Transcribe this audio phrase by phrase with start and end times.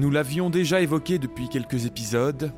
[0.00, 2.52] Nous l'avions déjà évoqué depuis quelques épisodes.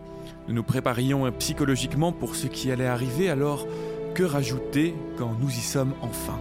[0.46, 3.66] Nous nous préparions psychologiquement pour ce qui allait arriver, alors
[4.14, 6.38] que rajouter quand nous y sommes enfin?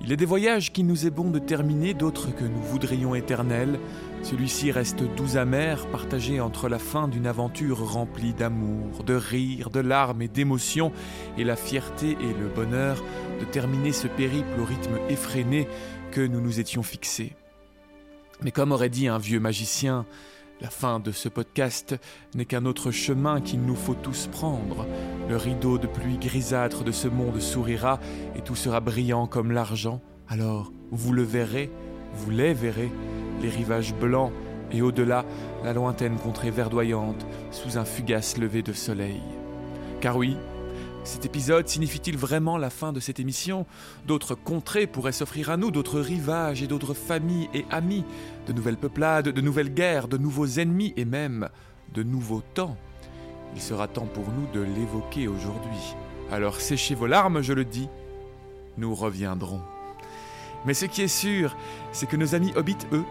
[0.00, 3.78] Il est des voyages qui nous est bon de terminer, d'autres que nous voudrions éternels.
[4.24, 9.78] Celui-ci reste doux amer, partagé entre la fin d'une aventure remplie d'amour, de rire, de
[9.78, 10.90] larmes et d'émotions,
[11.38, 13.04] et la fierté et le bonheur
[13.38, 15.68] de terminer ce périple au rythme effréné
[16.10, 17.36] que nous nous étions fixés.
[18.42, 20.06] Mais comme aurait dit un vieux magicien,
[20.60, 21.96] la fin de ce podcast
[22.34, 24.86] n'est qu'un autre chemin qu'il nous faut tous prendre.
[25.28, 27.98] Le rideau de pluie grisâtre de ce monde sourira
[28.36, 30.00] et tout sera brillant comme l'argent.
[30.28, 31.70] Alors, vous le verrez,
[32.14, 32.90] vous les verrez,
[33.42, 34.32] les rivages blancs
[34.72, 35.24] et au-delà,
[35.64, 39.20] la lointaine contrée verdoyante sous un fugace lever de soleil.
[40.00, 40.36] Car oui,
[41.04, 43.66] cet épisode signifie-t-il vraiment la fin de cette émission?
[44.06, 48.04] D'autres contrées pourraient s'offrir à nous, d'autres rivages et d'autres familles et amis,
[48.46, 51.48] de nouvelles peuplades, de nouvelles guerres, de nouveaux ennemis et même
[51.94, 52.76] de nouveaux temps.
[53.54, 55.94] Il sera temps pour nous de l'évoquer aujourd'hui.
[56.30, 57.88] Alors séchez vos larmes, je le dis,
[58.76, 59.62] nous reviendrons.
[60.66, 61.56] Mais ce qui est sûr,
[61.92, 63.04] c'est que nos amis hobbits, eux,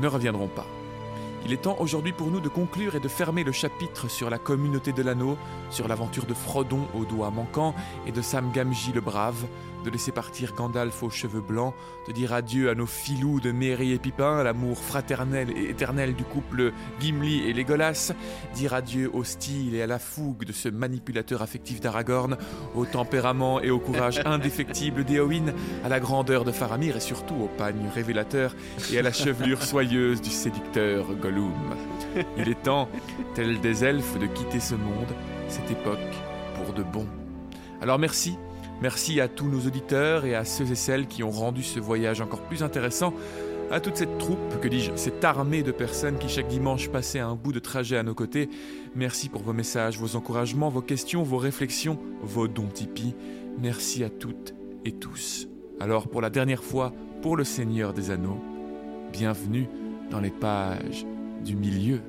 [0.00, 0.66] ne reviendront pas.
[1.46, 4.38] Il est temps aujourd'hui pour nous de conclure et de fermer le chapitre sur la
[4.38, 5.38] communauté de l'anneau,
[5.70, 7.72] sur l'aventure de Frodon aux doigts manquants
[8.04, 9.46] et de Sam Gamgee le brave,
[9.86, 11.72] de laisser partir Gandalf aux cheveux blancs,
[12.08, 16.24] de dire adieu à nos filous de Merry et Pipin, l'amour fraternel et éternel du
[16.24, 18.12] couple Gimli et Legolas,
[18.54, 22.36] dire adieu au style et à la fougue de ce manipulateur affectif d'Aragorn,
[22.74, 27.48] au tempérament et au courage indéfectible d'Éowyn, à la grandeur de Faramir et surtout au
[27.56, 28.56] pagne révélateur
[28.92, 31.76] et à la chevelure soyeuse du séducteur Gollum.
[32.36, 32.88] Il est temps,
[33.36, 35.14] tel des elfes, de quitter ce monde,
[35.48, 35.98] cette époque,
[36.56, 37.06] pour de bon.
[37.80, 38.36] Alors merci
[38.82, 42.20] Merci à tous nos auditeurs et à ceux et celles qui ont rendu ce voyage
[42.20, 43.14] encore plus intéressant,
[43.70, 47.34] à toute cette troupe, que dis-je, cette armée de personnes qui chaque dimanche passaient un
[47.34, 48.48] bout de trajet à nos côtés.
[48.94, 53.14] Merci pour vos messages, vos encouragements, vos questions, vos réflexions, vos dons Tipeee.
[53.58, 54.54] Merci à toutes
[54.84, 55.48] et tous.
[55.80, 56.92] Alors pour la dernière fois,
[57.22, 58.40] pour le Seigneur des Anneaux,
[59.10, 59.68] bienvenue
[60.10, 61.06] dans les pages
[61.44, 62.00] du milieu.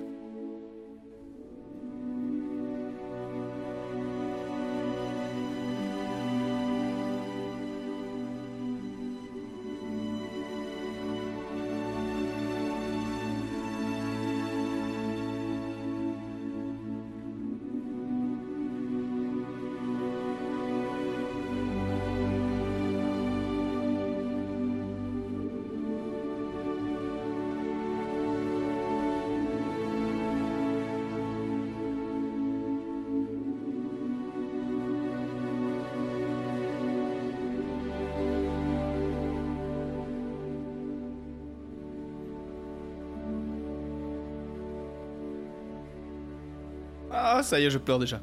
[47.40, 48.20] Ah, ça y est, je pleure déjà.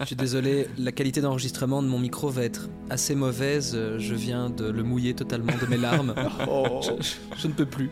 [0.00, 3.76] Je suis désolé, la qualité d'enregistrement de mon micro va être assez mauvaise.
[3.98, 6.14] Je viens de le mouiller totalement de mes larmes.
[6.48, 7.90] Oh, Je, je ne peux plus.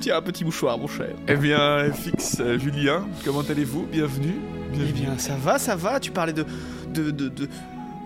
[0.00, 1.14] tiens, un petit mouchoir, mon cher.
[1.26, 3.86] Eh bien, fixe euh, Julien, comment allez-vous?
[3.90, 4.36] Bienvenue.
[4.72, 4.92] Eh Bienvenue.
[4.92, 5.98] bien, ça va, ça va.
[5.98, 6.44] Tu parlais de,
[6.94, 7.48] de, de, de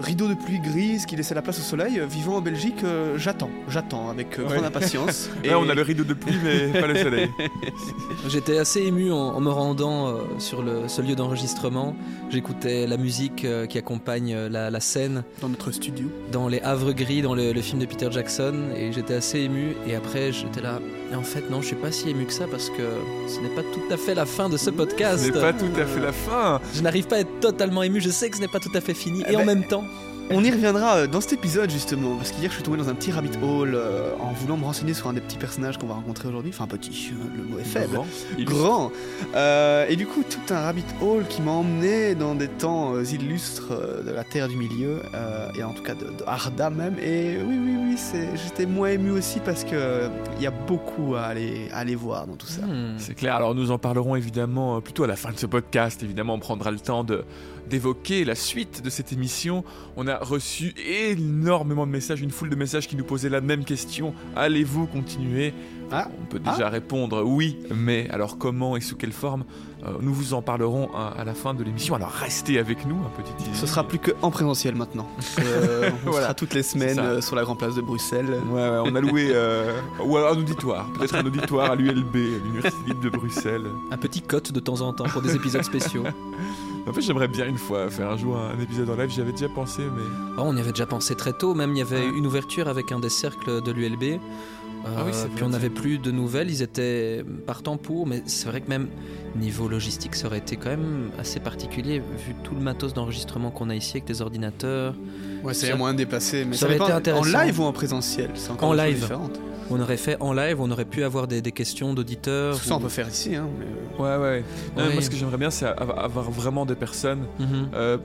[0.00, 2.00] rideau de pluie grise qui laissait la place au soleil.
[2.08, 5.28] Vivant en Belgique, euh, j'attends, j'attends avec euh, grande impatience.
[5.44, 7.30] Là, on a le rideau de pluie, mais pas le soleil.
[8.28, 11.96] J'étais assez ému en, en me rendant euh, sur le, ce lieu d'enregistrement.
[12.30, 16.08] J'écoutais la musique euh, qui accompagne euh, la, la scène dans notre studio.
[16.32, 19.76] dans Les Havres Gris, dans le, le film de Peter Jackson, et j'étais assez ému.
[19.86, 20.80] Et après, j'étais là.
[21.12, 22.82] Et en fait, non, je suis pas si ému que ça parce que
[23.28, 25.24] ce n'est pas tout à fait la fin de ce podcast.
[25.24, 26.60] Ce n'est pas tout à fait la fin.
[26.74, 28.00] Je n'arrive pas à être totalement ému.
[28.00, 29.22] Je sais que ce n'est pas tout à fait fini.
[29.28, 29.84] Eh Et en ben, même temps,
[30.28, 32.94] On y reviendra euh, dans cet épisode justement, parce qu'hier je suis tombé dans un
[32.94, 35.94] petit rabbit hole euh, en voulant me renseigner sur un des petits personnages qu'on va
[35.94, 36.50] rencontrer aujourd'hui.
[36.52, 38.00] Enfin, petit, euh, le mot est faible.
[38.40, 38.44] Grand.
[38.44, 38.92] grand.
[39.36, 43.04] Euh, et du coup, tout un rabbit hole qui m'a emmené dans des temps euh,
[43.04, 46.70] illustres euh, de la Terre du Milieu, euh, et en tout cas de, de Arda
[46.70, 46.96] même.
[47.00, 47.96] Et oui, oui, oui,
[48.34, 50.08] j'étais moins ému aussi parce que euh,
[50.38, 52.62] il y a beaucoup à aller, à aller voir dans tout ça.
[52.62, 56.02] hmm, C'est clair, alors nous en parlerons évidemment plutôt à la fin de ce podcast.
[56.02, 57.24] Évidemment, on prendra le temps de
[57.68, 59.64] d'évoquer la suite de cette émission.
[59.96, 63.64] On a reçu énormément de messages, une foule de messages qui nous posaient la même
[63.64, 64.14] question.
[64.36, 65.52] Allez-vous continuer?
[65.92, 69.44] Ah, On peut déjà répondre oui, mais alors comment et sous quelle forme?
[69.84, 71.94] Euh, nous vous en parlerons à, à la fin de l'émission.
[71.94, 73.32] Alors restez avec nous, un petit.
[73.54, 75.08] Ce sera plus que en présentiel maintenant.
[75.38, 76.24] Euh, on Voilà.
[76.26, 78.40] sera toutes les semaines euh, sur la grande place de Bruxelles.
[78.50, 82.14] Ouais, ouais, on a loué euh, ou alors un auditoire, peut-être un auditoire à l'ULB,
[82.44, 83.66] l'Université libre de Bruxelles.
[83.92, 86.02] Un petit cote de temps en temps pour des épisodes spéciaux.
[86.88, 89.10] En fait, j'aimerais bien une fois faire un jour un épisode en live.
[89.10, 90.02] J'y avais déjà pensé, mais
[90.38, 92.12] Oh, on y avait déjà pensé très tôt, même il y avait Ouais.
[92.16, 94.02] une ouverture avec un des cercles de l'ULB.
[94.04, 98.22] Euh, Ah oui, puis vrai, on n'avait plus de nouvelles, ils étaient partants pour, mais
[98.26, 98.86] c'est vrai que même
[99.34, 103.68] niveau logistique, ça aurait été quand même assez particulier vu tout le matos d'enregistrement qu'on
[103.68, 104.94] a ici avec des ordinateurs.
[105.42, 106.44] Ouais, c'est de déplacer.
[106.44, 107.34] Mais ça ça, aurait été intéressant.
[107.36, 109.00] En live ou en présentiel C'est encore En une chose live.
[109.00, 109.40] différente.
[109.70, 112.56] On aurait fait en live, on aurait pu avoir des, des questions d'auditeurs.
[112.58, 113.34] Tout ça, on peut faire ici.
[113.34, 114.44] Hein, mais, ouais, ouais.
[114.76, 114.92] Non, Oui.
[114.94, 117.26] Moi, ce que j'aimerais bien, c'est avoir vraiment des personnes.
[117.74, 117.98] Euh,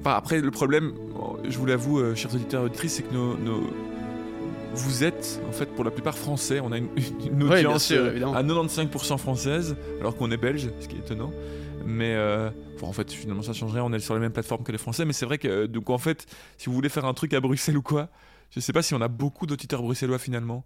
[0.00, 0.92] enfin, après, le problème,
[1.48, 3.68] je vous l'avoue, euh, chers auditeurs et auditrices, c'est que nos, nos-
[4.72, 6.60] vous êtes, en fait, pour la plupart français.
[6.60, 6.86] On a une,
[7.26, 8.34] une Oui, bien audience sûr, euh, évidemment.
[8.34, 11.32] à 95% française, alors qu'on est belge, ce qui est étonnant.
[11.84, 13.82] Mais euh, bon, en fait, finalement, ça change rien.
[13.82, 15.04] On est sur les mêmes plateformes que les Français.
[15.04, 17.40] Mais c'est vrai que, euh, donc, en fait, si vous voulez faire un truc à
[17.40, 18.08] Bruxelles ou quoi,
[18.54, 20.64] je sais pas si on a beaucoup d'auditeurs bruxellois finalement.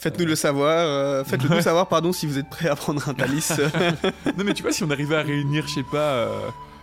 [0.00, 0.70] Faites-nous le savoir.
[0.78, 3.52] euh, Faites-le nous savoir, pardon, si vous êtes prêt à prendre un Thalys.
[4.36, 6.26] non, mais tu vois, si on arrivait à réunir, je sais pas.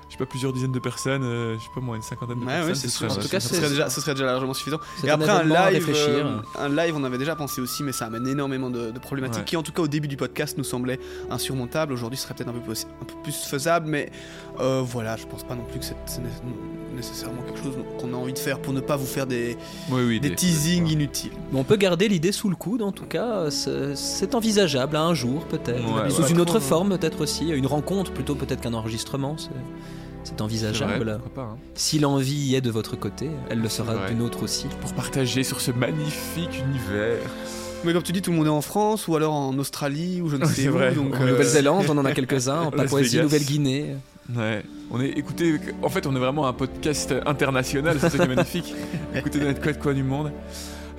[0.09, 2.45] Je sais pas, plusieurs dizaines de personnes, euh, je sais pas moi, une cinquantaine de
[2.45, 2.69] Ouais, personnes.
[2.69, 3.19] ouais, ce c'est serait- sûr.
[3.19, 4.80] En tout cas, ce serait, déjà, ce serait déjà largement suffisant.
[5.04, 8.25] Et après, un live, euh, un live, on avait déjà pensé aussi, mais ça amène
[8.27, 9.45] énormément de, de problématiques Ouais.
[9.45, 11.00] qui, en tout cas, au début du podcast, nous semblaient
[11.30, 11.92] insurmontables.
[11.94, 14.09] Aujourd'hui, ce serait peut-être un, peu plus- un peu plus faisable, mais
[14.59, 16.30] euh, voilà, je pense pas non plus que c'est c'est né-
[16.95, 19.56] nécessairement quelque chose qu'on a envie de faire pour ne pas vous faire des,
[19.92, 21.31] Oui, oui, des teasings inutiles.
[21.51, 25.13] Mais on peut garder l'idée sous le coude, en tout cas, c'est envisageable à un
[25.13, 26.31] jour peut-être, Ouais, sous ouais.
[26.31, 29.36] une autre forme peut-être aussi, une rencontre plutôt peut-être qu'un enregistrement,
[30.35, 31.03] c'est- envisageable.
[31.03, 31.57] vrai, pas, hein.
[31.75, 34.68] Si l'envie y est de votre côté, elle le sera d'une autre aussi.
[34.81, 37.19] Pour partager sur ce magnifique univers.
[37.83, 40.29] Mais comme tu dis, tout le monde est en France ou alors en Australie ou
[40.29, 40.74] je ne sais c'est où.
[40.74, 40.94] vrai.
[40.94, 43.19] Donc, En euh, Nouvelle-Zélande, on en a quelques-uns, en Papouasie.
[43.21, 43.95] Nouvelle-Guinée.
[44.35, 44.63] Ouais.
[44.91, 48.35] On est, écoutez, en fait, on est vraiment un podcast international, c'est ça qui est
[48.35, 48.74] magnifique.
[49.15, 50.31] Écoutez, notre quoi de quoi du monde.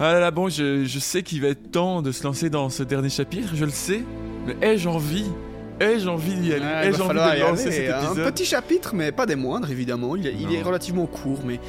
[0.00, 2.70] Ah là là, bon, je, je sais qu'il va être temps de se lancer dans
[2.70, 4.02] ce dernier chapitre, je le sais.
[4.46, 5.24] Mais ai-je envie
[5.80, 7.72] Ai-je envie d'y aller il Ai-je va envie falloir de y lancer aller.
[8.16, 10.16] cet Un petit chapitre, mais pas des moindres, évidemment.
[10.16, 10.66] Il est, il est Non.
[10.66, 11.60] relativement court, mais,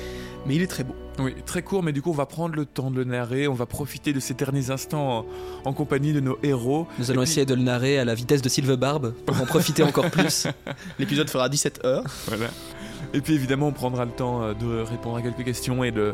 [0.46, 0.96] mais il est très beau.
[1.20, 3.48] Oui, très court, mais du coup, on va prendre le temps de le narrer.
[3.50, 5.26] On va profiter de ces derniers instants
[5.66, 6.88] en, en compagnie de nos héros.
[6.98, 9.84] Nous allons puis- essayer de le narrer à la vitesse de Barbe pour en profiter
[9.84, 10.48] encore plus.
[11.00, 12.06] L'épisode fera 17 heures.
[12.28, 12.48] Voilà.
[13.14, 16.14] Et puis évidemment, on prendra le temps euh, de répondre à quelques questions et de,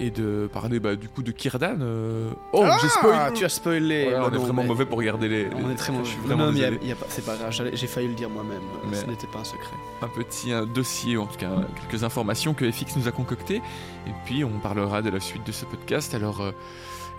[0.00, 1.78] et de parler bah, du coup de Kirdan.
[1.80, 2.30] euh.
[2.52, 4.04] Oh, j'ai spoilé Ah, tu as spoilé.
[4.10, 5.48] Voilà, on est vraiment mais- mauvais pour regarder les.
[5.54, 6.04] On les- est très mauvais.
[6.04, 7.52] Je suis Non, vraiment non, mais c'est pas grave.
[7.72, 8.56] J'ai failli le dire moi-même.
[8.58, 9.76] euh, Mais- Ce n'était pas un secret.
[10.02, 11.50] Un petit un dossier, en tout cas
[11.88, 13.62] quelques informations que FX nous a concoctées.
[14.06, 16.14] Et puis on parlera de la suite de ce podcast.
[16.14, 16.50] Alors, euh,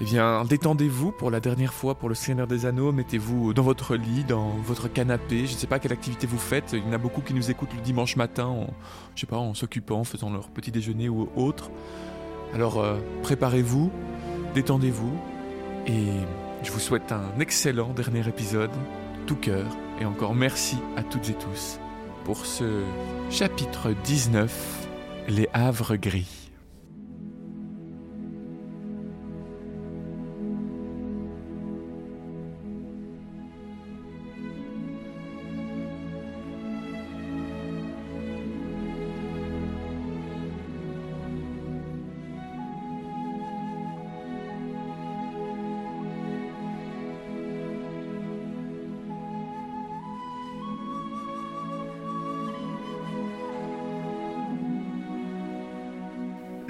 [0.02, 2.92] eh bien, détendez-vous pour la dernière fois pour le Seigneur des Anneaux.
[2.92, 5.46] Mettez-vous dans votre lit, dans votre canapé.
[5.46, 6.74] Je ne sais pas quelle activité vous faites.
[6.74, 8.68] Il y en a beaucoup qui nous écoutent le dimanche matin, en,
[9.16, 11.70] je sais pas, en s'occupant, en faisant leur petit déjeuner ou autre.
[12.54, 13.92] Alors, euh, préparez-vous,
[14.56, 15.14] détendez-vous.
[15.88, 16.08] Et
[16.64, 18.72] je vous souhaite un excellent dernier épisode,
[19.28, 19.68] tout cœur.
[20.02, 21.80] Et encore merci à toutes et tous
[22.24, 22.84] pour ce
[23.30, 24.88] chapitre 19,
[25.28, 26.43] Les Havres Gris.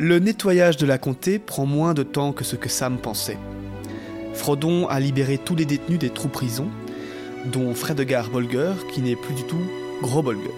[0.05, 3.37] Le nettoyage de la comté prend moins de temps que ce que Sam pensait.
[4.33, 6.67] Frodon a libéré tous les détenus des trous prisons,
[7.45, 9.61] dont Fredegar Bolger, qui n'est plus du tout
[10.01, 10.51] Gros Bolger.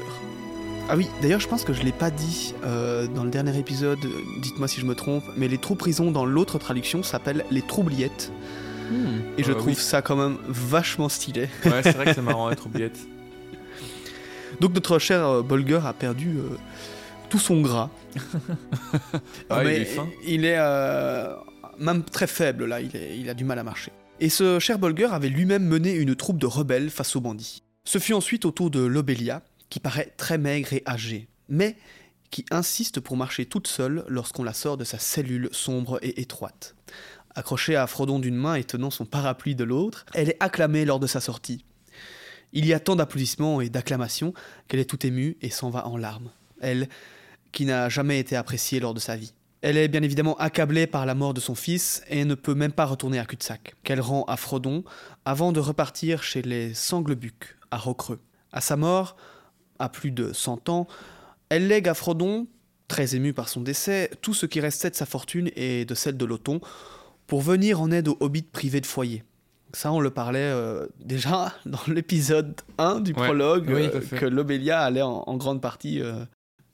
[0.90, 4.00] Ah oui, d'ailleurs, je pense que je l'ai pas dit euh, dans le dernier épisode,
[4.42, 8.32] dites-moi si je me trompe, mais les trous prisons dans l'autre traduction s'appellent les troubliettes,
[8.92, 9.22] Hmm.
[9.40, 9.76] et je Euh, trouve oui.
[9.76, 11.50] ça quand même vachement stylé.
[11.66, 12.98] Ouais, c'est vrai que c'est marrant être oubliette.
[14.62, 16.56] Donc notre cher euh, Bolger a perdu euh,
[17.36, 17.90] tout son gras.
[19.50, 20.08] Ah, il Mais est fin.
[20.26, 21.36] Il est euh,
[21.78, 23.92] même très faible là, il, est- il a du mal à marcher.
[24.22, 27.62] Et ce cher Bolger avait lui-même mené une troupe de rebelles face aux bandits.
[27.84, 31.76] Ce fut ensuite au tour de Lobelia, qui paraît très maigre et âgée, mais
[32.32, 36.76] qui insiste pour marcher toute seule lorsqu'on la sort de sa cellule sombre et étroite.
[37.36, 41.00] Accrochée à Frodon d'une main et tenant son parapluie de l'autre, elle est acclamée lors
[41.02, 41.66] de sa sortie.
[42.54, 44.34] Il y a tant d'applaudissements et d'acclamations
[44.70, 46.32] qu'elle est tout émue et s'en va en larmes.
[46.62, 46.88] Elle,
[47.56, 49.34] qui n'a jamais été appréciée lors de sa vie.
[49.62, 52.74] Elle est bien évidemment accablée par la mort de son fils et ne peut même
[52.74, 54.84] pas retourner à Cul-de-sac, qu'elle rend à Frodon
[55.24, 58.20] avant de repartir chez les Sanglebucs, à Rocreux.
[58.52, 59.16] À sa mort,
[59.80, 60.86] a plus de 100 ans,
[61.50, 62.46] elle lègue à Frodon,
[62.88, 66.18] très ému par son décès, tout ce qui restait de sa fortune et de celle
[66.18, 66.60] de Loton,
[67.26, 69.24] pour venir en aide aux hobbits privés de foyer.
[69.74, 73.24] Ça, on le parlait euh, déjà dans l'épisode 1 du Ouais.
[73.26, 76.24] prologue, Oui, euh, à que Lobelia allait en, en grande partie euh,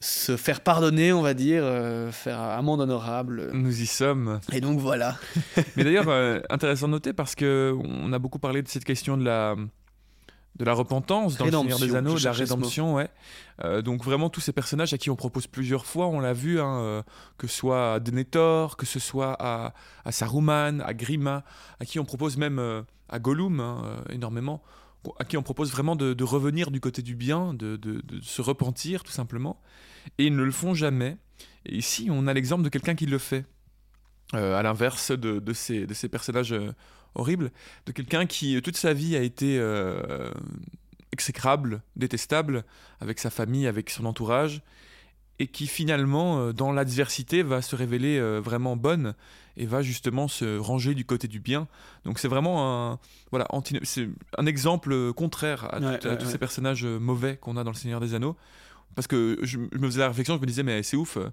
[0.01, 3.51] se faire pardonner, on va dire, euh, faire amende honorable.
[3.53, 4.39] Nous y sommes.
[4.51, 5.15] Et donc voilà.
[5.77, 9.15] Mais d'ailleurs, euh, intéressant de noter parce que on a beaucoup parlé de cette question
[9.17, 9.55] de la
[10.59, 13.09] de la repentance dans Rédemption, le Seigneur des Anneaux, de la rédemption, ouais.
[13.63, 16.59] Euh, donc vraiment tous ces personnages à qui on propose plusieurs fois, on l'a vu,
[16.59, 17.01] hein, euh,
[17.37, 21.45] que ce soit à Denethor, que ce soit à, à Saruman, à Grima,
[21.79, 24.61] à qui on propose même à Gollum hein, énormément,
[25.19, 28.19] à qui on propose vraiment de, de revenir du côté du bien, de, de- de
[28.21, 29.61] se repentir tout simplement,
[30.17, 31.17] et ils ne le font jamais.
[31.65, 33.45] Et ici, on a l'exemple de quelqu'un qui le fait.
[34.33, 36.71] Euh, à l'inverse de, de ces, de ces personnages euh,
[37.15, 37.51] horribles,
[37.85, 40.31] de quelqu'un qui euh, toute sa vie a été euh,
[41.11, 42.63] exécrable, détestable,
[43.01, 44.61] avec sa famille, avec son entourage,
[45.39, 49.15] et qui finalement, dans l'adversité, va se révéler vraiment bonne
[49.57, 51.67] et va justement se ranger du côté du bien.
[52.05, 52.99] Donc c'est vraiment un,
[53.31, 56.31] voilà, anti- c'est un exemple contraire à, Ouais, tout- à ouais, tous ouais.
[56.31, 58.37] ces personnages mauvais qu'on a dans Le Seigneur des Anneaux.
[58.95, 61.29] Parce que je, je me faisais la réflexion, je me disais, mais c'est ouf, euh,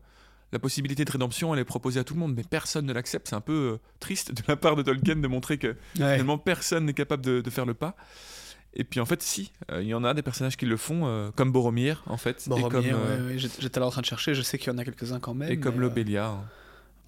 [0.52, 3.28] la possibilité de rédemption, elle est proposée à tout le monde, mais personne ne l'accepte.
[3.28, 5.76] C'est un peu euh, triste de la part de Tolkien de montrer que
[6.14, 7.96] finalement personne n'est capable de, de faire le pas.
[8.74, 11.06] Et puis en fait, si, euh, il y en a des personnages qui le font,
[11.06, 14.02] euh, comme Boromir en fait, et Boromir, comme, euh, ouais, ouais, j'étais là en train
[14.02, 15.50] de chercher, je sais qu'il y en a quelques-uns quand même.
[15.50, 16.26] et comme euh, Lobelia.
[16.28, 16.44] hein.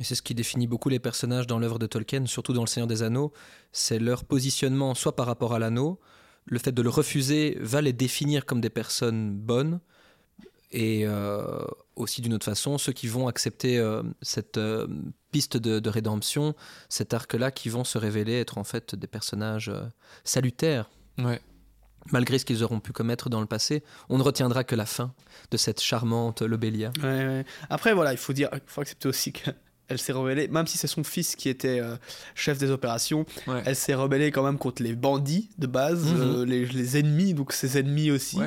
[0.00, 2.66] Et c'est ce qui définit beaucoup les personnages dans l'œuvre de Tolkien, surtout dans Le
[2.66, 3.33] Seigneur des Anneaux,
[3.73, 6.00] c'est leur positionnement soit par rapport à l'anneau,
[6.47, 9.80] le fait de le refuser va les définir comme des personnes bonnes,
[10.72, 11.64] et euh,
[11.96, 14.86] aussi d'une autre façon, ceux qui vont accepter euh, cette euh,
[15.32, 16.54] piste de, de rédemption,
[16.88, 19.72] cet arc-là, qui vont se révéler être en fait des personnages
[20.24, 21.40] salutaires, Ouais.
[22.12, 23.82] malgré ce qu'ils auront pu commettre dans le passé.
[24.08, 25.12] On ne retiendra que la fin
[25.50, 26.92] de cette charmante Lobelia.
[27.02, 27.44] Ouais, ouais.
[27.68, 29.54] Après, voilà, il faut dire, il faut accepter aussi qu'elle
[29.98, 31.96] s'est rebellée, même si c'est son fils qui était euh,
[32.34, 33.62] chef des opérations, Ouais.
[33.66, 36.20] elle s'est rebellée quand même contre les bandits de base, Mhm.
[36.20, 38.38] euh, les, les ennemis, donc ses ennemis aussi.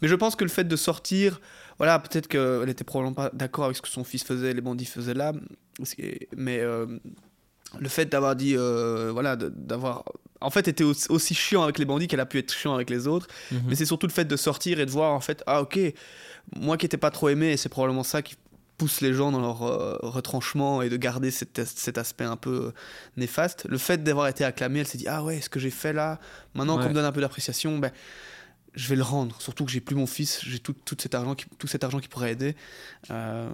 [0.00, 1.40] Mais je pense que le fait de sortir,
[1.82, 4.84] voilà, peut-être qu'elle était probablement pas d'accord avec ce que son fils faisait, les bandits
[4.84, 5.32] faisaient là,
[6.36, 6.86] mais euh,
[7.80, 10.04] le fait d'avoir dit, euh, voilà, d'avoir.
[10.40, 13.08] En fait, était aussi, chiant avec les bandits qu'elle a pu être chiant avec les
[13.08, 13.26] autres.
[13.50, 13.62] Mhm.
[13.66, 15.76] Mais c'est surtout le fait de sortir et de voir en fait, ah ok,
[16.54, 18.36] moi qui n'étais pas trop aimé, et c'est probablement ça qui
[18.78, 22.66] pousse les gens dans leur euh, retranchement et de garder cet, cet aspect un peu
[22.66, 22.72] euh,
[23.16, 23.66] néfaste.
[23.68, 26.20] Le fait d'avoir été acclamé, elle s'est dit, ah ouais, ce que j'ai fait là,
[26.54, 26.84] maintenant Ouais.
[26.84, 27.90] qu'on me donne un peu d'appréciation, ben,
[28.74, 29.40] je vais le rendre.
[29.40, 31.98] Surtout que j'ai plus mon fils, j'ai tout, tout cet argent qui, tout cet argent
[32.00, 32.56] qui pourrait aider.
[33.10, 33.48] Euh,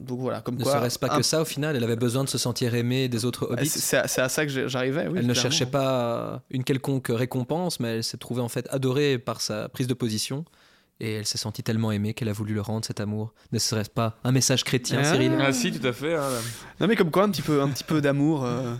[0.00, 0.72] donc voilà, comme Ne quoi.
[0.72, 3.24] serait-ce pas un- que ça, au final, elle avait besoin de se sentir aimée des
[3.24, 3.68] autres c'est hobbits.
[3.68, 5.02] c'est à, ça que j'arrivais.
[5.08, 5.34] oui, elle ne clairement.
[5.34, 9.86] cherchait pas une quelconque récompense, mais elle s'est trouvée en fait adorée par sa prise
[9.86, 10.44] de position.
[11.00, 13.34] Et elle s'est sentie tellement aimée qu'elle a voulu le rendre, cet amour.
[13.50, 15.12] Ne serait-ce pas un message chrétien, Ah.
[15.12, 15.32] Cyril?
[15.40, 16.14] Ah si, tout à fait.
[16.14, 16.22] hein.
[16.80, 18.74] Non mais comme quoi, un petit peu, un petit peu d'amour euh,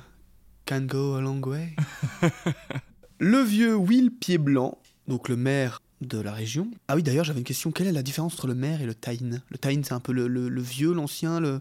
[0.65, 1.75] can go a long way.
[3.19, 6.71] le vieux Will Pied-Blanc, donc le maire de la région.
[6.89, 7.71] Ah oui, d'ailleurs, j'avais une question.
[7.71, 9.43] Quelle est la différence entre le maire et le Taïn?
[9.51, 11.61] Le Taïn, c'est un peu le, vieux, l'ancien, le...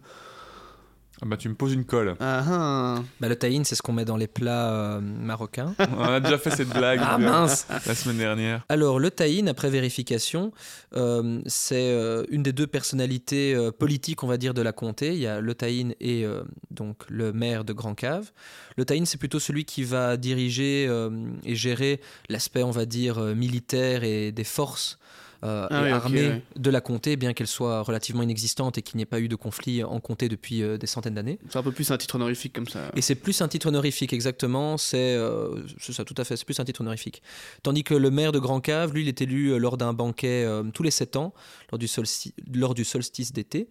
[1.24, 2.18] Ah bah tu me poses une colle.
[2.20, 3.04] Ah, ah.
[3.22, 5.74] bah, Le tahine, c'est ce qu'on met dans les plats euh, marocains.
[5.98, 8.66] On a déjà fait cette blague ah euh, mince la semaine dernière.
[8.68, 10.52] Alors, le tahine, après vérification,
[10.98, 15.14] euh, c'est euh, une des deux personnalités euh, politiques, on va dire, de la comté.
[15.14, 18.34] Il y a le tahine et euh, donc le maire de Grand Cave.
[18.76, 21.10] Le tahine, c'est plutôt celui qui va diriger euh,
[21.46, 25.00] et gérer l'aspect, on va dire, euh, militaire et des forces
[25.44, 26.42] euh, Ah et oui, ouais.
[26.56, 29.36] de la comté, bien qu'elle soit relativement inexistante et qu'il n'y ait pas eu de
[29.36, 31.38] conflit en comté depuis euh, des centaines d'années.
[31.50, 32.92] C'est un peu plus un titre honorifique comme ça.
[32.96, 34.78] Et c'est plus un titre honorifique, exactement.
[34.78, 36.38] C'est euh, c'est ça, tout à fait.
[36.38, 37.22] C'est plus un titre honorifique.
[37.62, 40.48] Tandis que le maire de Grand Cave, lui, il est élu euh, lors d'un banquet
[40.74, 41.34] tous les sept ans,
[41.72, 43.70] lors du, solsti- lors du solstice d'été,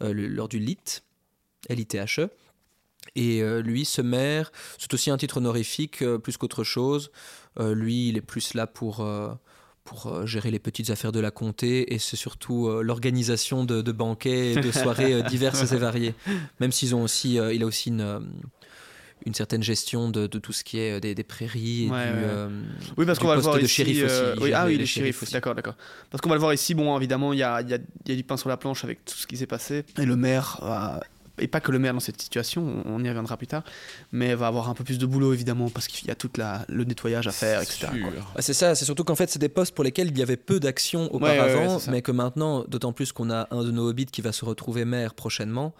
[0.00, 1.02] lors du LIT,
[1.68, 2.28] L-I-T-H-E.
[3.16, 7.10] Et euh, lui, ce maire, c'est aussi un titre honorifique euh, plus qu'autre chose.
[7.58, 9.04] Euh, lui, il est plus là pour,
[9.84, 13.82] pour euh, gérer les petites affaires de la comté et c'est surtout euh, l'organisation de,
[13.82, 16.14] de banquets et de soirées euh, diverses et variées.
[16.60, 18.20] Même s'ils ont aussi, euh, il a aussi une,
[19.26, 22.12] une certaine gestion de, de tout ce qui est des, des prairies et Ouais, du,
[22.12, 22.20] ouais.
[22.24, 22.62] euh,
[22.96, 23.74] Oui, parce du qu'on va le voir de ici.
[23.74, 24.14] shérif aussi.
[24.36, 25.32] Il oui, ah les- oui, les les shérifs shérifs, aussi.
[25.32, 25.74] d'accord, d'accord.
[26.10, 28.10] Parce qu'on va le voir ici, bon, évidemment, il y a, il y a- il
[28.10, 29.84] y a du pain sur la planche avec tout ce qui s'est passé.
[29.98, 30.60] Et le maire,
[31.38, 33.64] et pas que le maire dans cette situation, on on y reviendra plus tard,
[34.12, 36.30] mais va avoir un peu plus de boulot, évidemment, parce qu'il y a tout
[36.68, 37.88] le nettoyage à faire, etc.
[38.38, 40.60] c'est ça, c'est surtout qu'en fait, c'est des postes pour lesquels il y avait peu
[40.60, 43.88] d'action Ouais, ouais, auparavant, ouais, mais que maintenant, d'autant plus qu'on a un de nos
[43.88, 45.74] hobbits qui va se retrouver maire prochainement,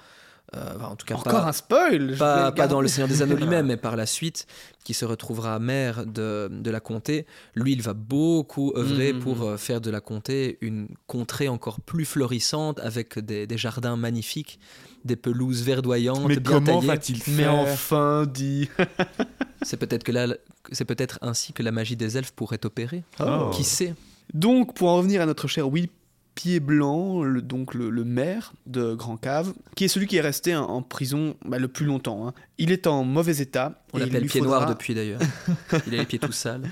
[0.57, 3.67] euh, en tout cas Encore pas, un spoil pas, dans Le Seigneur des Anneaux lui-même,
[3.69, 4.47] mais par la suite,
[4.85, 7.27] qui se retrouvera maire de, de la comté.
[7.55, 9.21] Lui, il va beaucoup œuvrer Mhm.
[9.21, 13.97] pour euh, faire de la comté une contrée encore plus florissante, avec des, des jardins
[13.97, 14.59] magnifiques,
[15.05, 16.87] des pelouses verdoyantes, Mais bien comment taillées.
[16.87, 18.69] va-t-il mais faire enfin dit
[19.63, 20.27] C'est peut-être que là,
[20.73, 23.05] c'est peut-être ainsi que la magie des elfes pourrait opérer.
[23.21, 23.51] Oh.
[23.53, 23.95] Qui sait?
[24.35, 25.89] Donc, pour en revenir à notre cher Will
[26.35, 30.21] Pied Blanc, le, donc le, le maire de Grand Cave, qui est celui qui est
[30.23, 32.27] resté en, en prison bah, le plus longtemps.
[32.27, 32.35] hein.
[32.59, 33.83] Il est en mauvais état.
[33.93, 35.21] On l'appelle pied faudra- noir depuis d'ailleurs.
[35.87, 36.63] il a les pieds tout sales.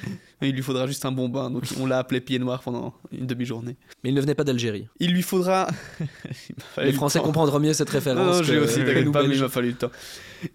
[0.42, 3.26] Il lui faudra juste un bon bain, donc on l'a appelé Pied Noir pendant une
[3.26, 3.76] demi-journée.
[4.02, 4.88] Mais il ne venait pas d'Algérie.
[4.98, 5.68] Il lui faudra.
[6.00, 8.38] Il Les le Français comprendront mieux cette référence.
[8.38, 9.90] Non, j'ai aussi, t'inquiète pas, mais il m'a fallu le temps.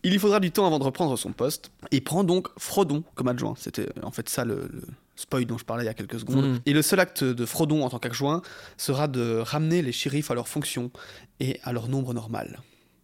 [0.04, 3.28] Il lui faudra du temps avant de reprendre son poste et prend donc Frodon comme
[3.28, 3.54] adjoint.
[3.58, 4.82] C'était en fait ça le, le
[5.16, 6.46] spoil dont je parlais il y a quelques secondes.
[6.46, 6.60] Mm.
[6.66, 8.42] Et le seul acte de Frodon en tant qu'adjoint
[8.78, 10.92] sera de ramener les shérifs à leur fonction
[11.40, 12.60] et à leur nombre normal.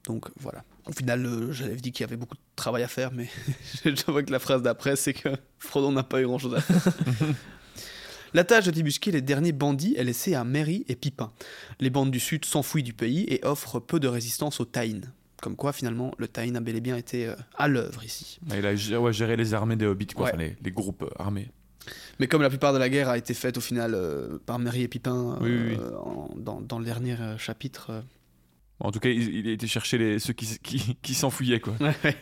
[0.07, 0.63] Donc voilà.
[0.88, 3.29] Au final, euh, j'avais dit qu'il y avait beaucoup de travail à faire, mais
[3.85, 6.93] je vois que la phrase d'après, c'est que Frodon n'a pas eu grand-chose à faire.
[8.33, 11.31] La tâche de débusquer les derniers bandits est laissée à Merry et Pipin.
[11.81, 15.01] Les bandes du Sud s'enfuient du pays et offrent peu de résistance au Taïn.
[15.41, 18.39] Comme quoi, finalement, le Taïn a bel et bien été euh, à l'œuvre ici.
[18.55, 20.31] Il a géré, ouais, géré les armées des hobbits, quoi, Ouais.
[20.33, 21.50] enfin, les, les groupes euh, armés.
[22.19, 24.83] Mais comme la plupart de la guerre a été faite au final euh, par Merry
[24.83, 25.77] et Pipin Oui, oui, oui.
[25.81, 28.03] euh, en- dans, dans le dernier euh, chapitre.
[28.81, 31.59] Bon, en tout cas, il, il a été chercher les, ceux qui, qui, qui s'enfuyaient,
[31.59, 31.73] quoi.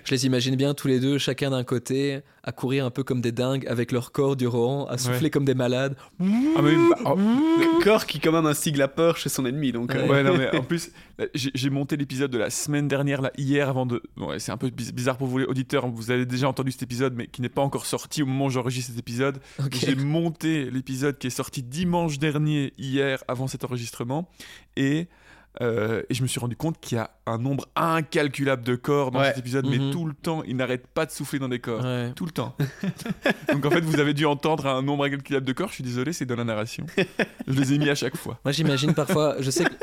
[0.03, 3.21] Je les imagine bien tous les deux, chacun d'un côté, à courir un peu comme
[3.21, 5.29] des dingues avec leur corps du Rohan, à souffler Ouais.
[5.29, 5.95] comme des malades.
[6.19, 6.25] Ah,
[6.61, 9.71] mais, bah, oh, Le corps qui quand même instigue la peur chez son ennemi.
[9.71, 12.87] Donc, euh, Ouais, non, mais en plus, là, j'ai j'ai monté l'épisode de la semaine
[12.89, 14.01] dernière, là, hier, avant de.
[14.17, 15.87] bon, ouais, c'est un peu biz- bizarre pour vous, les auditeurs.
[15.87, 18.49] Vous avez déjà entendu cet épisode, mais qui n'est pas encore sorti au moment où
[18.49, 19.39] j'enregistre cet épisode.
[19.71, 24.29] J'ai monté l'épisode qui est sorti dimanche dernier, hier, avant cet enregistrement.
[24.75, 25.07] Et.
[25.61, 29.11] Euh, et je me suis rendu compte qu'il y a un nombre incalculable de corps
[29.11, 29.27] dans Ouais.
[29.29, 29.87] cet épisode, Mhm.
[29.87, 31.83] mais tout le temps, il n'arrête pas de souffler dans des corps.
[31.83, 32.11] Ouais.
[32.15, 32.55] Tout le temps.
[33.53, 35.69] Donc en fait, vous avez dû entendre un nombre incalculable de corps.
[35.69, 36.85] Je suis désolé, c'est dans la narration.
[37.47, 38.39] Je les ai mis à chaque fois.
[38.45, 39.73] Moi j'imagine parfois, je sais que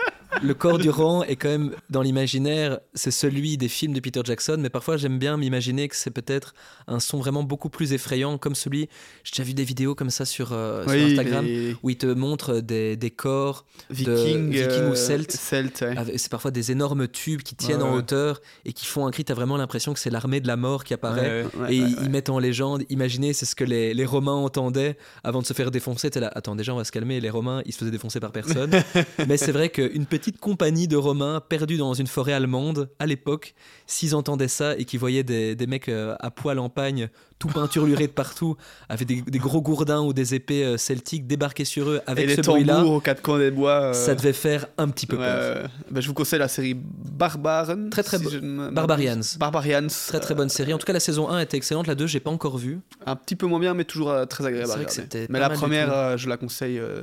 [0.43, 4.21] le corps du Rohan est quand même dans l'imaginaire, c'est celui des films de Peter
[4.23, 6.53] Jackson, mais parfois j'aime bien m'imaginer que c'est peut-être
[6.89, 8.89] un son vraiment beaucoup plus effrayant, comme celui,
[9.25, 12.07] j'ai déjà vu des vidéos comme ça sur, euh, sur Instagram, les où il te
[12.07, 15.33] montre des, des corps, Vikings, Vikings euh, ou Celtes.
[15.81, 16.19] Ouais.
[16.19, 19.25] c'est parfois des énormes tubes qui tiennent Ouais, en hauteur et qui font un cri,
[19.25, 21.45] t'as vraiment l'impression que c'est l'armée de la mort qui apparaît.
[21.69, 25.47] Et ils mettent en légende, imaginez, c'est ce que les, les Romains entendaient avant de
[25.47, 26.11] se faire défoncer.
[26.11, 28.33] T'es là, attends, déjà on va se calmer, les Romains, ils se faisaient défoncer par
[28.33, 28.71] personne.
[29.29, 33.55] Mais c'est vrai qu'une petite compagnie de Romains perdus dans une forêt allemande, à l'époque,
[33.87, 37.49] s'ils entendaient ça et qu'ils voyaient des, des mecs euh, à poil en pagne, tout
[37.49, 38.57] peinturlurés de partout,
[38.89, 42.27] avec des, des gros gourdins ou des épées euh, celtiques débarqués sur eux, Et avec
[42.29, 43.73] les ce bruit-là, aux quatre coins des bois.
[43.83, 45.69] euh, ça devait faire un petit peu peur.
[45.91, 47.91] Bah, je vous conseille la série Barbaren.
[47.91, 48.71] Très, très si je.
[48.71, 49.21] Barbarians.
[49.39, 49.87] Barbarians.
[50.09, 50.73] Très très bonne série.
[50.73, 52.75] En tout cas, la saison 1 était excellente, la 2, j'ai pas encore vu.
[53.07, 55.51] Euh, un petit peu moins bien, mais toujours euh, très agréable vrai que Mais la
[55.51, 56.79] première, euh, je la conseille.
[56.79, 57.03] euh,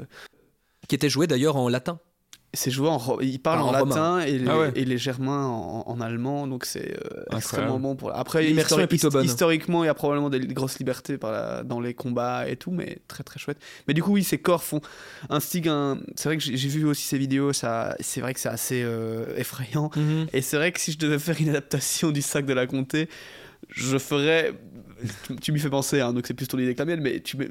[0.87, 1.99] Qui était jouée d'ailleurs en latin.
[2.55, 2.97] C'est joué en.
[2.99, 4.71] ro- Il parle Ah, en, en latin et les, Ah ouais.
[4.75, 8.15] et les germains en, en allemand, donc c'est euh, extrêmement bon pour.
[8.15, 9.25] Après, L'immersion histori- est plutôt bonne.
[9.25, 12.69] historiquement, il y a probablement des grosses libertés par la- dans les combats et tout,
[12.71, 13.57] mais très très chouette.
[13.87, 14.81] Mais du coup, oui, ces corps font
[15.31, 15.97] instiguent un.
[16.15, 19.35] C'est vrai que j'ai vu aussi ces vidéos, ça, c'est vrai que c'est assez euh,
[19.35, 19.89] effrayant.
[20.31, 23.09] Et c'est vrai que si je devais faire une adaptation du sac de la comté,
[23.69, 24.53] je ferais.
[25.41, 27.35] Tu, m'y fais penser, hein, donc c'est plus ton idée que la mienne, mais tu
[27.41, 27.47] euh,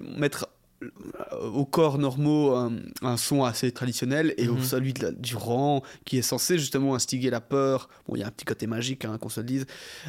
[1.52, 4.62] aux corps normaux un, un son assez traditionnel et au Mhm.
[4.62, 7.88] celui de la- du rang qui est censé justement instiguer la peur.
[8.08, 9.66] Bon, il y a un petit côté magique, hein, qu'on se le dise.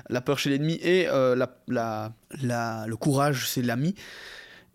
[0.10, 3.96] La peur chez l'ennemi et euh, la, la- la- le courage chez l'ami.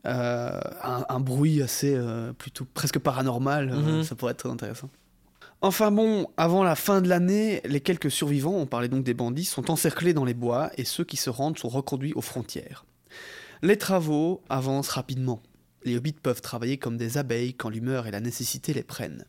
[0.07, 4.03] Euh, un, un bruit assez euh, plutôt presque paranormal, euh, Mhm.
[4.05, 4.89] ça pourrait être très intéressant.
[5.61, 9.45] Enfin bon, avant la fin de l'année, les quelques survivants, on parlait donc des bandits,
[9.45, 12.85] sont encerclés dans les bois et ceux qui se rendent sont reconduits aux frontières.
[13.63, 15.43] Les travaux avancent rapidement.
[15.85, 19.25] Les hobbits peuvent travailler comme des abeilles quand l'humeur et la nécessité les prennent.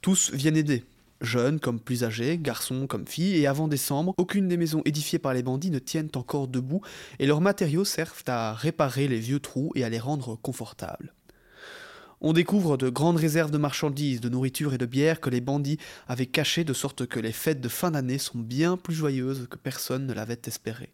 [0.00, 0.84] Tous viennent aider,
[1.20, 5.34] jeunes comme plus âgés, garçons comme filles, et avant décembre, aucune des maisons édifiées par
[5.34, 6.82] les bandits ne tiennent encore debout,
[7.18, 11.12] et leurs matériaux servent à réparer les vieux trous et à les rendre confortables.
[12.22, 15.78] On découvre de grandes réserves de marchandises, de nourriture et de bière que les bandits
[16.08, 19.58] avaient cachées de sorte que les fêtes de fin d'année sont bien plus joyeuses que
[19.58, 20.90] personne ne l'avait espéré.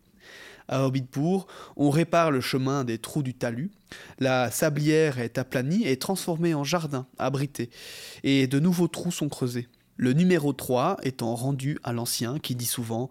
[0.68, 1.46] À Hobbitpour,
[1.76, 3.70] on répare le chemin des trous du talus,
[4.18, 7.70] la sablière est aplanie et transformée en jardin, abrité,
[8.22, 9.68] et de nouveaux trous sont creusés.
[9.96, 13.10] Le numéro 3 étant rendu à l'ancien qui dit souvent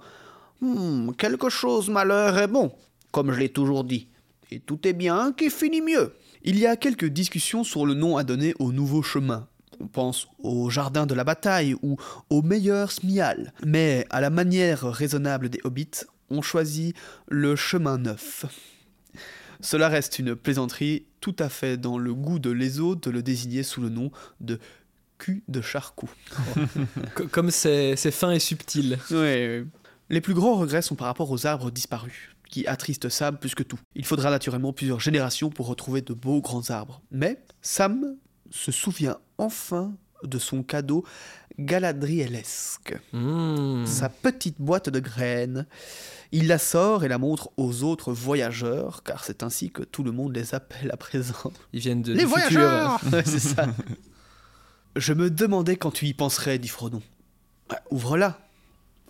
[0.61, 2.71] Hmm, Quelque chose malheur est bon,
[3.11, 4.07] comme je l'ai toujours dit,
[4.51, 6.13] et tout est bien qui finit mieux.
[6.43, 9.47] Il y a quelques discussions sur le nom à donner au nouveau chemin.
[9.79, 11.97] On pense au jardin de la bataille ou
[12.29, 13.53] au meilleur smial.
[13.65, 16.95] Mais à la manière raisonnable des hobbits, on choisit
[17.29, 18.45] le chemin neuf.
[19.59, 23.61] Cela reste une plaisanterie tout à fait dans le goût de l'Eso de le désigner
[23.63, 24.57] sous le nom de
[25.19, 26.09] cul de charcou.
[27.15, 28.97] Co- Comme c'est c'est fin et subtil.
[29.11, 29.63] Ouais.
[30.09, 33.63] Les plus grands regrets sont par rapport aux arbres disparus, qui attristent Sam plus que
[33.63, 33.79] tout.
[33.95, 37.01] Il faudra naturellement plusieurs générations pour retrouver de beaux grands arbres.
[37.11, 38.15] Mais Sam
[38.49, 41.05] se souvient enfin de son cadeau
[41.61, 43.85] galadrielesque, Mmh.
[43.85, 45.65] sa petite boîte de graines.
[46.33, 50.11] Il la sort et la montre aux autres voyageurs, car c'est ainsi que tout le
[50.11, 51.51] monde les appelle à présent.
[51.73, 53.67] Ils viennent de, Les voyageurs Ouais, C'est ça.
[54.95, 57.01] Je me demandais quand tu y penserais, dit Frodon.
[57.91, 58.39] Ouvre-la.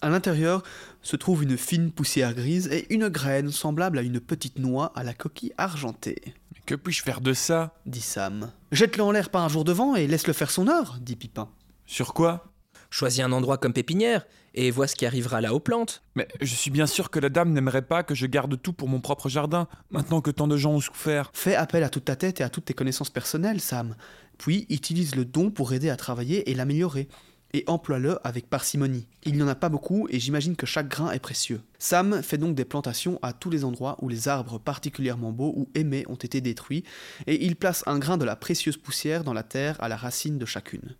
[0.01, 0.63] À l'intérieur
[1.03, 5.03] se trouve une fine poussière grise et une graine semblable à une petite noix à
[5.03, 6.21] la coquille argentée,
[6.53, 7.75] Mais que puis-je faire de ça?
[7.85, 8.51] Dit Sam.
[8.71, 11.49] Jette-le en l'air par un jour de vent et laisse-le faire son heure, dit Pipin.
[11.91, 12.53] Sur quoi
[12.89, 16.03] Choisis un endroit comme pépinière et vois ce qui arrivera là aux plantes.
[16.15, 18.87] Mais je suis bien sûr que la dame n'aimerait pas que je garde tout pour
[18.87, 21.31] mon propre jardin, maintenant que tant de gens ont souffert.
[21.33, 23.97] Fais appel à toute ta tête et à toutes tes connaissances personnelles, Sam.
[24.37, 27.09] Puis utilise le don pour aider à travailler et l'améliorer.
[27.53, 29.09] Et emploie-le avec parcimonie.
[29.25, 31.59] Il n'y en a pas beaucoup et j'imagine que chaque grain est précieux.
[31.77, 35.67] Sam fait donc des plantations à tous les endroits où les arbres particulièrement beaux ou
[35.75, 36.85] aimés ont été détruits
[37.27, 40.37] et il place un grain de la précieuse poussière dans la terre à la racine
[40.37, 40.95] de chacune.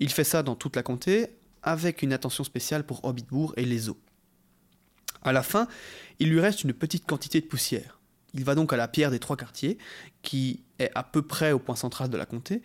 [0.00, 1.28] Il fait ça dans toute la comté
[1.62, 3.98] avec une attention spéciale pour Hobbitbourg et les eaux.
[5.22, 5.66] À la fin,
[6.18, 7.98] il lui reste une petite quantité de poussière.
[8.34, 9.78] Il va donc à la pierre des trois quartiers,
[10.22, 12.62] qui est à peu près au point central de la comté,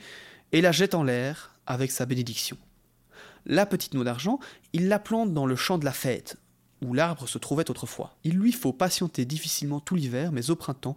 [0.52, 2.58] et la jette en l'air avec sa bénédiction.
[3.46, 4.40] La petite noix d'argent,
[4.74, 6.38] il la plante dans le champ de la fête,
[6.84, 8.16] où l'arbre se trouvait autrefois.
[8.24, 10.96] Il lui faut patienter difficilement tout l'hiver, mais au printemps,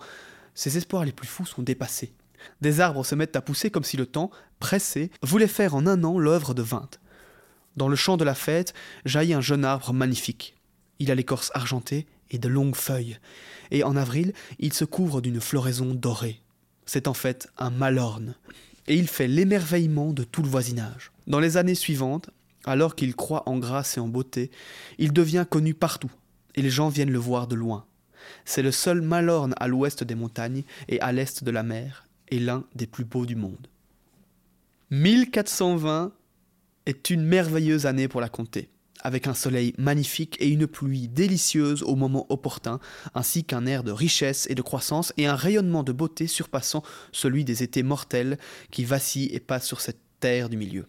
[0.54, 2.12] ses espoirs les plus fous sont dépassés.
[2.60, 6.02] Des arbres se mettent à pousser comme si le temps, pressé, voulait faire en un
[6.04, 6.98] an l'œuvre de vingt.
[7.76, 8.72] Dans le champ de la fête
[9.04, 10.54] jaillit un jeune arbre magnifique.
[11.00, 13.18] Il a l'écorce argentée et de longues feuilles,
[13.70, 16.40] et en avril, il se couvre d'une floraison dorée.
[16.86, 18.34] C'est en fait un malorne,
[18.86, 21.12] et il fait l'émerveillement de tout le voisinage.
[21.26, 22.30] Dans les années suivantes,
[22.64, 24.50] alors qu'il croît en grâce et en beauté,
[24.98, 26.10] il devient connu partout,
[26.54, 27.84] et les gens viennent le voir de loin.
[28.44, 32.06] C'est le seul malorne à l'ouest des montagnes et à l'est de la mer,
[32.38, 33.68] l'un des plus beaux du monde.
[34.90, 36.12] 1420
[36.86, 38.68] est une merveilleuse année pour la comté,
[39.00, 42.78] avec un soleil magnifique et une pluie délicieuse au moment opportun,
[43.14, 47.44] ainsi qu'un air de richesse et de croissance et un rayonnement de beauté surpassant celui
[47.44, 48.38] des étés mortels
[48.70, 50.86] qui vacillent et passent sur cette terre du milieu.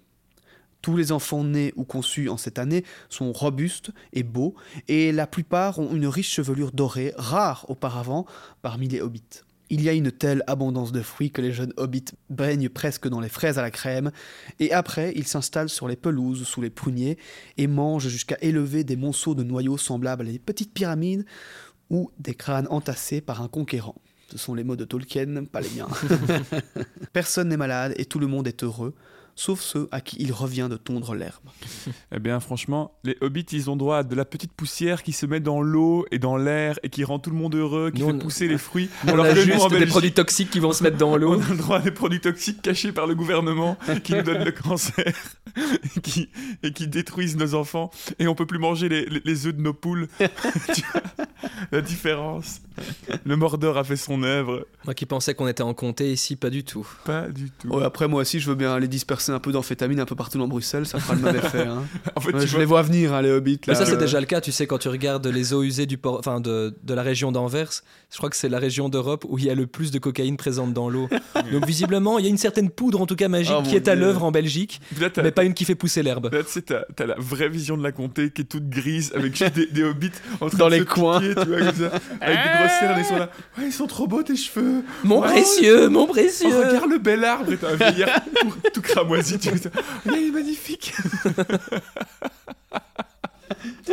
[0.81, 4.53] Tous les enfants nés ou conçus en cette année sont robustes et beaux,
[4.87, 8.27] et la plupart ont une riche chevelure dorée, rare auparavant
[8.61, 9.41] parmi les hobbits.
[9.69, 13.19] Il y a une telle abondance de fruits que les jeunes hobbits baignent presque dans
[13.19, 14.11] les fraises à la crème,
[14.59, 17.17] et après ils s'installent sur les pelouses sous les pruniers
[17.57, 21.25] et mangent jusqu'à élever des monceaux de noyaux semblables à des petites pyramides
[21.89, 23.95] ou des crânes entassés par un conquérant.
[24.31, 25.87] Ce sont les mots de Tolkien, pas les miens.
[27.13, 28.95] Personne n'est malade et tout le monde est heureux,
[29.35, 31.43] sauf ceux à qui il revient de tondre l'herbe.
[32.15, 35.25] Eh bien, franchement, les hobbits, ils ont droit à de la petite poussière qui se
[35.25, 38.07] met dans l'eau et dans l'air et qui rend tout le monde heureux, qui Nous,
[38.07, 38.89] fait on- pousser les fruits.
[39.05, 41.17] on alors a que nous, juste en des produits toxiques qui vont se mettre dans
[41.17, 41.35] l'eau.
[41.35, 44.45] on a le droit à des produits toxiques cachés par le gouvernement qui nous donnent
[44.45, 45.13] le cancer
[45.57, 46.29] et qui,
[46.63, 47.91] et qui détruisent nos enfants.
[48.19, 50.07] Et on peut plus manger les, les, les œufs de nos poules.
[50.73, 51.01] Tu vois
[51.71, 52.61] la différence.
[53.25, 54.67] Le Mordor a fait son œuvre.
[54.85, 56.87] Moi qui pensais qu'on était en comté ici, pas du tout.
[57.05, 57.67] Pas du tout.
[57.69, 60.37] Ouais, après, moi aussi, je veux bien aller disperser un peu d'amphétamine un peu partout
[60.37, 61.61] dans Bruxelles, ça fera le même effet.
[61.67, 61.83] hein.
[62.15, 63.59] En fait, Ouais, je vois, les vois venir, hein, les hobbits.
[63.67, 65.85] Mais ça, c'est Euh, déjà le cas, tu sais, quand tu regardes les eaux usées
[65.85, 67.69] du port, enfin de, de la région d'Anvers,
[68.11, 70.37] je crois que c'est la région d'Europe où il y a le plus de cocaïne
[70.37, 71.07] présente dans l'eau.
[71.51, 73.87] Donc visiblement, il y a une certaine poudre, en tout cas magique, Oh, qui est
[73.87, 76.29] à l'œuvre en Belgique, là, mais pas une qui fait pousser l'herbe.
[76.33, 79.11] Là, tu sais, t'as, t'as la vraie vision de la comté qui est toute grise,
[79.15, 80.11] avec juste des, des hobbits
[80.41, 81.19] en train Dans de les se coins.
[81.19, 83.29] piquer, tu vois, comme ça, avec des grosses cernes, ils sont là.
[83.57, 84.83] Ouais, ils sont trop beaux tes cheveux.
[85.03, 88.53] Mon Ouais, précieux, mon Oh, précieux regarde le bel arbre, et t'as un vieillard tout,
[88.73, 88.81] tout
[89.15, 89.49] cramoisi, tu
[90.05, 90.93] il est magnifique.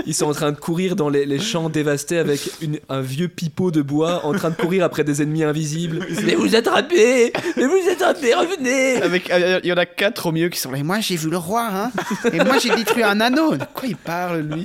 [0.06, 3.28] Ils sont en train de courir dans les, les champs dévastés avec une- un vieux
[3.28, 6.06] pipeau de bois en train de courir après des ennemis invisibles.
[6.24, 10.32] Mais vous attrapez Mais vous attrapez, revenez Avec, euh, il y en a quatre au
[10.32, 10.78] milieu qui sont là.
[10.78, 11.90] Et moi, j'ai vu le roi, hein.
[12.32, 13.56] Et moi, j'ai détruit un anneau.
[13.56, 14.62] De quoi il parle, lui?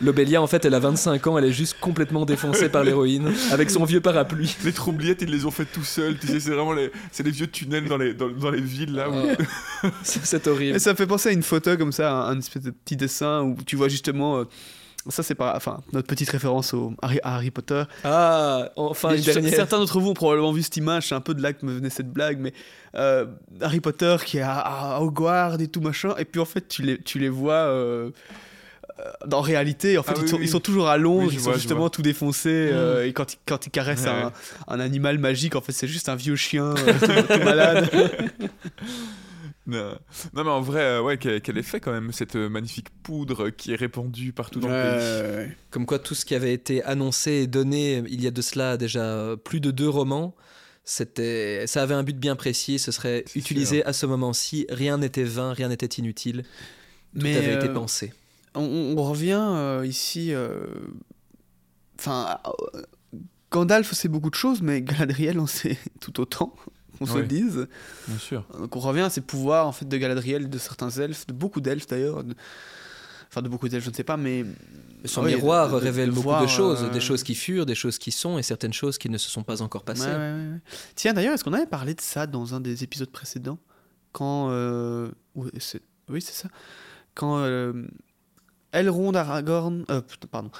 [0.00, 3.70] L'Obélia, en fait, elle a 25 ans, elle est juste complètement défoncée par l'héroïne, avec
[3.70, 4.56] son vieux parapluie.
[4.64, 7.30] Les troubliettes, ils les ont fait tout seuls, tu sais, c'est vraiment les, c'est les
[7.30, 9.08] vieux tunnels dans les, dans, dans les villes, là.
[9.08, 9.36] Ouais.
[10.02, 10.76] C'est c'est horrible.
[10.76, 12.96] Et ça me fait penser à une photo comme ça, un, un espèce de petit
[12.96, 14.44] dessin où tu vois justement euh,
[15.08, 17.84] ça c'est pas, enfin notre petite référence au Harry, à Harry Potter.
[18.04, 19.54] Ah, enfin, une dernière.
[19.54, 21.72] Certains d'entre vous ont probablement vu cette image, c'est un peu de là que me
[21.72, 22.52] venait cette blague, mais
[22.96, 23.26] euh,
[23.60, 26.82] Harry Potter qui est à, à Hogwarts et tout machin, et puis en fait tu
[26.82, 28.10] les, tu les vois euh,
[28.98, 30.42] euh, en réalité, en fait Ah ils, oui, sont, oui.
[30.44, 33.32] ils sont toujours à Londres, Oui, ils vois, sont justement tout défoncés, euh, et quand
[33.32, 34.26] ils, quand ils caressent Ouais,
[34.68, 37.88] un, animal magique, en fait c'est juste un vieux chien tout, tout malade.
[39.66, 39.96] Non.
[40.34, 43.50] Non, mais en vrai, euh, ouais, quel, quel effet quand même, cette euh, magnifique poudre
[43.50, 45.36] qui est répandue partout dans le pays.
[45.36, 45.56] Ouais.
[45.70, 48.76] Comme quoi, tout ce qui avait été annoncé et donné il y a de cela
[48.76, 50.34] déjà euh, plus de deux romans,
[50.84, 52.78] c'était, ça avait un but bien précis.
[52.78, 54.66] Ce serait utilisé à ce moment-ci.
[54.70, 56.42] Rien n'était vain, rien n'était inutile.
[57.14, 58.12] Tout Mais, avait été euh, pensé.
[58.54, 60.32] on, on revient euh, ici.
[60.32, 60.66] euh,
[61.98, 62.82] Enfin, euh,
[63.52, 66.54] Gandalf sait beaucoup de choses, mais Galadriel en sait tout autant,
[67.00, 67.66] qu'on se le dise.
[68.06, 68.44] Bien sûr.
[68.58, 71.60] Donc on revient à ces pouvoirs en fait de Galadriel, de certains elfes, de beaucoup
[71.60, 72.22] d'elfes d'ailleurs.
[72.22, 72.34] de-
[73.32, 74.44] Enfin, de beaucoup d'elfes, je ne sais pas, mais.
[75.04, 77.64] Son miroir de- de- révèle de beaucoup voir, de choses, euh, des choses qui furent,
[77.64, 80.02] des choses qui sont et certaines choses qui ne se sont pas encore passées.
[80.06, 80.60] Ouais, ouais, ouais, ouais.
[80.96, 83.58] Tiens, d'ailleurs, est-ce qu'on avait parlé de ça dans un des épisodes précédents?
[84.12, 84.48] Quand.
[84.50, 85.80] euh, Oui, c'est
[86.34, 86.48] ça.
[87.14, 87.86] Quand euh,
[88.72, 89.84] Elrond, Aragorn.
[89.90, 90.50] euh, putain, pardon.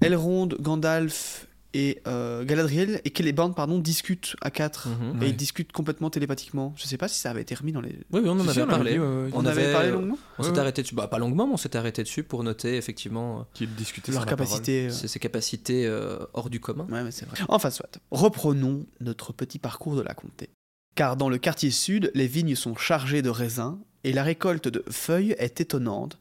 [0.00, 4.88] Elrond, Gandalf et euh, Galadriel et Celeborn, pardon, discutent à quatre.
[4.88, 5.16] Mhm.
[5.16, 5.30] Et Ouais.
[5.30, 6.74] ils discutent complètement télépathiquement.
[6.76, 7.98] Je sais pas si ça avait été remis dans les.
[8.12, 8.98] Oui, oui, on en Si, avait on avait parlé.
[8.98, 10.58] On, On avait avait, parlé euh, longuement On s'est ouais.
[10.58, 14.12] arrêté dessus, bah, pas longuement, mais on s'est arrêté dessus pour noter effectivement Qu'il discutait
[14.12, 14.48] Leur sur la parole.
[14.48, 14.86] capacité.
[14.88, 16.86] euh, ses capacités euh, hors du commun.
[16.90, 17.38] Ouais, mais c'est vrai.
[17.48, 17.98] Enfin, soit.
[18.10, 20.50] Reprenons notre petit parcours de la comté.
[20.94, 24.84] Car dans le quartier sud, les vignes sont chargées de raisins et la récolte de
[24.90, 26.18] feuilles est étonnante.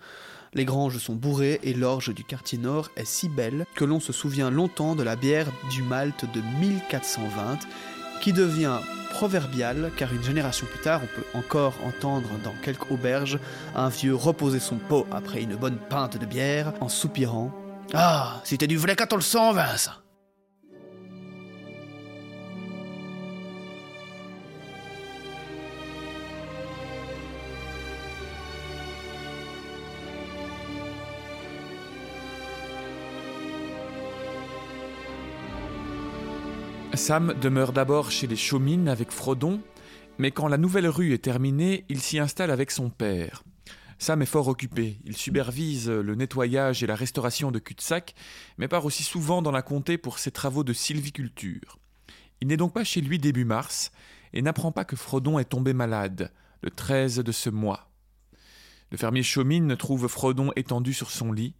[0.54, 4.12] Les granges sont bourrées et l'orge du quartier nord est si belle que l'on se
[4.12, 7.60] souvient longtemps de la bière du Malte de 1420
[8.20, 8.80] qui devient
[9.12, 13.40] proverbiale car une génération plus tard, on peut encore entendre dans quelques auberges
[13.76, 17.52] un vieux reposer son pot après une bonne pinte de bière en soupirant.
[17.94, 20.01] Ah, c'était du vrai 1420 ça
[36.94, 39.62] Sam demeure d'abord chez les Chaumines avec Frodon,
[40.18, 43.44] mais quand la nouvelle rue est terminée, il s'y installe avec son père.
[43.98, 48.14] Sam est fort occupé, il supervise le nettoyage et la restauration de cul-de-sac,
[48.58, 51.80] mais part aussi souvent dans la comté pour ses travaux de sylviculture.
[52.42, 53.92] Il n'est donc pas chez lui début mars,
[54.34, 57.90] et n'apprend pas que Frodon est tombé malade, le 13 de ce mois.
[58.92, 61.56] Le fermier Chaumine trouve Frodon étendu sur son lit,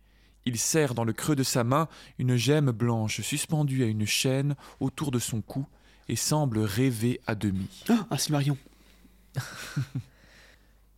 [0.46, 4.56] il serre dans le creux de sa main une gemme blanche suspendue à une chaîne
[4.80, 5.66] autour de son cou
[6.10, 8.58] et semble rêver à demi, Ah, un Silmarion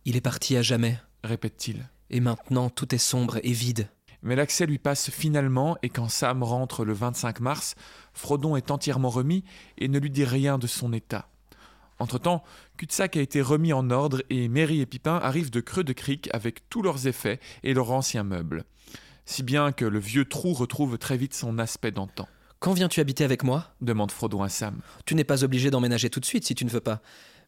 [0.04, 0.98] Il est parti à jamais.
[1.22, 1.88] répète-t-il.
[2.10, 3.88] Et maintenant, tout est sombre et vide.
[4.22, 7.74] Mais l'accès lui passe finalement et quand Sam rentre le 25 mars,
[8.12, 9.44] Frodon est entièrement remis
[9.78, 11.28] et ne lui dit rien de son état.
[11.98, 12.42] Entre-temps,
[12.76, 16.28] Cul-de-sac a été remis en ordre et Mary et Pipin arrivent de Creux de Crique
[16.32, 18.64] avec tous leurs effets et leurs anciens meubles.
[19.26, 22.28] Si bien que le vieux trou retrouve très vite son aspect d'antan,
[22.60, 23.74] Quand viens-tu habiter avec moi?
[23.80, 24.80] Demande Frodon à Sam.
[25.06, 27.02] Tu n'es pas obligé d'emménager tout de suite si tu ne veux pas.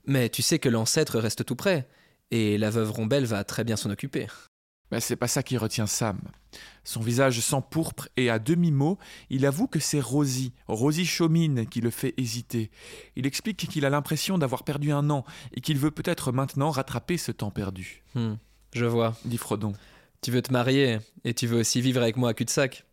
[0.06, 1.88] Mais tu sais que l'ancêtre reste tout près.
[2.30, 4.26] Et la veuve Rombelle va très bien s'en occuper.
[4.92, 6.20] Mais c'est pas ça qui retient Sam.
[6.84, 8.98] Son visage s'empourpre et à demi-mot,
[9.30, 12.70] il avoue que c'est Rosie, Rosie Chaumine, qui le fait hésiter.
[13.16, 17.16] Il explique qu'il a l'impression d'avoir perdu un an et qu'il veut peut-être maintenant rattraper
[17.16, 18.34] ce temps perdu, Hmm,
[18.74, 19.16] je vois.
[19.24, 19.72] dit Frodon.
[20.22, 22.84] Tu veux te marier et tu veux aussi vivre avec moi à cul-de-sac.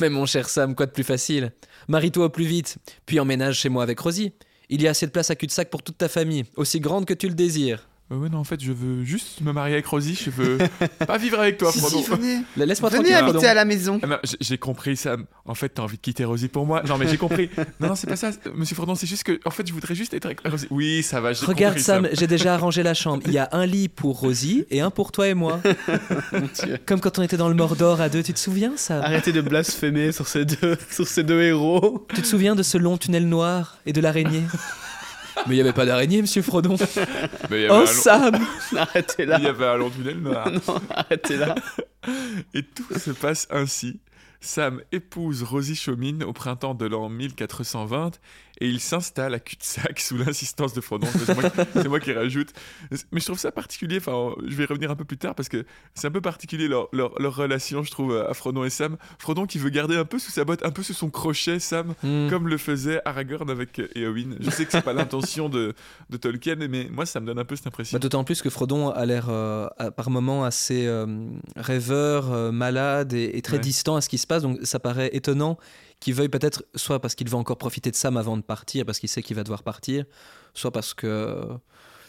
[0.00, 1.52] Mais mon cher Sam, quoi de plus facile?
[1.88, 4.32] Marie-toi au plus vite, puis emménage chez moi avec Rosie.
[4.68, 7.14] Il y a assez de place à cul-de-sac pour toute ta famille, aussi grande que
[7.14, 7.87] tu le désires.
[8.10, 10.56] Euh, ouais, non, en fait, je veux juste me marier avec Rosie, je veux
[11.06, 12.02] pas vivre avec toi, Si, Frodon.
[12.02, 13.48] si, venez, La- Laisse-moi venez habiter Frodon.
[13.48, 15.26] à la maison Ah non, j'ai- compris, Sam.
[15.44, 16.82] En fait, t'as envie de quitter Rosie pour moi.
[16.88, 17.50] Non, mais j'ai compris.
[17.80, 20.14] Non, non, c'est pas ça, Monsieur Frodon, c'est juste que, en fait, je voudrais juste
[20.14, 20.66] être avec Rosie.
[20.70, 23.22] Oui, ça va, j'ai Regarde compris, Sam, j'ai déjà arrangé la chambre.
[23.26, 25.60] Il y a un lit pour Rosie et un pour toi et moi.
[26.86, 29.40] Comme quand on était dans le Mordor à deux, tu te souviens ça Arrêtez de
[29.42, 32.06] blasphémer sur ces deux, sur ces deux héros.
[32.14, 34.42] Tu te souviens de ce long tunnel noir et de l'araignée?
[35.46, 36.76] Mais il n'y avait pas d'araignée, monsieur Frodon.
[37.50, 38.34] Mais il y avait Oh un long- Sam
[38.76, 39.36] Arrêtez il y là.
[39.36, 40.50] avait un long tunnel noir.
[40.68, 41.54] Non, arrêtez là.
[42.54, 44.00] Et tout se passe ainsi.
[44.40, 48.12] Sam épouse Rosie Chaumine au printemps de l'an 1420
[48.60, 51.06] et il s'installe à cul-de-sac sous l'insistance de Frodon.
[51.74, 52.50] C'est moi, qui rajoute.
[53.12, 55.48] Mais je trouve ça particulier, enfin, je vais y revenir un peu plus tard parce
[55.48, 58.96] que c'est un peu particulier leur, leur, leur relation, je trouve, à Frodon et Sam.
[59.18, 61.94] Frodon qui veut garder un peu sous sa botte, un peu sous son crochet, Sam,
[62.02, 62.28] Hmm.
[62.30, 64.36] comme le faisait Aragorn avec Éowyn.
[64.40, 65.74] Je sais que c'est pas l'intention de,
[66.10, 67.96] de Tolkien, mais moi, ça me donne un peu cette impression.
[67.96, 71.06] Bah, D'autant plus que Frodon a l'air euh, par moments assez euh,
[71.56, 73.62] rêveur, euh, malade et, et très Ouais.
[73.62, 74.42] distant à ce qui se passe.
[74.42, 75.58] Donc ça paraît étonnant
[76.00, 78.98] qu'il veuille peut-être, soit parce qu'il veut encore profiter de Sam avant de partir, parce
[78.98, 80.04] qu'il sait qu'il va devoir partir,
[80.54, 81.46] soit parce que,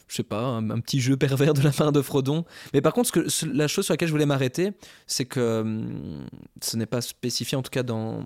[0.08, 2.46] je sais pas, un, petit jeu pervers de la part de Frodon.
[2.74, 4.74] Mais par contre, ce que, la chose sur laquelle je voulais m'arrêter,
[5.08, 6.28] c'est que hum,
[6.62, 8.26] ce n'est pas spécifié en tout cas dans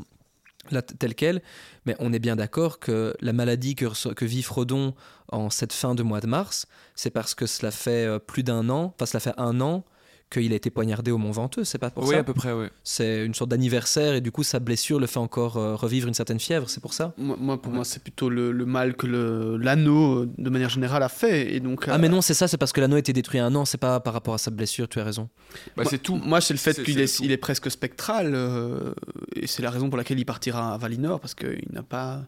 [0.71, 1.41] la, tel quel,
[1.85, 4.93] mais on est bien d'accord que la maladie que, que vit Frodon
[5.29, 8.69] en cette fin de mois de mars, c'est parce que cela fait euh, plus d'un
[8.69, 9.83] an, enfin cela fait un an
[10.29, 12.51] qu'il a été poignardé au Mont Venteux, c'est pas pour oui, ça à peu près,
[12.53, 12.65] oui.
[12.83, 16.15] C'est une sorte d'anniversaire et du coup sa blessure le fait encore euh, revivre une
[16.15, 19.05] certaine fièvre, c'est pour ça Moi, moi, pour moi, c'est plutôt le, le mal que
[19.07, 21.53] l'anneau, euh, de manière générale, a fait.
[21.53, 23.39] Et donc, Ah euh, mais non, c'est ça, c'est parce que l'anneau a été détruit
[23.39, 25.29] un an, c'est pas par rapport à sa blessure, tu as raison.
[25.77, 26.15] Bah, moi- c'est tout.
[26.15, 27.23] Moi, c'est le fait qu'il est, tout.
[27.23, 28.33] il est presque spectral.
[28.33, 28.93] euh,
[29.35, 32.23] et c'est la raison pour laquelle il partira à Valinor, parce qu'il n'a pas.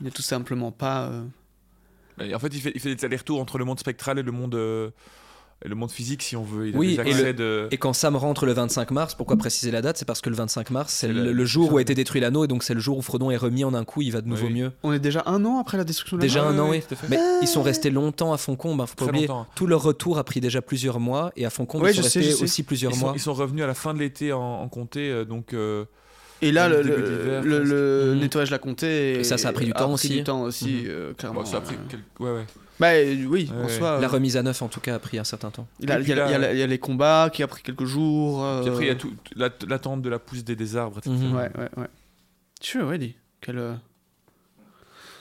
[0.00, 1.04] Il n'est tout simplement pas.
[1.06, 1.22] euh,
[2.18, 4.32] Mais En fait, il fait, il fait des allers-retours entre le monde spectral et le
[4.32, 4.90] monde, euh,
[5.64, 6.68] le monde physique, si on veut.
[6.68, 7.68] Il a Oui, des et accès le- de...
[7.70, 9.96] Et quand Sam rentre le 25 mars, pourquoi préciser la date?
[9.98, 12.48] C'est parce que le 25 mars, c'est le, jour où a été détruit l'anneau et
[12.48, 14.46] donc c'est le jour où Frodon est remis en un coup, il va de nouveau
[14.46, 14.54] Oui.
[14.54, 14.72] mieux.
[14.82, 16.82] On est déjà un an après la destruction de la Déjà un an, oui.
[17.08, 19.26] Mais ils sont restés longtemps à Foncombe, hein, faut pas Très oublier.
[19.26, 19.46] longtemps.
[19.54, 22.20] Tout leur retour a pris déjà plusieurs mois et à Foncombe, Ouais, ils sont sais,
[22.20, 23.10] restés aussi plusieurs Ils mois.
[23.10, 25.84] sont, ils sont revenus à la fin de l'été en, en comté, euh, donc euh,
[26.40, 26.82] Et là, le,
[27.42, 28.18] Mhm.
[28.20, 29.20] nettoyage de la comté.
[29.20, 30.08] Et ça, ça a pris du temps aussi.
[30.08, 31.40] du temps aussi, euh, clairement.
[31.40, 31.78] bon, ça a pris euh.
[31.88, 32.44] quelques- ouais, ouais.
[32.82, 33.98] Bah euh, oui, en soi.
[34.00, 35.66] La euh, remise à neuf, en tout cas, a pris un certain temps.
[35.80, 36.62] Il y, a, Et il y a- puis là, il y a la- il y
[36.62, 38.42] a les combats qui a pris quelques jours.
[38.44, 40.98] euh, Puis après, il y a tout, la- l'attente de la pousse des, des arbres,
[40.98, 41.14] etc.
[41.14, 41.34] Mhm.
[41.34, 41.88] Ouais, ouais, ouais.
[42.60, 43.14] Tu ouais, dis.
[43.40, 43.74] Quelle, euh,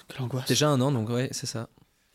[0.08, 0.47] quelle angoisse.
[0.47, 1.69] Déjà un an, donc ouais, c'est ça.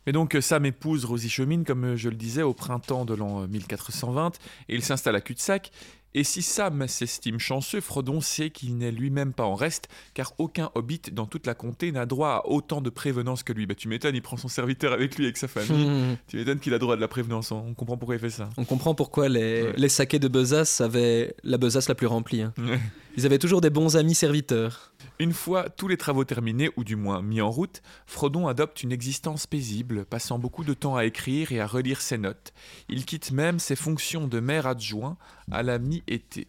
[0.09, 3.15] Et donc euh, Sam épouse Rosie Chemine, comme euh, je le disais, au printemps de
[3.15, 4.37] l'an euh, 1420,
[4.69, 5.71] et il s'installe à cul-de-sac.
[6.19, 10.71] Et si Sam s'estime chanceux, Frodon sait qu'il n'est lui-même pas en reste, car aucun
[10.75, 13.67] hobbit dans toute la comté n'a droit à autant de prévenance que lui.
[13.67, 15.87] Bah tu m'étonnes, il prend son serviteur avec lui, avec sa famille.
[15.87, 16.17] Mhm.
[16.27, 18.49] tu m'étonnes qu'il a droit à de la prévenance, on comprend pourquoi il fait ça.
[18.57, 19.73] On comprend pourquoi les, Ouais.
[19.77, 22.41] les saquets de besace avaient la besace la plus remplie.
[22.41, 22.55] hein.
[22.59, 22.81] Ouais.
[23.19, 24.93] Ils avaient toujours des bons amis serviteurs.
[25.19, 28.93] Une fois tous les travaux terminés, ou du moins mis en route, Frodon adopte une
[28.93, 32.53] existence paisible, passant beaucoup de temps à écrire et à relire ses notes.
[32.91, 35.17] Il quitte même ses fonctions de maire adjoint
[35.51, 36.49] à la mi-été.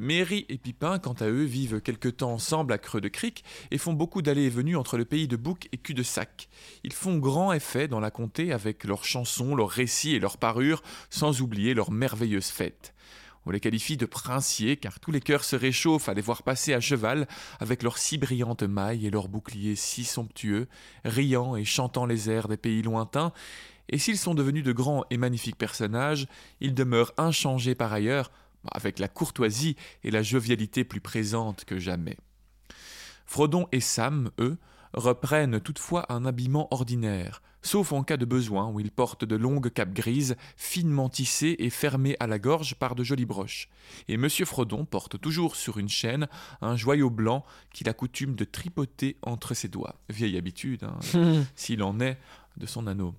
[0.00, 3.78] Merry et Pipin, quant à eux, vivent quelque temps ensemble à Creux de Crique et
[3.78, 6.48] font beaucoup d'allées et venues entre le pays de Bouc et Cul-de-Sac.
[6.84, 10.82] Ils font grand effet dans la comté avec leurs chansons, leurs récits et leurs parures,
[11.10, 12.94] sans oublier leurs merveilleuses fêtes.
[13.44, 16.74] On les qualifie de princiers car tous les cœurs se réchauffent à les voir passer
[16.74, 17.26] à cheval
[17.58, 20.68] avec leurs si brillantes mailles et leurs boucliers si somptueux,
[21.04, 23.32] riant et chantant les airs des pays lointains.
[23.88, 26.26] Et s'ils sont devenus de grands et magnifiques personnages,
[26.60, 28.30] ils demeurent inchangés par ailleurs,
[28.72, 32.16] avec la courtoisie et la jovialité plus présentes que jamais.
[33.26, 34.58] Frodon et Sam, eux,
[34.94, 39.70] reprennent toutefois un habillement ordinaire, sauf en cas de besoin où ils portent de longues
[39.70, 43.68] capes grises, finement tissées et fermées à la gorge par de jolies broches.
[44.08, 46.28] Et Monsieur Frodon porte toujours sur une chaîne
[46.60, 49.96] un joyau blanc qu'il a coutume de tripoter entre ses doigts.
[50.08, 52.18] Vieille habitude, hein, s'il en est,
[52.56, 53.14] de son anneau.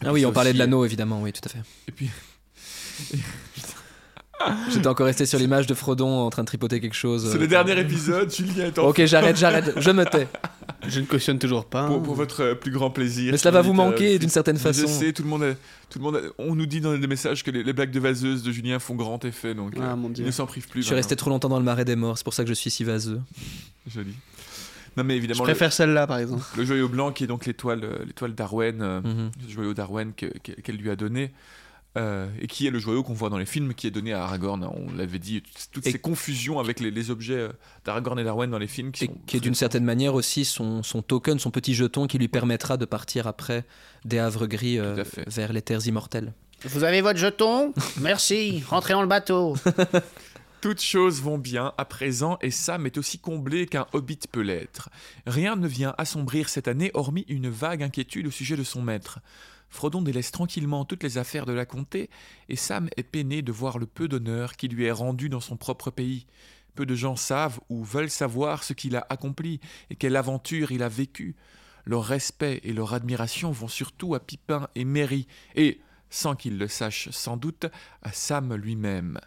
[0.00, 1.62] Ah puis oui, on parlait de l'anneau, évidemment, oui, tout à fait.
[1.88, 2.10] Et puis,
[4.70, 7.30] J'étais encore resté sur l'image de Frodon en train de tripoter quelque chose.
[7.30, 10.28] c'est euh, le dernier épisode, Julien est en Ok, j'arrête, j'arrête, je me tais.
[10.86, 11.86] Je ne cautionne toujours pas.
[11.86, 13.32] pour, pour votre euh, plus grand plaisir.
[13.32, 14.86] Mais cela va vous Dites, euh, manquer d'une certaine Je façon.
[14.86, 15.54] sais, tout le monde, a-
[15.88, 18.00] tout le monde a- on nous dit dans les messages que les, les blagues de
[18.00, 20.26] vaseuse de Julien font grand effet, donc Ah, euh, mon il Dieu.
[20.26, 20.82] ne s'en prive plus.
[20.82, 22.54] Je suis resté trop longtemps dans le marais des morts, c'est pour ça que je
[22.54, 23.18] suis si vaseux.
[23.90, 24.12] Joli.
[24.96, 26.44] Non mais Je évidemment, préfère celle-là, par exemple.
[26.56, 29.30] le, joyau blanc qui est donc l'étoile, euh, l'étoile d'Arwen, euh, Mhm.
[29.46, 31.32] le joyau d'Arwen que- que- qu'elle lui a donné.
[31.96, 34.24] euh, et qui est le joyau qu'on voit dans les films, qui est donné à
[34.24, 34.64] Aragorn.
[34.64, 37.48] On l'avait dit, toutes Et- ces confusions avec les, les objets
[37.84, 38.90] d'Aragorn et d'Arwen dans les films.
[38.90, 42.08] Qui Et sont qui est d'une certaine manière aussi son, son token, son petit jeton
[42.08, 43.62] qui lui permettra de partir après
[44.04, 46.32] des havres gris euh, vers les terres immortelles.
[46.64, 47.72] Vous avez votre jeton?
[48.00, 49.54] Merci, rentrez dans le bateau.
[50.64, 54.88] Toutes choses vont bien à présent et Sam est aussi comblé qu'un hobbit peut l'être.
[55.26, 59.18] Rien ne vient assombrir cette année hormis une vague inquiétude au sujet de son maître.
[59.68, 62.08] Frodon délaisse tranquillement toutes les affaires de la comté
[62.48, 65.58] et Sam est peiné de voir le peu d'honneur qui lui est rendu dans son
[65.58, 66.24] propre pays.
[66.74, 70.82] Peu de gens savent ou veulent savoir ce qu'il a accompli et quelle aventure il
[70.82, 71.36] a vécue.
[71.84, 76.68] Leur respect et leur admiration vont surtout à Pipin et Merry et, sans qu'ils le
[76.68, 77.66] sachent sans doute,
[78.00, 79.20] à Sam lui-même.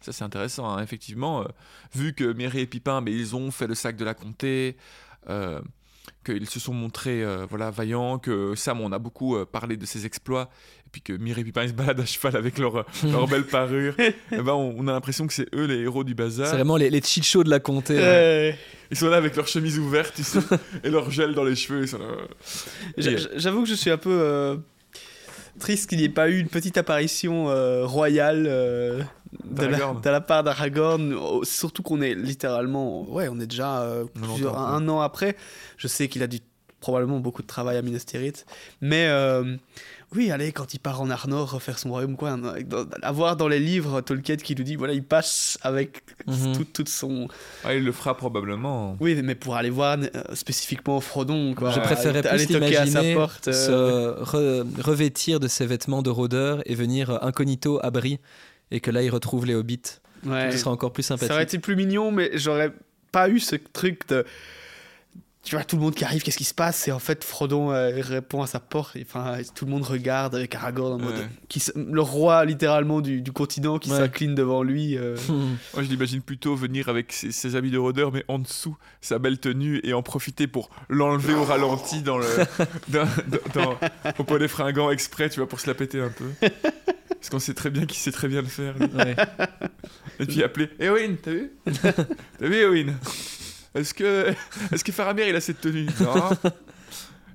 [0.00, 0.82] Ça c'est intéressant, hein.
[0.82, 1.44] effectivement, euh,
[1.94, 4.76] vu que Merry et Pipin, mais ils ont fait le sac de la comté,
[5.28, 5.60] euh,
[6.24, 9.86] qu'ils se sont montrés euh, voilà, vaillants, que Sam, on a beaucoup euh, parlé de
[9.86, 10.48] ses exploits,
[10.86, 13.44] et puis que Mireille et Pipin ils se baladent à cheval avec leur, leur belle
[13.46, 13.94] parure.
[14.00, 16.54] Et ben, on, on a l'impression que c'est eux les héros du C'est bazar.
[16.54, 17.96] vraiment les, les chichos de la comté.
[17.96, 18.58] ouais.
[18.90, 20.40] Ils sont là avec leur chemise ouverte tu sais,
[20.84, 21.84] et leur gel dans les cheveux.
[21.96, 22.06] Là.
[22.96, 24.56] Et- J'avoue que je suis un peu euh,
[25.60, 29.00] triste qu'il n'y ait pas eu une petite apparition euh, royale euh,
[29.44, 30.00] de, la, D'Aragorn.
[30.00, 31.14] de la part d'Aragorn.
[31.14, 35.36] Oh, Surtout qu'on est littéralement, ouais, on est déjà euh, 90 plusieurs- un, an après.
[35.76, 36.40] Je sais qu'il a dû
[36.80, 38.46] probablement beaucoup de travail à Minas Tirith,
[38.80, 39.56] mais euh,
[40.16, 43.60] oui, allez, quand il part en Arnor refaire son royaume, quoi, dans- avoir dans les
[43.60, 47.28] livres Tolkien qui nous dit, voilà, il passe avec tout, toute son
[47.64, 48.96] Ah, il le fera probablement.
[49.00, 51.70] Oui, mais pour aller voir euh, spécifiquement Frodon, quoi.
[51.70, 53.48] Je préférais aller plus toquer à sa l'imaginer porte.
[53.48, 58.18] euh, se re- revêtir de ses vêtements de rôdeur et venir euh, incognito à Brie
[58.72, 59.82] et que là il retrouve les hobbits.
[60.26, 60.50] ouais.
[60.52, 61.32] Ce sera encore plus Ça sympathique.
[61.32, 62.72] aurait été plus mignon, mais j'aurais
[63.12, 64.24] pas eu ce truc de.
[65.42, 66.86] Tu vois, tout le monde qui arrive, qu'est-ce qui se passe?
[66.86, 68.94] Et en fait, Frodon euh, répond à sa porte.
[68.96, 71.14] et, Enfin, tout le monde regarde avec Aragorn en mode.
[71.14, 71.28] Ouais.
[71.48, 73.96] Qui, s- le roi, littéralement, du, du continent qui Ouais.
[73.96, 74.98] s'incline devant lui.
[74.98, 75.16] euh.
[75.28, 79.18] Moi, je l'imagine plutôt venir avec ses, ses habits de rôdeur, mais en dessous, sa
[79.18, 82.26] belle tenue, et en profiter pour l'enlever au ralenti dans le,
[82.88, 83.78] dans, dans- dans-
[84.18, 86.26] au pot des fringants exprès, tu vois, pour se la péter un peu.
[87.08, 88.74] Parce qu'on sait très bien qu'il sait très bien le faire.
[88.78, 89.16] Ouais.
[90.20, 91.50] Et puis appeler Eowyn, t'as vu?
[91.82, 92.92] T'as vu Eowyn?
[93.74, 94.34] Est-ce que,
[94.72, 95.86] est-ce que Faramir il a cette tenue?
[96.00, 96.30] Non.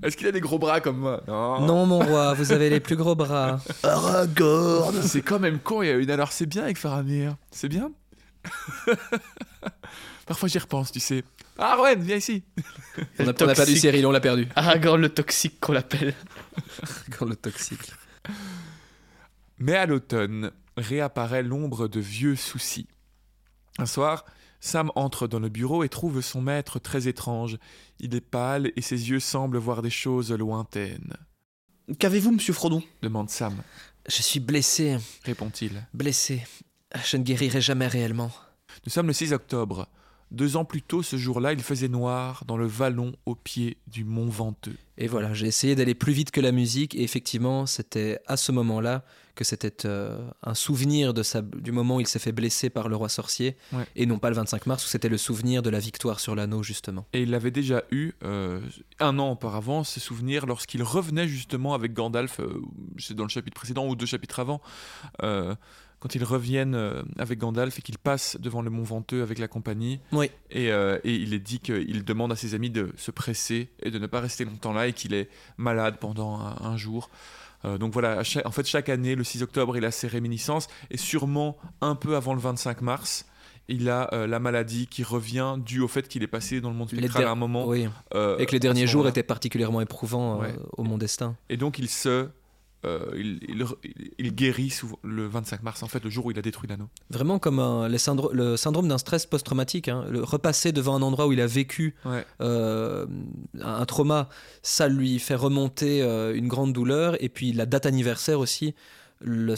[0.04, 1.24] Est-ce qu'il a des gros bras comme moi?
[1.28, 1.62] Non.
[1.62, 3.60] Non mon roi, vous avez les plus gros bras.
[3.84, 6.10] Aragorn C'est quand même con, Eowyn.
[6.10, 7.36] Alors c'est bien avec Faramir.
[7.52, 7.92] C'est bien?
[10.26, 11.24] Parfois j'y repense, tu sais.
[11.58, 12.44] Ah Rowan, viens ici.
[13.20, 13.78] On a, Le on a perdu.
[13.78, 14.48] Cyril, on l'a perdu.
[14.56, 16.14] Aragorn le toxique qu'on l'appelle.
[17.18, 17.92] Quand le toxique.
[19.58, 22.88] Mais à l'automne, réapparaît l'ombre de vieux soucis.
[23.78, 24.26] Un soir,
[24.60, 27.58] Sam entre dans le bureau et trouve son maître très étrange.
[28.00, 31.14] Il est pâle et ses yeux semblent voir des choses lointaines.
[32.00, 32.82] Qu'avez-vous, monsieur Frodon?
[33.04, 33.62] Demande Sam,
[34.08, 35.86] Je suis blessé, répond-il.
[35.94, 36.44] blessé.
[37.06, 38.32] Je ne guérirai jamais réellement.
[38.86, 39.88] Nous sommes le 6 octobre.
[40.36, 44.04] Deux ans plus tôt, ce jour-là, il faisait noir dans le vallon au pied du
[44.04, 44.76] mont Venteux.
[44.98, 48.52] Et voilà, j'ai essayé d'aller plus vite que la musique et effectivement, c'était à ce
[48.52, 49.04] moment-là
[49.36, 52.88] que c'était euh, un souvenir de sa, du moment où il s'est fait blesser par
[52.88, 53.86] le roi sorcier Ouais.
[53.98, 56.64] et non pas le 25 mars où c'était le souvenir de la victoire sur l'anneau
[56.64, 57.06] justement.
[57.12, 58.62] Et il avait déjà eu, euh,
[59.00, 62.62] un an auparavant, ce souvenir lorsqu'il revenait justement avec Gandalf, euh,
[62.98, 64.62] c'est dans le chapitre précédent ou deux chapitres avant,
[66.06, 69.48] quand ils reviennent euh, avec Gandalf et qu'ils passent devant le mont Venteux avec la
[69.48, 70.00] compagnie.
[70.12, 70.30] Oui.
[70.52, 73.90] Et, euh, et il est dit qu'il demande à ses amis de se presser et
[73.90, 77.10] de ne pas rester longtemps là et qu'il est malade pendant un, un jour.
[77.66, 80.68] Euh, donc voilà, chaque- en fait, chaque année, le 6 octobre, il a ses réminiscences
[80.92, 83.26] et sûrement un peu avant le 25 mars.
[83.68, 86.76] Il a euh, la maladie qui revient dû au fait qu'il est passé dans le
[86.76, 87.66] monde spectral à un moment.
[87.66, 87.88] Oui.
[88.14, 90.56] euh, Et que les derniers jours étaient particulièrement éprouvants euh, Ouais.
[90.78, 91.36] au Mont Destin.
[91.50, 92.28] Et donc il se.
[92.86, 96.32] Euh, il, il- il- il guérit souvent le 25 mars, en fait, le jour où
[96.32, 96.88] il a détruit l'anneau.
[97.10, 99.88] Vraiment comme un- les syndro- le syndrome d'un stress post-traumatique.
[99.90, 100.06] hein.
[100.10, 102.26] Le repasser devant un endroit où il a vécu Ouais.
[102.42, 103.06] euh,
[103.62, 104.30] un trauma,
[104.62, 107.22] ça lui fait remonter euh, une grande douleur.
[107.24, 108.76] Et puis la date anniversaire aussi,
[109.22, 109.56] le-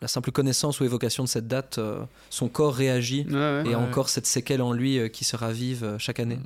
[0.00, 3.26] la simple connaissance ou évocation de cette date, euh, son corps réagit.
[3.28, 3.62] Ouais, ouais.
[3.66, 3.74] Et Ouais.
[3.74, 6.38] encore cette séquelle en lui euh, qui se ravive euh, chaque année.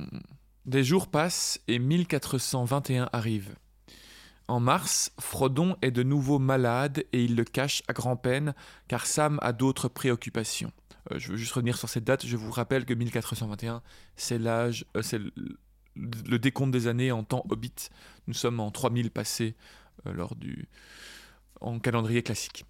[0.64, 3.48] Des jours passent et 1421 arrive.
[4.53, 8.55] En mars, Frodon est de nouveau malade et il le cache à grand-peine
[8.86, 10.72] car Sam a d'autres préoccupations.
[11.11, 12.26] Euh, je veux juste revenir sur cette date.
[12.26, 13.80] Je vous rappelle que 1421,
[14.14, 15.18] c'est l'âge, euh, c'est
[15.96, 17.88] le, décompte des années en temps Hobbit.
[18.26, 19.57] Nous sommes en 3000 passés
[20.07, 20.68] euh, lors du
[21.62, 22.66] en calendrier classique.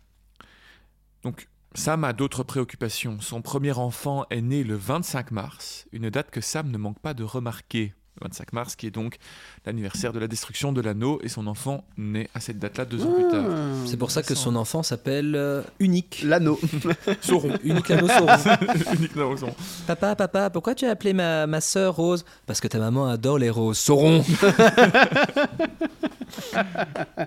[1.24, 3.20] Donc Sam a d'autres préoccupations.
[3.20, 7.12] Son premier enfant est né le 25 mars, une date que Sam ne manque pas
[7.12, 7.93] de remarquer.
[8.20, 9.16] Le 25 mars, qui est donc
[9.64, 13.12] l'anniversaire de la destruction de l'anneau, et son enfant naît à cette date-là deux ans
[13.12, 13.46] plus tard.
[13.48, 13.86] Ah.
[13.86, 16.22] C'est pour ça que son enfant s'appelle euh, Unique.
[16.24, 16.60] L'anneau.
[17.22, 17.56] Sauron.
[17.64, 18.36] Unique anneau Sauron.
[18.98, 19.54] Unique non, Sauron.
[19.86, 22.24] Papa, papa, pourquoi tu as appelé ma, ma sœur Rose?
[22.46, 23.78] Parce que ta maman adore les roses.
[23.78, 24.22] Sauron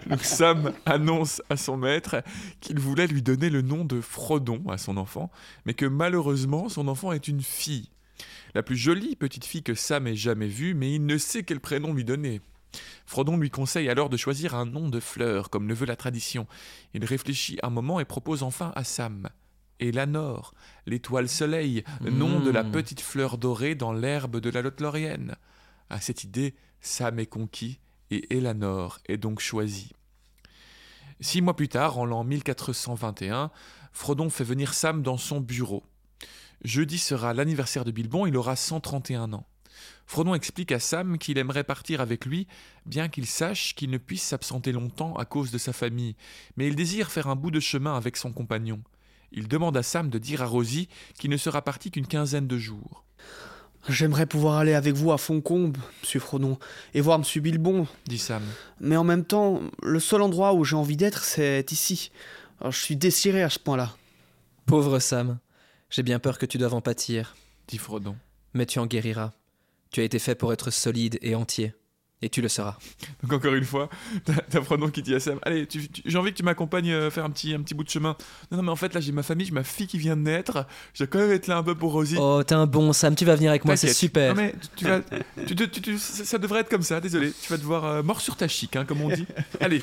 [0.08, 2.24] Donc Sam annonce à son maître
[2.62, 5.32] qu'il voulait lui donner le nom de Frodon à son enfant,
[5.66, 7.90] mais que malheureusement son enfant est une fille.
[8.56, 11.60] La plus jolie petite fille que Sam ait jamais vue, mais il ne sait quel
[11.60, 12.40] prénom lui donner.
[13.06, 16.48] Frodon lui conseille alors de choisir un nom de fleur, comme le veut la tradition.
[16.94, 19.28] Il réfléchit un moment et propose enfin à Sam.
[19.82, 20.54] Elanor,
[20.86, 22.72] l'étoile soleil, nom de la Mmh.
[22.72, 25.36] petite fleur dorée dans l'herbe de la Lothlorienne.
[25.90, 27.80] À cette idée, Sam est conquis
[28.10, 29.92] et Elanor est donc choisi.
[31.20, 33.52] Six mois plus tard, en l'an 1421,
[33.92, 35.84] Frodon fait venir Sam dans son bureau.
[36.66, 39.46] Jeudi sera l'anniversaire de Bilbon, il aura 131 ans.
[40.08, 42.48] Frodon explique à Sam qu'il aimerait partir avec lui,
[42.88, 46.16] bien qu'il sache qu'il ne puisse s'absenter longtemps à cause de sa famille,
[46.58, 48.82] mais il désire faire un bout de chemin avec son compagnon.
[49.32, 50.90] Il demande à Sam de dire à Rosie
[51.20, 53.04] qu'il ne sera parti qu'une quinzaine de jours.
[53.88, 56.58] J'aimerais pouvoir aller avec vous à Foncombe, monsieur Frodon,
[56.96, 58.42] et voir monsieur Bilbon, dit Sam.
[58.80, 62.12] mais en même temps, le seul endroit où j'ai envie d'être, c'est ici.
[62.60, 63.96] Alors, je suis désiré à ce point-là.
[64.66, 65.38] Pauvre Sam,
[65.96, 67.36] j'ai bien peur que tu doives en pâtir,
[67.70, 68.18] dit Frodon.
[68.54, 69.32] mais tu en guériras.
[69.92, 71.74] Tu as été fait pour être solide et entier,
[72.22, 72.78] et tu le seras.
[73.24, 73.90] Donc encore une fois,
[74.50, 75.66] t'as Frodon qui dit à Sam Allez,
[76.04, 78.18] j'ai envie que tu m'accompagnes euh, faire un petit, un petit bout de chemin.
[78.52, 80.22] Non, non, mais en fait, là, j'ai ma famille, j'ai ma fille qui vient de
[80.24, 80.66] naître.
[80.94, 82.18] Je dois quand même être là un peu pour Rosie.
[82.20, 84.36] Oh, t'es un bon Sam, tu vas venir avec moi, c'est super.
[84.36, 85.00] Non, mais tu, vas,
[85.48, 87.32] tu- tu- tu- tu- ça devrait être comme ça, désolé.
[87.42, 89.28] Tu vas te voir euh, mort sur ta chic, hein, comme on dit.
[89.62, 89.82] Allez.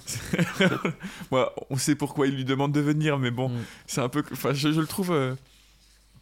[1.30, 3.58] Moi, on sait pourquoi il lui demande de venir, mais bon, Mm.
[3.86, 4.22] c'est un peu.
[4.32, 5.34] Enfin, je, je le trouve euh,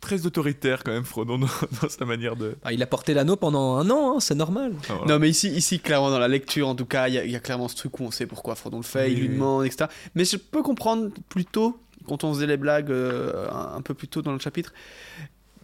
[0.00, 1.46] très autoritaire quand même, Frodon, dans,
[1.82, 2.56] dans sa manière de.
[2.64, 4.74] Ah, il a porté l'anneau pendant un an, hein, c'est normal.
[4.88, 5.04] Voilà.
[5.06, 7.30] Non, mais ici, ici, clairement, dans la lecture, en tout cas, il y, a- il
[7.30, 9.28] y a clairement ce truc où on sait pourquoi Frodon le fait, Oui, il lui
[9.28, 9.90] demande, etc.
[10.14, 14.08] Mais je peux comprendre plutôt, quand on faisait les blagues euh, un, un peu plus
[14.08, 14.72] tôt dans le chapitre,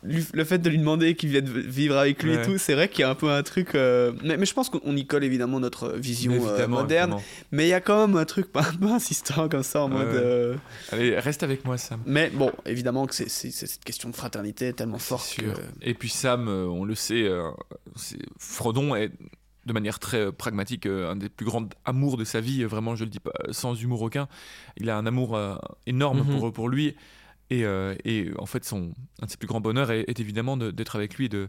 [0.05, 2.43] lui- le fait de lui demander qu'il vienne vivre avec lui Ouais.
[2.43, 3.75] et tout, c'est vrai qu'il y a un peu un truc.
[3.75, 7.11] euh, Mais, mais je pense qu'on y colle évidemment notre vision euh, moderne.
[7.13, 7.23] évidemment.
[7.53, 10.07] Mais il y a quand même un truc un peu insistant comme ça en mode.
[10.09, 10.57] euh,
[10.93, 12.01] Allez, reste avec moi, Sam.
[12.07, 15.47] Mais bon, évidemment que c'est cette question de fraternité tellement forte que.
[15.83, 17.29] Et puis Sam, on le sait,
[18.39, 19.11] Frodon est
[19.67, 22.65] de manière très pragmatique un des plus grands amours de sa vie.
[22.65, 24.29] Vraiment, je le dis pas sans humour aucun.
[24.77, 25.39] Il a un amour
[25.87, 26.39] énorme Mhm.
[26.39, 26.95] pour, pour lui.
[27.51, 30.71] Et, euh, et en fait, son, un de ses plus grands bonheurs est, évidemment de-
[30.71, 31.49] d'être avec lui et de,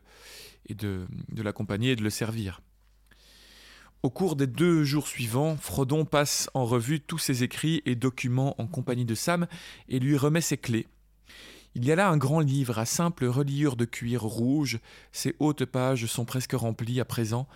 [0.67, 2.61] et de, de l'accompagner et de le servir.
[4.03, 8.59] Au cours des deux jours suivants, Frodon passe en revue tous ses écrits et documents
[8.61, 9.47] en compagnie de Sam
[9.89, 10.85] et lui remet ses clés.
[11.73, 14.79] Il y a là un grand livre à simple reliure de cuir rouge.
[15.11, 17.47] Ses hautes pages sont presque remplies à présent.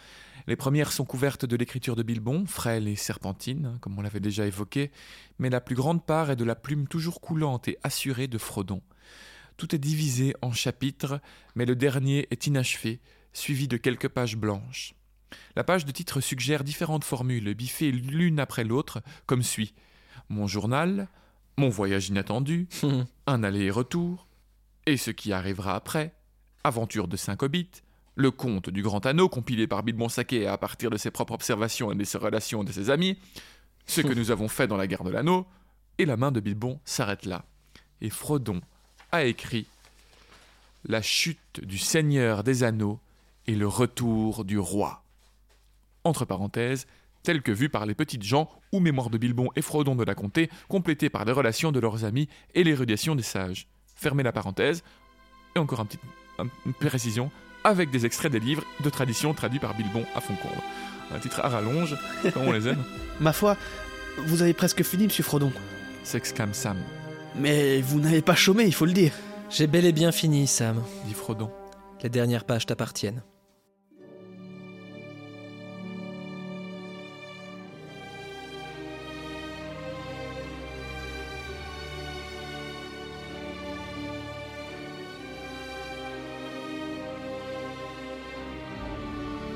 [0.48, 4.46] Les premières sont couvertes de l'écriture de Bilbon, frêle et serpentine, comme on l'avait déjà
[4.46, 4.92] évoqué,
[5.38, 8.82] mais la plus grande part est de la plume toujours coulante et assurée de Frodon.
[9.58, 11.20] Tout est divisé en chapitres,
[11.56, 13.02] mais le dernier est inachevé,
[13.34, 14.96] suivi de quelques pages blanches.
[15.56, 19.74] La page de titre suggère différentes formules, biffées l'une après l'autre, comme suit
[20.30, 21.08] Mon journal,
[21.58, 22.68] mon voyage inattendu,
[23.28, 24.28] un aller et retour,
[24.86, 26.14] et ce qui arrivera après,
[26.64, 27.84] Aventure de cinq hobbits,
[28.20, 31.92] le conte du grand anneau compilé par Bilbon Saquet à partir de ses propres observations
[31.92, 33.18] et de ses relations de ses amis,
[33.86, 35.46] ce que nous avons fait dans la guerre de l'anneau,
[35.98, 37.46] et la main de Bilbon s'arrête là.
[38.02, 38.60] Et Frodon
[39.14, 39.68] a écrit
[40.88, 43.00] La chute du seigneur des anneaux
[43.48, 45.02] et le retour du roi.
[46.04, 46.88] Entre parenthèses,
[47.24, 50.16] tel que vu par les petites gens ou mémoire de Bilbon et Frodon de la
[50.16, 53.68] Comté, complété par les relations de leurs amis et l'érudition des sages.
[53.96, 54.84] Fermez la parenthèse,
[55.56, 56.00] et encore un petit,
[56.38, 57.32] un- une précision,
[57.64, 60.51] avec des extraits des livres de tradition traduits par Bilbon à Foncombe.
[61.14, 61.95] Un titre à rallonge,
[62.34, 62.84] comme on les aime,
[63.20, 63.57] Ma foi,
[64.26, 65.51] vous avez presque fini, monsieur Frodon.
[66.03, 66.78] s'exclame Sam,
[67.36, 69.12] Mais vous n'avez pas chômé, il faut le dire.
[69.49, 70.82] J'ai bel et bien fini, Sam.
[71.05, 71.51] dit Frodon.
[72.03, 73.22] Les dernières pages t'appartiennent.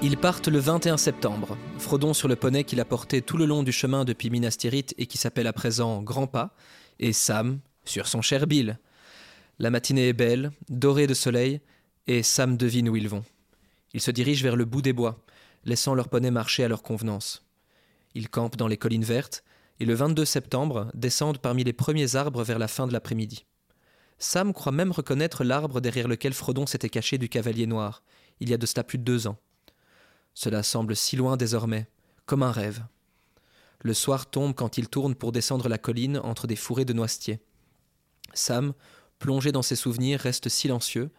[0.06, 1.58] Ils partent le 21 septembre.
[1.78, 4.94] Frodon sur le poney qu'il a porté tout le long du chemin depuis Minas Tirith
[4.98, 6.58] et qui s'appelle à présent Grand Pas,
[7.00, 8.80] et Sam sur son cher Bill.
[9.60, 11.62] La matinée est belle, dorée de soleil,
[12.08, 13.24] et Sam devine où ils vont.
[13.94, 15.24] Ils se dirigent vers le bout des bois,
[15.64, 17.46] laissant leur poney marcher à leur convenance.
[18.14, 19.46] Ils campent dans les collines vertes,
[19.80, 23.46] et le 22 septembre descendent parmi les premiers arbres vers la fin de l'après-midi.
[24.20, 28.04] Sam croit même reconnaître l'arbre derrière lequel Frodon s'était caché du cavalier noir,
[28.42, 29.38] il y a de cela plus de deux ans.
[30.34, 31.88] Cela semble si loin désormais,
[32.26, 32.84] comme un rêve.
[33.82, 37.40] Le soir tombe quand ils tournent pour descendre la colline entre des fourrés de noisetiers.
[38.34, 38.74] Sam,
[39.20, 41.12] plongé dans ses souvenirs, reste silencieux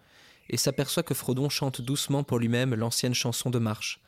[0.50, 4.00] et s'aperçoit que Frodon chante doucement pour lui-même l'ancienne chanson de marche.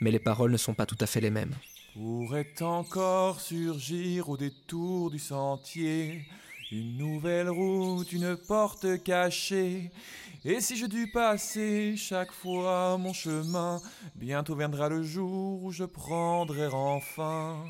[0.00, 1.54] Mais les paroles ne sont pas tout à fait les mêmes.
[1.94, 6.26] Pourrait encore surgir au détour du sentier
[6.70, 9.90] une nouvelle route, une porte cachée.
[10.50, 13.82] Et si je dus passer chaque fois mon chemin,
[14.14, 17.62] bientôt viendra le jour où je prendrai enfin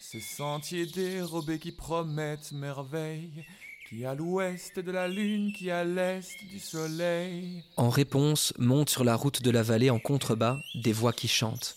[0.00, 3.46] ces sentiers dérobés qui promettent merveille,
[3.88, 7.62] qui à l'ouest de la lune, qui à l'est du soleil.
[7.76, 11.76] En réponse, montent sur la route de la vallée en contrebas des voix qui chantent.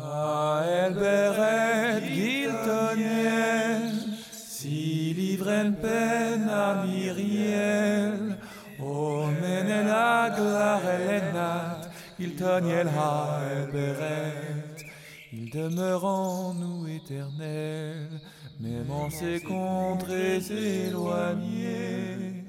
[0.00, 2.00] Ah, Elberet
[4.58, 5.36] si
[5.82, 8.38] pen a Miriel,
[8.80, 13.40] o menel aglar elenat, il tonielha
[13.72, 14.76] beret,
[15.32, 18.08] il demeure en nous éternel,
[18.60, 22.44] même en ces contrées éloignées.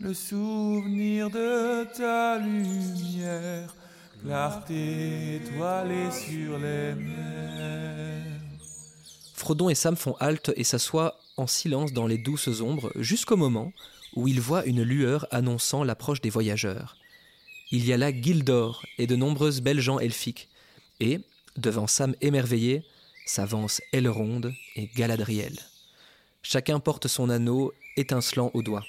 [0.00, 3.74] Le souvenir de ta lumière,
[4.22, 8.18] clarté étoilée sur les mers.
[9.34, 13.72] Frodon et Sam font halte et s'assoient en silence dans les douces ombres jusqu'au moment
[14.18, 16.96] où ils voient une lueur annonçant l'approche des voyageurs.
[17.70, 20.48] Il y a là Gildor et de nombreuses belles gens elfiques,
[20.98, 21.20] et,
[21.56, 22.82] devant Sam émerveillé,
[23.26, 25.56] s'avancent Elronde et Galadriel.
[26.42, 28.84] Chacun porte son anneau étincelant au doigt.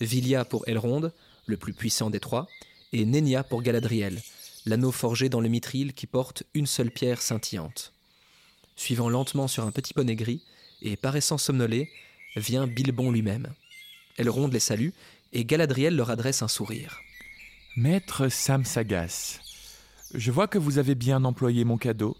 [0.00, 1.12] Vilia pour Elronde,
[1.44, 2.48] le plus puissant des trois,
[2.94, 4.22] et Nenia pour Galadriel,
[4.64, 7.92] l'anneau forgé dans le mithril qui porte une seule pierre scintillante.
[8.76, 10.40] Suivant lentement sur un petit poney gris
[10.80, 11.90] et paraissant somnolé,
[12.36, 13.52] vient Bilbon lui-même.
[14.18, 14.90] Elronde les salue
[15.32, 17.00] et Galadriel leur adresse un sourire.
[17.76, 19.40] Maître Sam Sagas,
[20.14, 22.16] je vois que vous avez bien employé mon cadeau.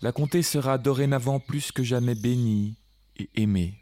[0.00, 2.76] La comté sera dorénavant plus que jamais bénie
[3.18, 3.74] et aimée.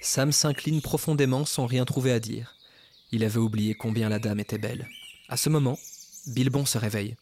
[0.00, 2.56] Sam s'incline profondément sans rien trouver à dire.
[3.12, 4.88] Il avait oublié combien la dame était belle.
[5.28, 5.78] À ce moment,
[6.26, 7.16] Bilbon se réveille.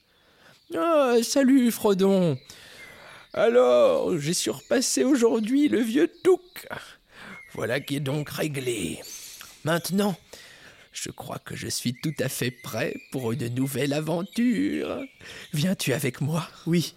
[0.75, 2.39] Ah, salut, Frodon.
[3.35, 6.67] Alors, j'ai surpassé aujourd'hui le vieux Touk.
[7.53, 9.01] Voilà qui est donc réglé.
[9.65, 10.17] Maintenant,
[10.93, 15.03] je crois que je suis tout à fait prêt pour une nouvelle aventure.
[15.53, 16.49] Viens-tu avec moi?
[16.67, 16.95] Oui,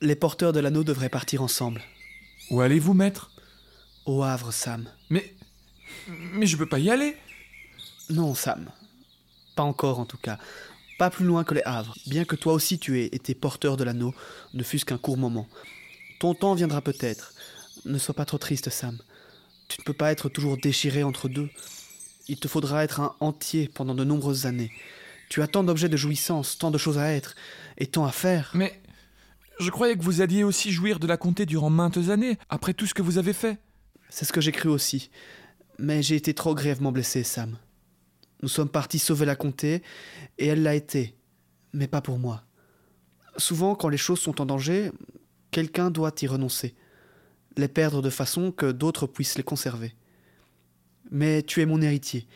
[0.00, 1.82] les porteurs de l'anneau devraient partir ensemble.
[2.50, 3.30] Où allez-vous, maître?
[4.06, 4.88] Au Havre, Sam.
[5.10, 5.34] Mais.
[6.08, 7.16] Mais je peux pas y aller
[8.08, 8.70] Non, Sam.
[9.56, 10.38] Pas encore, en tout cas.
[10.98, 13.84] Pas plus loin que les Havres, bien que toi aussi tu aies été porteur de
[13.84, 14.14] l'anneau,
[14.52, 15.48] ne fût-ce qu'un court moment.
[16.18, 17.32] Ton temps viendra peut-être.
[17.86, 18.98] Ne sois pas trop triste, Sam.
[19.68, 21.48] Tu ne peux pas être toujours déchiré entre deux.
[22.30, 24.70] Il te faudra être un entier pendant de nombreuses années.
[25.28, 27.34] Tu as tant d'objets de jouissance, tant de choses à être,
[27.76, 28.52] et tant à faire.
[28.54, 28.80] Mais.
[29.58, 32.86] Je croyais que vous alliez aussi jouir de la comté durant maintes années, après tout
[32.86, 33.58] ce que vous avez fait.
[34.10, 35.10] C'est ce que j'ai cru aussi.
[35.80, 37.56] Mais j'ai été trop grièvement blessé, Sam.
[38.42, 39.82] Nous sommes partis sauver la comté,
[40.38, 41.16] et elle l'a été.
[41.72, 42.44] Mais pas pour moi.
[43.38, 44.92] Souvent, quand les choses sont en danger,
[45.50, 46.76] quelqu'un doit y renoncer.
[47.56, 49.96] Les perdre de façon que d'autres puissent les conserver.
[51.10, 52.26] Mais tu es mon héritier.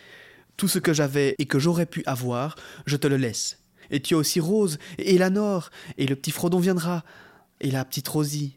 [0.57, 2.57] Tout ce que j'avais et que j'aurais pu avoir,
[2.87, 3.59] je te le laisse.
[3.91, 7.05] Et tu as aussi Rose, et Elanor, et le petit Frodon viendra,
[7.61, 8.57] et la petite Rosie,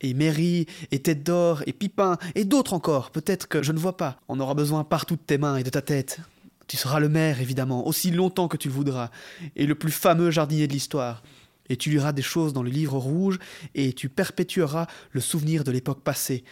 [0.00, 3.96] et Mary, et Tête d'Or, et Pipin, et d'autres encore, peut-être que je ne vois
[3.96, 4.20] pas.
[4.28, 6.20] On aura besoin partout de tes mains et de ta tête.
[6.66, 9.10] Tu seras le maire, évidemment, aussi longtemps que tu le voudras,
[9.56, 11.22] et le plus fameux jardinier de l'histoire.
[11.68, 13.38] Et tu liras des choses dans le livre rouge,
[13.74, 16.44] et tu perpétueras le souvenir de l'époque passée,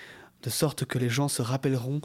[0.43, 2.01] de sorte que les gens se rappelleront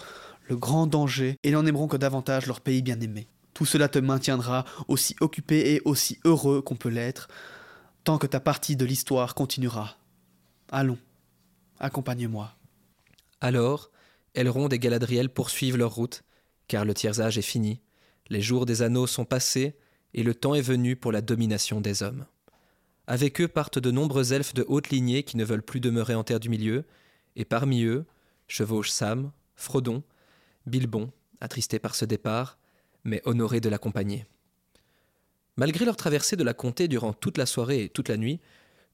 [0.47, 3.27] le grand danger et n'en aimeront que davantage leur pays bien-aimé.
[3.53, 7.27] Tout cela te maintiendra aussi occupé et aussi heureux qu'on peut l'être,
[8.03, 9.97] tant que ta partie de l'histoire continuera.
[10.69, 10.99] Allons,
[11.79, 12.53] accompagne-moi.
[13.41, 13.91] Alors,
[14.33, 16.23] Elrond et Galadriel poursuivent leur route,
[16.67, 17.81] car le tiers-âge est fini,
[18.29, 19.75] les jours des anneaux sont passés,
[20.13, 22.25] et le temps est venu pour la domination des hommes.
[23.07, 26.23] Avec eux partent de nombreux elfes de haute lignée qui ne veulent plus demeurer en
[26.23, 26.85] terre du milieu,
[27.35, 28.05] et parmi eux
[28.47, 30.03] chevauchent Sam, Frodon,
[30.67, 31.11] Bilbon,
[31.41, 32.59] attristé par ce départ,
[33.03, 34.25] mais honoré de l'accompagner.
[35.55, 38.39] Malgré leur traversée de la comté durant toute la soirée et toute la nuit,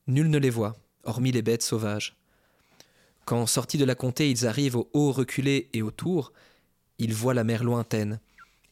[0.07, 2.15] nul ne les voit, hormis les bêtes sauvages.
[3.25, 6.31] Quand, sortis de la comté, ils arrivent au haut reculé et au tour,
[6.99, 8.19] ils voient la mer lointaine,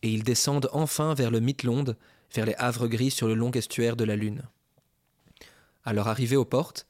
[0.04, 1.96] et ils descendent enfin vers le Midlond,
[2.34, 4.44] vers les havres gris sur le long estuaire de la Lune.
[5.84, 6.86] À leur arrivée aux portes,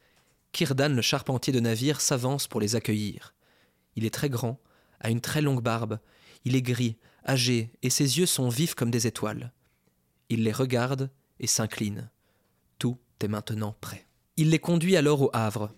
[0.52, 3.34] Kirdan, le charpentier de navire, s'avance pour les accueillir.
[3.96, 4.60] Il est très grand,
[5.02, 6.00] a une très longue barbe,
[6.46, 6.98] il est gris,
[7.28, 9.52] âgé, et ses yeux sont vifs comme des étoiles.
[10.30, 12.10] Il les regarde et s'incline.
[12.80, 14.08] Tout est maintenant prêt.
[14.38, 15.72] Il les conduit alors au Havre.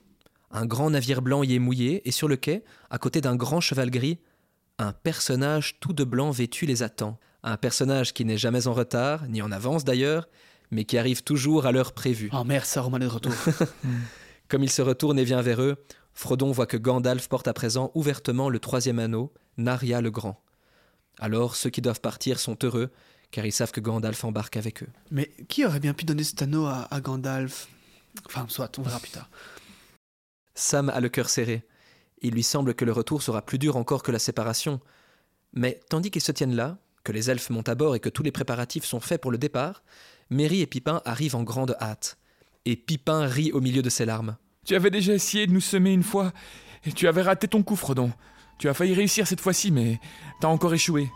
[0.51, 3.59] Un grand navire blanc y est mouillé, et sur le quai, à côté d'un grand
[3.59, 4.19] cheval gris,
[4.77, 7.19] un personnage tout de blanc vêtu les attend.
[7.43, 10.29] Un personnage qui n'est jamais en retard, ni en avance d'ailleurs,
[10.71, 12.29] mais qui arrive toujours à l'heure prévue.
[12.33, 13.33] Oh merde, ça remet de retour.
[14.47, 17.91] Comme il se retourne et vient vers eux, Frodon voit que Gandalf porte à présent
[17.95, 20.41] ouvertement le troisième anneau, Naria le Grand.
[21.19, 22.91] Alors ceux qui doivent partir sont heureux,
[23.31, 24.89] car ils savent que Gandalf embarque avec eux.
[25.11, 27.67] Mais qui aurait bien pu donner cet anneau à, à Gandalf?
[28.27, 29.29] Enfin, soit, on verra plus tard.
[30.55, 31.65] Sam a le cœur serré.
[32.21, 34.79] Il lui semble que le retour sera plus dur encore que la séparation.
[35.51, 38.23] Mais tandis qu'ils se tiennent là, que les elfes montent à bord et que tous
[38.23, 39.83] les préparatifs sont faits pour le départ,
[40.29, 42.17] Merry et Pipin arrivent en grande hâte.
[42.65, 44.37] Et Pipin rit au milieu de ses larmes.
[44.65, 46.31] Tu avais déjà essayé de nous semer une fois,
[46.85, 48.11] et tu avais raté ton coup, Frodon.
[48.57, 49.99] Tu as failli réussir cette fois-ci, mais
[50.39, 51.09] t'as encore échoué.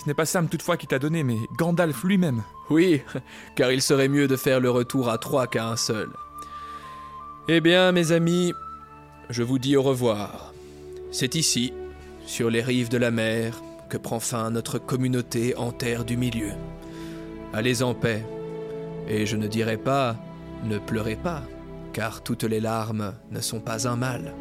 [0.00, 2.42] Ce n'est pas Sam toutefois qui t'a donné, mais Gandalf lui-même.
[2.70, 3.02] Oui,
[3.56, 6.10] car il serait mieux de faire le retour à trois qu'à un seul.
[7.48, 8.52] Eh bien, mes amis,
[9.30, 10.52] je vous dis au revoir.
[11.10, 11.72] C'est ici,
[12.26, 16.52] sur les rives de la mer, que prend fin notre communauté en terre du milieu.
[17.52, 18.24] Allez en paix,
[19.08, 20.16] et je ne dirai pas
[20.64, 21.42] ne pleurez pas,
[21.94, 24.34] car toutes les larmes ne sont pas un mal.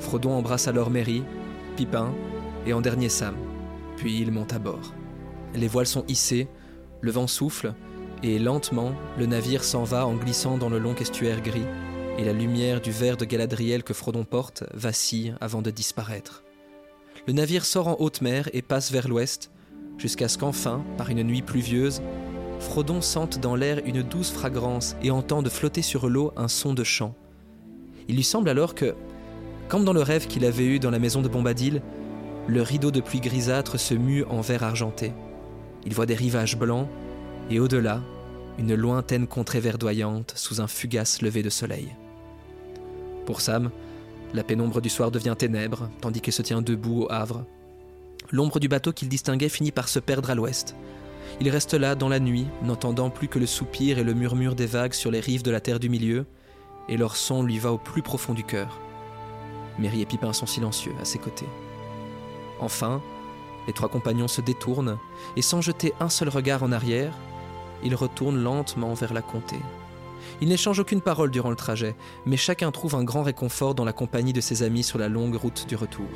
[0.00, 1.22] Frodon embrasse alors Merry,
[1.76, 2.12] Pipin
[2.66, 3.36] et en dernier Sam,
[3.96, 4.94] puis il monte à bord.
[5.54, 6.48] Les voiles sont hissées,
[7.00, 7.74] le vent souffle,
[8.22, 11.66] et lentement, le navire s'en va en glissant dans le long estuaire gris,
[12.18, 16.42] et la lumière du verre de Galadriel que Frodon porte vacille avant de disparaître.
[17.26, 19.50] Le navire sort en haute mer et passe vers l'ouest,
[19.98, 22.00] jusqu'à ce qu'enfin, par une nuit pluvieuse,
[22.64, 26.82] Frodon sente dans l'air une douce fragrance et entende flotter sur l'eau un son de
[26.82, 27.14] chant.
[28.08, 28.94] Il lui semble alors que,
[29.68, 31.82] comme dans le rêve qu'il avait eu dans la maison de Bombadil,
[32.48, 35.12] le rideau de pluie grisâtre se mue en verre argenté.
[35.86, 36.88] Il voit des rivages blancs
[37.50, 38.00] et au-delà,
[38.58, 41.88] une lointaine contrée verdoyante sous un fugace lever de soleil.
[43.26, 43.70] Pour Sam,
[44.32, 47.44] la pénombre du soir devient ténèbres, tandis qu'il se tient debout au havre.
[48.30, 50.74] L'ombre du bateau qu'il distinguait finit par se perdre à l'ouest.
[51.40, 54.66] Il reste là dans la nuit, n'entendant plus que le soupir et le murmure des
[54.66, 56.26] vagues sur les rives de la terre du milieu,
[56.88, 58.78] et leur son lui va au plus profond du cœur.
[59.78, 61.48] Mary et Pipin sont silencieux à ses côtés.
[62.60, 63.02] Enfin,
[63.66, 64.98] les trois compagnons se détournent,
[65.36, 67.12] et sans jeter un seul regard en arrière,
[67.82, 69.56] ils retournent lentement vers la comté.
[70.40, 73.92] Ils n'échangent aucune parole durant le trajet, mais chacun trouve un grand réconfort dans la
[73.92, 76.08] compagnie de ses amis sur la longue route du retour.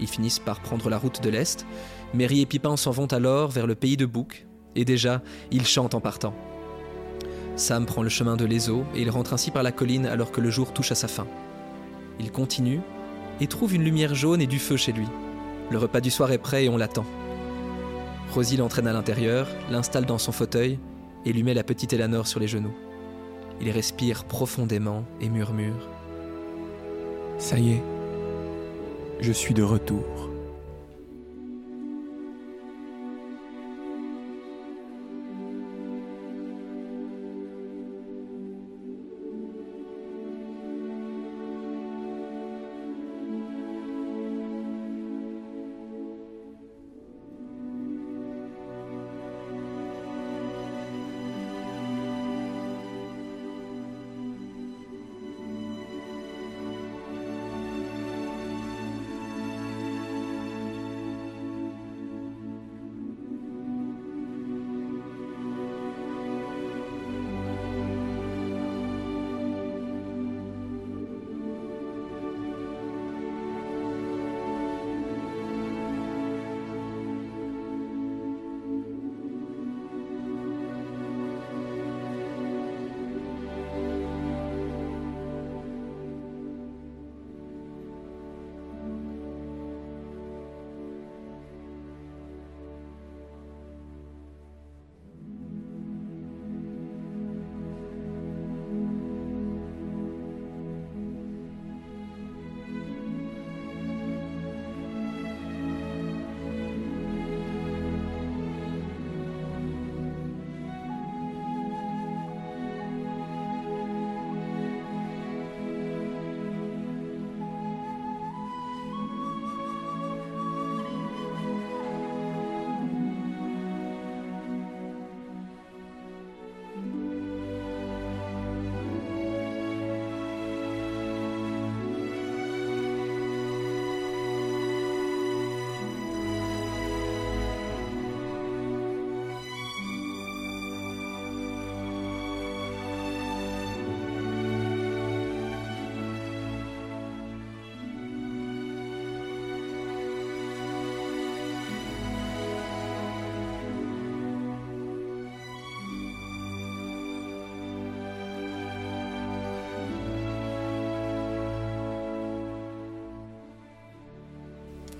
[0.00, 1.66] Ils finissent par prendre la route de l'Est.
[2.12, 4.46] Mary et Pipin s'en vont alors vers le pays de Bouc,
[4.76, 6.34] et déjà, ils chantent en partant.
[7.56, 10.40] Sam prend le chemin de l'Ezo et il rentre ainsi par la colline alors que
[10.40, 11.26] le jour touche à sa fin.
[12.18, 12.80] Il continue
[13.40, 15.06] et trouve une lumière jaune et du feu chez lui.
[15.70, 17.06] Le repas du soir est prêt et on l'attend.
[18.32, 20.78] Rosie l'entraîne à l'intérieur, l'installe dans son fauteuil
[21.24, 22.74] et lui met la petite Eleanor sur les genoux.
[23.60, 25.88] Il respire profondément et murmure
[27.38, 27.82] Ça y est,
[29.20, 30.33] je suis de retour.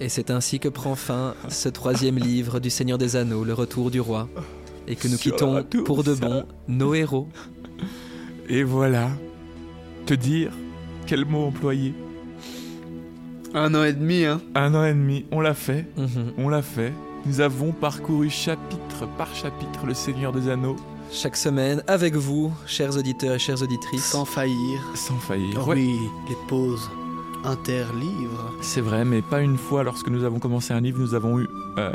[0.05, 3.91] Et c'est ainsi que prend fin ce troisième livre du Seigneur des Anneaux, Le Retour
[3.91, 4.29] du Roi,
[4.87, 6.21] et que nous Sur quittons pour de ça.
[6.21, 7.27] bon nos héros.
[8.51, 9.09] Et voilà.
[10.05, 10.53] Te dire
[11.07, 11.95] quel mot employer?
[13.55, 14.43] Un an et demi, hein.
[14.55, 15.87] Un an et demi, on l'a fait.
[15.97, 16.35] Mhm.
[16.37, 16.93] On l'a fait.
[17.25, 20.77] Nous avons parcouru chapitre par chapitre le Seigneur des Anneaux
[21.11, 24.05] Chaque semaine, avec vous, chers auditeurs et chères auditrices.
[24.05, 24.83] Sans faillir.
[24.97, 25.55] sans faillir.
[25.65, 25.77] Oh Ouais.
[25.77, 25.99] Oui,
[26.29, 26.91] les pauses.
[27.45, 28.53] Interlivre.
[28.61, 31.47] C'est vrai, mais pas une fois lorsque nous avons commencé un livre, nous avons eu
[31.79, 31.93] euh,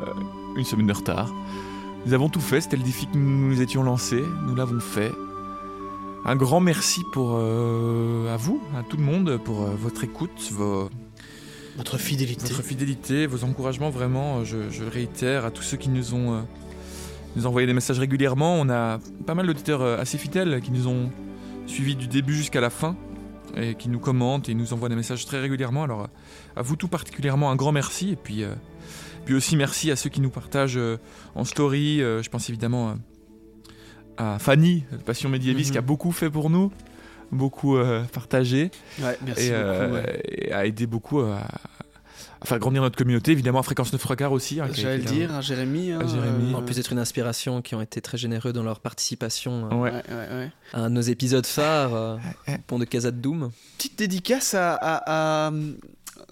[0.55, 1.33] une semaine de retard.
[2.05, 5.11] Nous avons tout fait, c'était le défi que nous nous étions lancés, nous l'avons fait.
[6.25, 10.49] Un grand merci pour euh, à vous, à tout le monde, pour euh, votre écoute,
[10.51, 10.89] vos,
[11.77, 12.47] Notre fidélité.
[12.47, 16.33] votre fidélité, vos encouragements, vraiment, je, je le réitère à tous ceux qui nous ont,
[16.33, 16.41] euh,
[17.35, 18.55] nous envoyé des messages régulièrement.
[18.59, 21.09] On a pas mal d'auditeurs euh, assez fidèles qui nous ont
[21.67, 22.95] suivis du début jusqu'à la fin
[23.55, 25.83] et qui nous commentent et nous envoient des messages très régulièrement.
[25.83, 26.07] Alors,
[26.55, 28.11] à vous tout particulièrement, un grand merci.
[28.11, 28.53] Et puis, euh,
[29.25, 30.97] puis aussi merci à ceux qui nous partagent euh,
[31.35, 32.01] en story.
[32.01, 32.95] Euh, je pense évidemment
[34.17, 35.73] à Fanny, Passion médiéviste, Mhm.
[35.73, 36.71] qui a beaucoup fait pour nous,
[37.31, 37.77] beaucoup
[38.13, 38.69] partagé
[39.01, 39.93] Ouais, merci et, beaucoup.
[39.93, 40.21] ouais.
[40.27, 41.47] et a aidé beaucoup à,
[42.41, 43.31] à faire grandir notre communauté.
[43.31, 44.59] Évidemment, à Fréquence 9 Regards aussi.
[44.61, 45.91] hein, J'allais le dire à Jérémy.
[45.91, 46.53] hein, À Jérémy.
[46.53, 49.75] euh, En plus d'être une inspiration, qui ont été très généreux dans leur participation euh,
[49.75, 49.91] Ouais.
[49.91, 50.51] ouais, ouais, ouais.
[50.73, 52.17] à nos épisodes phares, euh,
[52.67, 53.51] pont de Casa de Doom.
[53.77, 55.51] Petite dédicace à, à- à,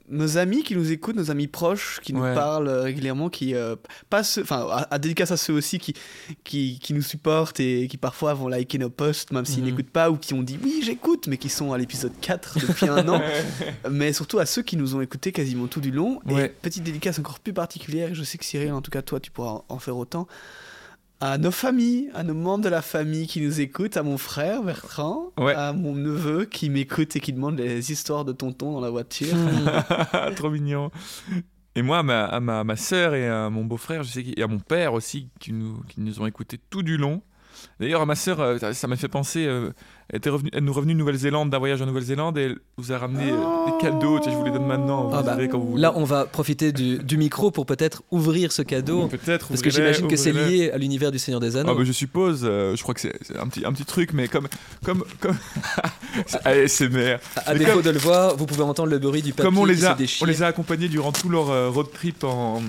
[0.10, 2.34] nos amis qui nous écoutent, nos amis proches qui nous Ouais.
[2.34, 3.76] parlent euh, régulièrement, qui euh,
[4.10, 5.94] pas ceux- enfin à, à dédicace à ceux aussi qui,
[6.44, 9.66] qui, qui nous supportent et qui parfois vont liker nos posts même s'ils Mhm.
[9.70, 12.88] n'écoutent pas ou qui ont dit oui j'écoute mais qui sont à l'épisode 4 depuis
[12.88, 13.22] un an.
[13.92, 16.20] mais surtout à ceux qui nous ont écoutés quasiment tout du long.
[16.30, 19.20] Et petite dédicace encore plus particulière, et je sais que Cyril, en tout cas toi,
[19.20, 20.28] tu pourras en faire autant,
[21.20, 24.62] à nos familles, à nos membres de la famille qui nous écoutent, à mon frère
[24.64, 25.54] Bertrand, Ouais.
[25.56, 29.34] à mon neveu qui m'écoute et qui demande les histoires de tonton dans la voiture.
[30.36, 30.92] Trop mignon.
[31.76, 34.40] Et moi, à ma, à ma, ma sœur et à mon beau-frère, je sais, qu'il-
[34.40, 37.22] et à mon père aussi, qui nous, qui nous ont écoutés tout du long.
[37.80, 39.72] D'ailleurs, à ma sœur, euh, ça- m'a fait penser, euh,
[40.10, 42.58] elle, était revenue, elle nous est revenue de Nouvelle-Zélande, d'un voyage en Nouvelle-Zélande, et elle
[42.78, 43.36] vous a ramené euh,
[43.68, 44.18] des cadeaux.
[44.20, 45.78] Tu sais, je vous les donne maintenant, vous Ah bah, quand vous.
[45.78, 49.08] Là, on va profiter du, du micro pour peut-être ouvrir ce cadeau.
[49.08, 49.48] Peut-être.
[49.50, 51.76] Parce que j'imagine que c'est lié à l'univers du Seigneur des Ah Anneaux.
[51.76, 54.48] bah, je suppose, euh, je crois que c'est un petit, un petit truc, mais comme...
[54.84, 55.36] comme, comme...
[56.26, 57.18] c'est ASMR.
[57.36, 59.58] à à défaut comme- de le voir, vous pouvez entendre le bruit du papier Comme
[59.58, 62.62] on les, se a, on les a accompagnés durant tout leur road trip en,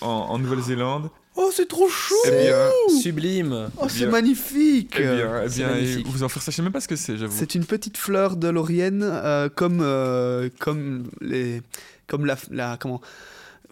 [0.00, 1.08] en, en Nouvelle-Zélande.
[1.36, 2.68] Oh, c'est trop chou Eh bien,
[3.00, 3.68] Sublime.
[3.78, 4.10] Oh, c'est bien.
[4.10, 6.06] magnifique eh bien, eh c'est bien, et magnifique.
[6.08, 7.34] vous en faire ça, je sais même pas ce que c'est, j'avoue.
[7.36, 11.62] C'est une petite fleur de Laurienne, euh, comme, euh, comme, les,
[12.06, 13.00] comme la, la comment,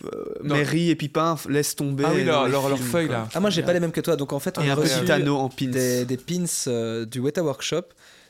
[0.05, 0.25] euh.
[0.43, 2.05] Mary et Pipin laissent tomber.
[2.07, 3.29] Ah oui, leur, leur, feuille là.
[3.35, 4.17] Ah, moi, j'ai pas les mêmes que toi.
[4.17, 5.67] Donc, en fait, on Et a un reçu petit anneau en pins.
[5.67, 7.83] des, des pins euh, du Weta Workshop.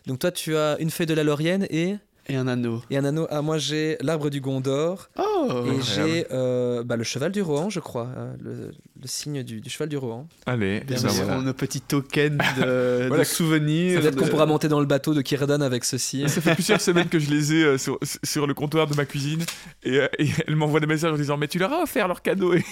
[0.06, 1.94] Donc, toi, tu as une feuille de la Laurienne et,
[2.28, 2.82] Et un anneau.
[2.90, 3.26] et un anneau.
[3.30, 5.08] Ah, moi, j'ai l'arbre du Gondor.
[5.18, 8.08] Oh et j'ai euh, bah, le cheval du Rohan, je crois.
[8.18, 8.70] euh, le,
[9.02, 10.28] le signe du, du cheval du Rohan.
[10.46, 11.40] Allez, Bien eh ben sûr, voilà.
[11.42, 13.18] nos petits tokens de, Voilà.
[13.18, 14.00] de souvenirs.
[14.00, 16.22] Peut-être qu'on de- pourra monter dans le bateau de Kirdan avec ceci.
[16.28, 19.04] Ça fait plusieurs semaines que je les ai euh, sur, sur le comptoir de ma
[19.04, 19.42] cuisine
[19.82, 22.22] et, euh, et elle m'envoie des messages en disant mais tu leur as offert leur
[22.22, 22.62] cadeau et,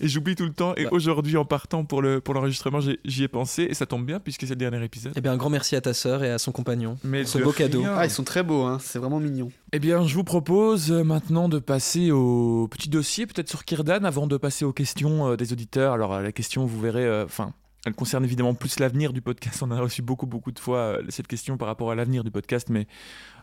[0.00, 0.90] et j'oublie tout le temps et Bah.
[0.92, 4.42] aujourd'hui en partant pour le pour l'enregistrement j'y ai pensé et ça tombe bien puisque
[4.42, 5.12] c'est le dernier épisode.
[5.16, 6.98] Eh bien, un grand merci à ta sœur et à son compagnon.
[7.04, 7.84] Mais ce de beau cadeau.
[7.86, 8.78] Ah, ils sont très beaux, hein.
[8.82, 9.50] c'est vraiment mignon.
[9.74, 14.04] Eh bien, je vous propose euh, maintenant de passer au petit dossier, peut-être sur Kirdan,
[14.04, 15.94] avant de passer aux questions euh, des auditeurs.
[15.94, 17.54] Alors, euh, la question, vous verrez, enfin,
[17.86, 19.62] elle concerne évidemment plus l'avenir du podcast.
[19.62, 22.68] On a reçu beaucoup, beaucoup de fois cette question par rapport à l'avenir du podcast,
[22.68, 22.86] mais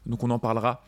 [0.06, 0.86] donc on en parlera.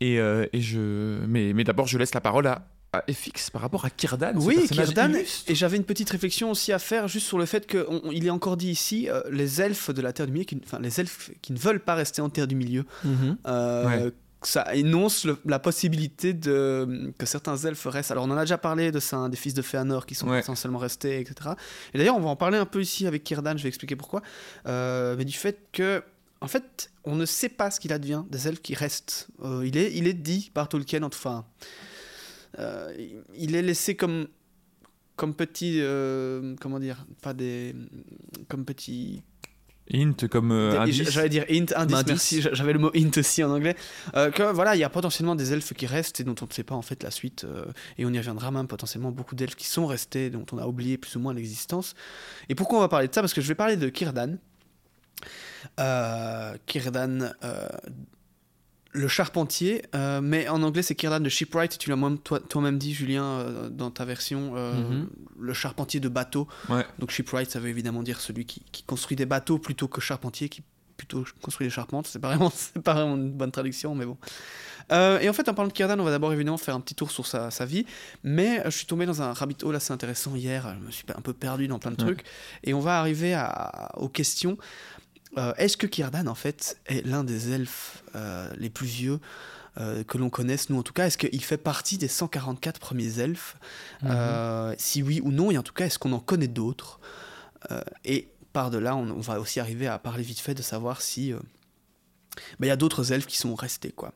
[0.00, 3.62] Et, euh, et je, mais, mais d'abord, je laisse la parole à, à FX par
[3.62, 4.32] rapport à Kirdan.
[4.34, 5.14] Oui, Kirdan.
[5.46, 8.56] Et j'avais une petite réflexion aussi à faire juste sur le fait qu'il est encore
[8.56, 11.52] dit ici, euh, les elfes de la Terre du Milieu, qui, enfin les elfes qui
[11.52, 13.36] ne veulent pas rester en Terre du Milieu, Mhm.
[13.46, 14.12] euh, Ouais.
[14.48, 18.10] Ça énonce le- la possibilité de, que certains elfes restent.
[18.10, 20.28] Alors on en a déjà parlé de ça, hein, des fils de Fëanor qui sont
[20.28, 20.40] Ouais.
[20.40, 21.50] essentiellement restés, etc.
[21.94, 24.22] Et d'ailleurs on va en parler un peu ici avec Kirdan, je vais expliquer pourquoi.
[24.66, 26.02] Euh, mais du fait que,
[26.40, 29.28] en fait, on ne sait pas ce qu'il advient des elfes qui restent.
[29.44, 31.44] Euh, il, est, il est dit par Tolkien, enfin,
[32.58, 32.92] euh,
[33.36, 34.26] il est laissé comme
[35.14, 35.80] comme petit,
[36.60, 37.76] comment dire, pas des,
[38.48, 39.22] comme petit
[39.94, 41.10] Hint comme euh, indice.
[41.10, 42.06] J'allais dire int, indice, Indice.
[42.06, 42.40] merci.
[42.42, 43.76] J'a- J'avais le mot int aussi en anglais.
[44.16, 46.52] Euh, que voilà, il y a potentiellement des elfes qui restent et dont on ne
[46.52, 47.44] sait pas en fait la suite.
[47.44, 47.64] euh,
[47.98, 50.98] et on y reviendra même potentiellement beaucoup d'elfes qui sont restés, dont on a oublié
[50.98, 51.94] plus ou moins l'existence.
[52.48, 53.20] Et pourquoi on va parler de ça?
[53.20, 54.36] Parce que je vais parler de Kirdan.
[55.80, 57.68] Euh, Kirdan, euh,
[58.94, 61.78] le charpentier, euh, mais en anglais c'est Kirdan de Shipwright.
[61.78, 65.08] Tu l'as toi- toi-même dit, Julien, euh, dans ta version, euh, Mhm.
[65.38, 66.46] le charpentier de bateau.
[66.68, 66.84] Ouais.
[66.98, 70.48] Donc shipwright, ça veut évidemment dire celui qui, qui construit des bateaux plutôt que charpentier
[70.50, 70.62] qui
[70.98, 72.06] plutôt construit des charpentes.
[72.06, 72.52] C'est pas vraiment,
[72.84, 74.16] pas vraiment une bonne traduction, mais bon.
[74.90, 77.10] Et en fait, en parlant de Kirdan, on va d'abord évidemment faire un petit tour
[77.10, 77.86] sur sa, sa vie.
[78.24, 80.76] Mais je suis tombé dans un rabbit hole assez intéressant hier.
[80.78, 82.12] Je me suis un peu perdu dans plein de Ouais.
[82.12, 82.24] trucs.
[82.62, 84.58] Et on va arriver à- aux questions.
[85.38, 89.20] Euh, Est-ce que Kirdan, en fait, est l'un des elfes euh, les plus vieux
[89.80, 91.06] euh, que l'on connaisse, nous en tout cas?
[91.06, 93.56] Est-ce qu'il fait partie des 144 premiers elfes?
[94.04, 97.00] Euh, Si oui ou non, et en tout cas, est-ce qu'on en connaît d'autres?
[98.04, 102.66] Et par-delà, on, on va aussi arriver à parler vite fait de savoir si bah,
[102.66, 104.12] il y a d'autres elfes qui sont restés, quoi.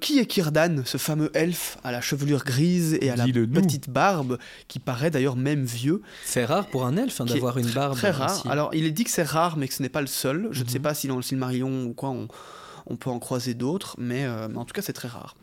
[0.00, 4.38] Qui est Kirdan, ce fameux elfe à la chevelure grise et à la petite barbe,
[4.68, 6.00] qui paraît d'ailleurs même vieux?
[6.24, 7.96] C'est rare pour un elfe hein, d'avoir une barbe.
[7.96, 8.30] Très rare.
[8.30, 8.48] ainsi.
[8.48, 10.48] Alors, il est dit que c'est rare, mais que ce n'est pas le seul.
[10.52, 10.82] Je ne sais Mhm.
[10.84, 12.28] pas si dans le Silmarillion ou quoi, on,
[12.86, 15.34] on peut en croiser d'autres, mais, euh, mais en tout cas, c'est très rare.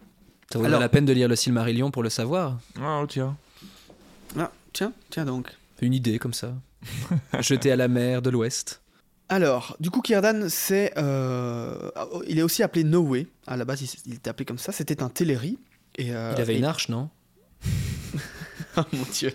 [0.51, 2.57] Ça alors- la peine de lire le Silmarillion pour le savoir.
[2.81, 3.35] Ah, tiens.
[4.39, 5.49] Ah, tiens, tiens donc.
[5.81, 6.53] Une idée comme ça.
[7.41, 8.81] Jeté à la mer de l'Ouest.
[9.29, 11.89] Alors, du coup, Kirdan, c'est, euh,
[12.27, 13.27] il est aussi appelé Noé.
[13.45, 14.71] À la base, il, il était appelé comme ça.
[14.71, 15.57] C'était un Téléri.
[15.97, 17.09] Et, euh, Il avait et- une arche, non?
[18.79, 19.31] Oh mon dieu.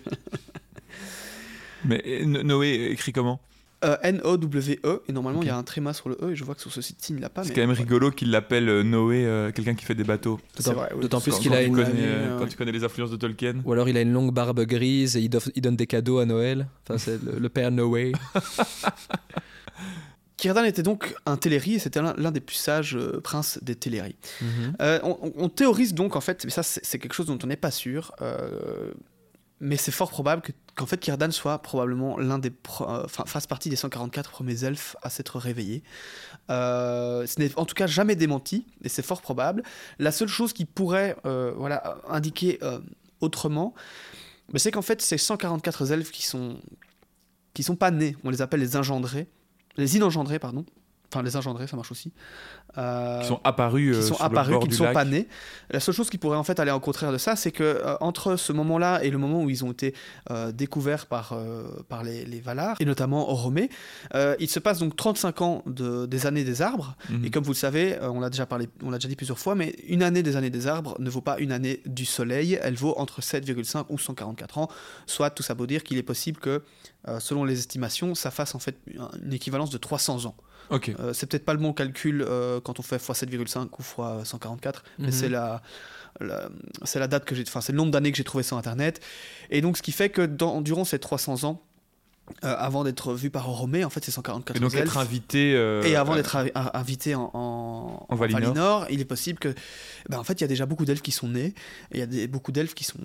[1.84, 3.40] Mais euh, No- Noé écrit comment?
[3.84, 5.03] Euh, N-O-W-E.
[5.09, 6.30] Et normalement, il y a un tréma sur le E.
[6.30, 7.43] Et je vois que sur ce site-ci, il ne l'a pas.
[7.43, 10.38] C'est mais- quand même rigolo qu'il l'appelle Noé, euh, quelqu'un qui fait des bateaux.
[10.57, 11.01] C'est D'autant vrai, oui.
[11.01, 11.74] d'autant plus Quand- qu'il a tu une.
[11.74, 13.57] connais, euh, quand tu connais les influences de Tolkien.
[13.64, 16.18] Ou alors il a une longue barbe grise et il, dof- il donne des cadeaux
[16.20, 16.68] à Noël.
[16.84, 18.12] Enfin, c'est le, le père Noé.
[20.43, 24.16] Kirdan était donc un Téléri et c'était l'un des plus sages euh, princes des Téléri.
[24.40, 24.76] Mhm.
[24.82, 27.70] Euh, on, théorise donc en fait, mais ça c'est quelque chose dont on n'est pas
[27.70, 28.93] sûr, euh,
[29.61, 32.51] mais c'est fort probable que- qu'en fait Kirdan soit probablement l'un des,
[33.09, 35.84] fasse partie des 144 premiers elfes à s'être réveillés.
[36.49, 39.62] Ce n'est en tout cas jamais démenti et c'est fort probable.
[40.01, 42.59] La seule chose qui pourrait, voilà, indiquer
[43.20, 43.74] autrement,
[44.57, 46.59] c'est qu'en fait ces 144 elfes qui sont
[47.55, 49.28] qui sont pas nés, on les appelle les engendrés,
[49.76, 50.64] les inengendrés pardon.
[51.14, 52.10] Enfin, les engendrés, ça marche aussi.
[52.78, 54.94] Euh, Qui sont apparus, qui euh, sont sur le apparus, bord qui ne sont lac.
[54.94, 55.28] pas nés.
[55.70, 57.96] La seule chose qui pourrait en fait aller au contraire de ça, c'est que euh,
[58.00, 59.94] entre ce moment-là et le moment où ils ont été
[60.30, 61.38] euh, découverts par,
[61.90, 63.68] par les, les Valar, et notamment Oromé,
[64.38, 66.96] il se passe donc 35 ans de, des années des arbres.
[67.10, 67.24] Mhm.
[67.26, 69.54] Et comme vous le savez, on l'a déjà parlé, on l'a déjà dit plusieurs fois,
[69.54, 72.58] mais une année des années des arbres ne vaut pas une année du soleil.
[72.62, 74.68] Elle vaut entre 7,5 ou 144 ans.
[75.06, 76.62] Soit tout ça veut dire qu'il est possible que,
[77.09, 78.76] euh, selon les estimations, ça fasse en fait
[79.22, 80.36] une équivalence de 300 ans.
[80.70, 80.92] Ok.
[81.00, 84.84] Euh, c'est peut-être pas le bon calcul euh, quand on fait x7,5 ou x 144,
[84.98, 85.12] mais Mhm.
[85.12, 85.62] c'est la,
[86.20, 86.48] la-
[86.84, 89.00] c'est la date que j'ai, enfin c'est le nombre d'années que j'ai trouvé sur internet.
[89.50, 91.61] Et donc ce qui fait que dans, durant ces 300 ans,
[92.44, 94.82] euh, avant d'être vu par Oromé, en fait c'est 144 Et donc elfes.
[94.82, 95.54] être invité.
[95.54, 96.36] euh, Et avant euh, d'être
[96.74, 98.86] invité en, en, En Valinor.
[98.90, 99.54] il est possible que,
[100.08, 101.54] ben, en fait, il y a déjà beaucoup d'elfes qui sont nés,
[101.92, 102.98] il y a des, beaucoup d'elfes qui sont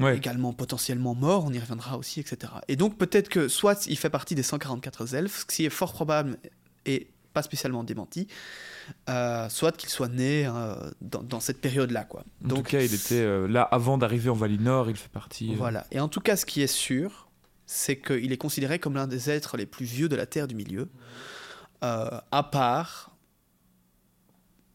[0.00, 0.16] Ouais.
[0.16, 1.44] également potentiellement morts.
[1.46, 2.52] On y reviendra aussi, etc.
[2.68, 5.92] Et donc peut-être que soit il fait partie des 144 elfes, ce qui est fort
[5.92, 6.38] probable
[6.86, 8.28] et pas spécialement démenti,
[9.48, 10.48] soit qu'il soit né
[11.00, 12.24] dans, dans cette période-là, quoi.
[12.44, 14.88] En tout cas, il était là avant d'arriver en Valinor.
[14.90, 15.54] Il fait partie.
[15.54, 15.86] Voilà.
[15.90, 17.23] Et en tout cas, ce qui est sûr,
[17.66, 20.54] c'est qu'il est considéré comme l'un des êtres les plus vieux de la Terre du
[20.54, 20.88] Milieu,
[21.82, 23.14] euh, à part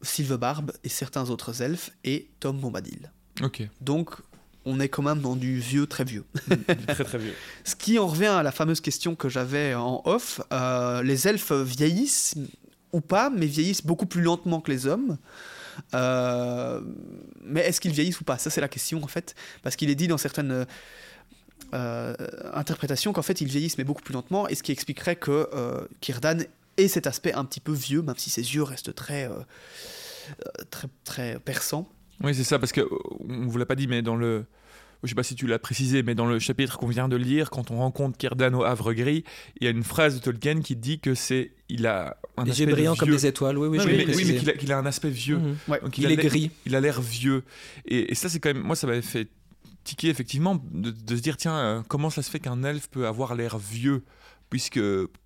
[0.02, 3.12] Sylvebarbe et certains autres elfes et Tom Bombadil.
[3.42, 3.68] Ok.
[3.82, 4.16] Donc,
[4.66, 6.26] on est quand même dans du vieux très vieux.
[6.88, 7.34] très très vieux.
[7.64, 10.42] Ce qui en revient à la fameuse question que j'avais en off.
[10.52, 12.36] euh, les elfes vieillissent
[12.92, 15.18] ou pas, mais vieillissent beaucoup plus lentement que les hommes.
[15.94, 16.82] Euh,
[17.42, 18.38] mais est-ce qu'ils vieillissent ou pas?
[18.38, 19.36] Ça, c'est la question en fait.
[19.64, 20.66] Parce qu'il est dit dans certaines
[21.74, 22.16] euh,
[22.54, 24.48] interprétations qu'en fait ils vieillissent, mais beaucoup plus lentement.
[24.48, 26.40] Et ce qui expliquerait que euh, Kirdan
[26.78, 29.42] ait cet aspect un petit peu vieux, même si ses yeux restent très, euh,
[30.72, 31.88] très, très perçants.
[32.24, 32.82] Oui, c'est ça, parce que
[33.28, 34.46] on vous l'a pas dit, mais dans le.
[35.02, 37.50] Je sais pas si tu l'as précisé, mais dans le chapitre qu'on vient de lire,
[37.52, 39.24] quand on rencontre Kirdan au Havre Gris,
[39.62, 41.52] il y a une phrase de Tolkien qui dit que c'est.
[41.70, 43.16] Il a un Les aspect yeux de brillants comme vieux.
[43.18, 43.58] des étoiles.
[43.58, 45.38] Oui, oui, Oui, je mais, oui, qu'il a, un aspect vieux.
[45.38, 45.56] Mhm.
[45.70, 45.80] Ouais.
[45.80, 46.52] Donc, Il a est gris.
[46.66, 47.44] Il a l'air vieux.
[47.86, 48.62] Et, et ça, c'est quand même.
[48.62, 49.30] Moi, ça m'avait fait
[49.90, 53.08] tiquer, effectivement, de, de se dire tiens, euh, comment ça se fait qu'un elfe peut
[53.08, 54.04] avoir l'air vieux
[54.50, 54.80] Puisque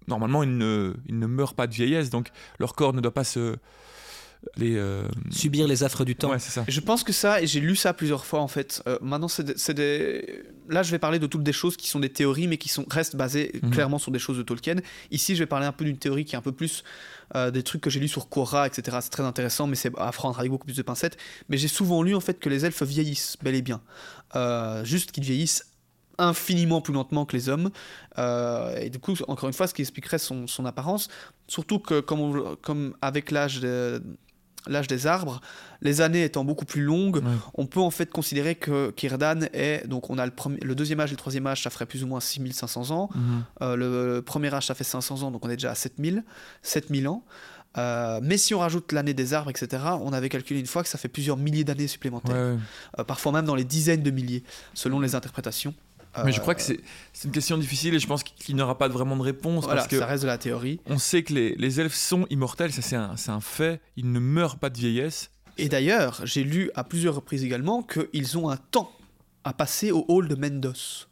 [0.07, 3.23] normalement, ils ne, ils ne meurent pas de vieillesse, donc leur corps ne doit pas
[3.23, 3.55] se.
[4.57, 6.31] Les, euh, Subir les affres du temps.
[6.31, 6.65] Ouais, c'est ça.
[6.67, 8.83] Je pense que ça, et j'ai lu ça plusieurs fois en fait.
[8.87, 12.09] Euh, maintenant, c'est des, Là, je vais parler de toutes des choses qui sont des
[12.09, 13.71] théories, mais qui sont, restent basées Mhm.
[13.71, 14.75] clairement sur des choses de Tolkien.
[15.11, 16.83] Ici, je vais parler un peu d'une théorie qui est un peu plus
[17.35, 18.97] euh, des trucs que j'ai lus sur Korra, etc.
[19.01, 21.17] C'est très intéressant, mais c'est à prendre avec beaucoup plus de pincettes.
[21.47, 23.81] Mais j'ai souvent lu en fait que les elfes vieillissent bel et bien.
[24.35, 25.65] Euh, juste qu'ils vieillissent
[26.17, 27.71] infiniment plus lentement que les hommes.
[28.19, 31.07] Euh, et du coup, encore une fois, ce qui expliquerait son, son apparence.
[31.47, 34.01] Surtout que, comme, on- comme avec l'âge de-
[34.67, 35.41] l'âge des arbres,
[35.81, 37.31] les années étant beaucoup plus longues, Ouais.
[37.55, 39.85] on peut en fait considérer que Kirdan est.
[39.87, 42.03] Donc, on a le, premier, le deuxième âge et le troisième âge, ça ferait plus
[42.03, 43.09] ou moins 6500 ans.
[43.13, 43.43] Mhm.
[43.61, 46.23] Euh, le premier âge, ça fait 500 ans, donc on est déjà à 7000,
[46.61, 47.25] 7000 ans.
[47.77, 50.89] Euh, mais si on rajoute l'année des arbres, etc., on avait calculé une fois que
[50.89, 52.35] ça fait plusieurs milliers d'années supplémentaires.
[52.35, 52.59] Ouais, ouais.
[52.99, 54.43] Euh, parfois même dans les dizaines de milliers,
[54.73, 55.73] selon les interprétations.
[56.23, 56.79] Mais je Euh, crois que c'est
[57.25, 59.87] une question difficile et je pense qu'il n'y aura pas vraiment de réponse Voilà, parce
[59.87, 60.79] que ça reste de la théorie.
[60.85, 64.19] on sait que les, les elfes sont immortels, ça c'est un, un fait, ils ne
[64.19, 65.31] meurent pas de vieillesse.
[65.57, 68.91] Et d'ailleurs, j'ai lu à plusieurs reprises également qu'ils ont un temps
[69.43, 71.07] à passer au hall de Mendos.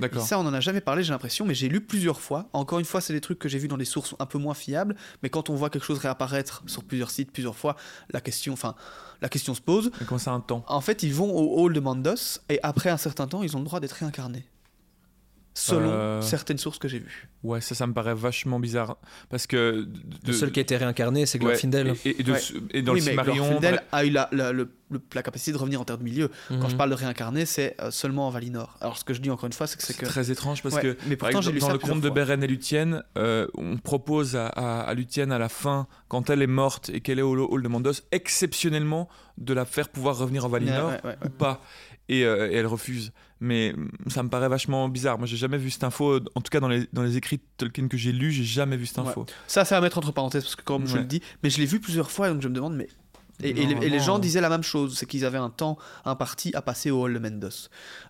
[0.00, 2.48] Et ça, on en a jamais parlé, j'ai l'impression, mais j'ai lu plusieurs fois.
[2.52, 4.54] Encore une fois, c'est des trucs que j'ai vus dans des sources un peu moins
[4.54, 7.76] fiables, mais quand on voit quelque chose réapparaître sur plusieurs sites plusieurs fois,
[8.10, 8.74] la question, enfin,
[9.20, 9.90] la question se pose.
[10.00, 10.64] Mais comment ça un temps?
[10.68, 13.60] En fait, ils vont au hall de Mandos et après un certain temps, ils ont
[13.60, 14.44] le droit d'être réincarnés.
[15.54, 16.22] Selon Euh.
[16.22, 17.28] certaines sources que j'ai vues.
[17.42, 18.96] Ouais, ça, ça me paraît vachement bizarre.
[19.28, 19.82] Parce que.
[19.82, 21.94] de- Le seul qui a été réincarné, c'est ouais, Glorfindel.
[22.06, 22.38] Et, et de- Ouais.
[22.70, 23.44] et dans oui, le mais Silmarillion.
[23.44, 24.70] Glorfindel a eu la, la- le-
[25.14, 26.30] la capacité de revenir en terre de milieu.
[26.48, 26.70] Quand Mhm.
[26.70, 28.78] je parle de réincarner, c'est euh, seulement en Valinor.
[28.80, 30.06] Alors, ce que je dis encore une fois, c'est que c'est que.
[30.06, 32.08] très étrange parce Ouais, que mais pourtant, j'ai exemple, lu dans ça le conte de.
[32.08, 36.40] Beren et Luthien, euh, on propose à, à, à Luthien à la fin, quand elle
[36.40, 40.44] est morte et qu'elle est au hall de Mandos, exceptionnellement de la faire pouvoir revenir
[40.46, 41.60] en Valinor Ouais, ouais, ouais, ou pas.
[42.08, 43.12] Et, euh, et elle refuse.
[43.44, 43.74] Mais
[44.06, 45.18] ça me paraît vachement bizarre.
[45.18, 46.20] Moi, j'ai jamais vu cette info.
[46.36, 48.76] En tout cas, dans les, dans les écrits de Tolkien que j'ai lus, j'ai jamais
[48.76, 49.26] vu cette info.
[49.48, 51.00] Ça, c'est à mettre entre parenthèses parce que, comme je Ouais.
[51.00, 52.86] le dis, mais je l'ai vu plusieurs fois donc je me demande, mais.
[53.42, 55.50] Et, et les, et les Normalement, gens disaient la même chose, c'est qu'ils avaient un
[55.50, 57.48] temps imparti à passer au hall de Mendos.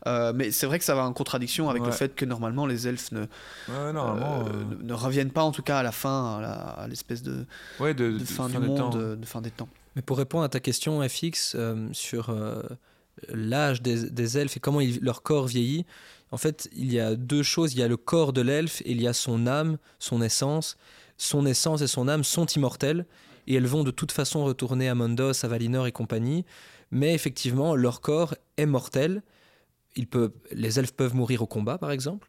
[0.06, 2.86] Euh, mais c'est vrai que ça va en contradiction avec le fait que normalement les
[2.86, 4.40] elfes ne, Ouais, normalement.
[4.40, 6.40] euh, euh, ne, ne reviennent pas, en tout cas à la fin,
[6.76, 7.46] à l'espèce de,
[7.80, 8.90] ouais, de, de de- fin, fin du des temps.
[8.90, 9.68] monde, de, de fin des temps.
[9.96, 12.60] Mais pour répondre à ta question, FX, euh, sur euh,
[13.28, 15.84] l'âge des, elfes et comment leur corps vieillit,
[16.30, 17.74] en fait, il y a deux choses.
[17.74, 20.76] Il y a le corps de l'elfe et il y a son âme, son essence.
[21.18, 23.06] Son essence et son âme sont immortelles
[23.46, 26.44] et elles vont de toute façon retourner à Mondos, à Valinor et compagnie.
[26.90, 29.22] Mais effectivement, leur corps est mortel.
[30.52, 32.28] Les elfes peuvent mourir au combat, par exemple,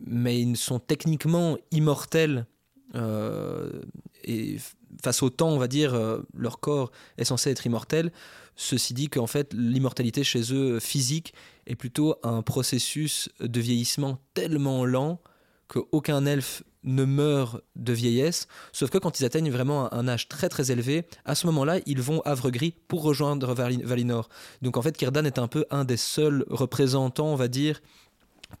[0.00, 2.46] mais ils sont techniquement immortels
[2.94, 3.82] euh,
[4.26, 4.56] et
[5.02, 8.12] face au temps, on va dire, euh, leur corps est censé être immortel.
[8.56, 11.34] Ceci dit qu'en fait, l'immortalité chez eux physique
[11.66, 15.20] est plutôt un processus de vieillissement tellement lent
[15.68, 20.48] qu'aucun elfe ne meurt de vieillesse, sauf que quand ils atteignent vraiment un, âge très
[20.48, 24.28] très élevé, à ce moment-là, ils vont havre gris pour rejoindre Vali- Valinor.
[24.62, 27.82] Donc en fait, Círdan est un peu un des seuls représentants, on va dire,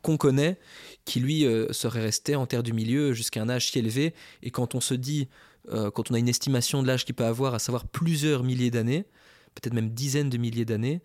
[0.02, 0.58] qu'on connaît,
[1.04, 4.14] qui lui euh, serait resté en terre du milieu jusqu'à un âge si élevé.
[4.42, 5.28] Et quand on se dit,
[5.70, 8.70] euh, quand on a une estimation de l'âge qu'il peut avoir, à savoir plusieurs milliers
[8.70, 9.04] d'années,
[9.54, 11.02] peut-être même dizaines de milliers d'années,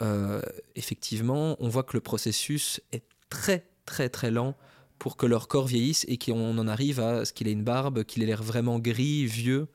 [0.00, 0.40] euh,
[0.76, 4.56] effectivement, on voit que le processus est très très très lent
[4.98, 8.04] pour que leur corps vieillisse et qu'on en arrive à ce qu'il ait une barbe,
[8.04, 9.66] qu'il ait l'air vraiment gris, vieux.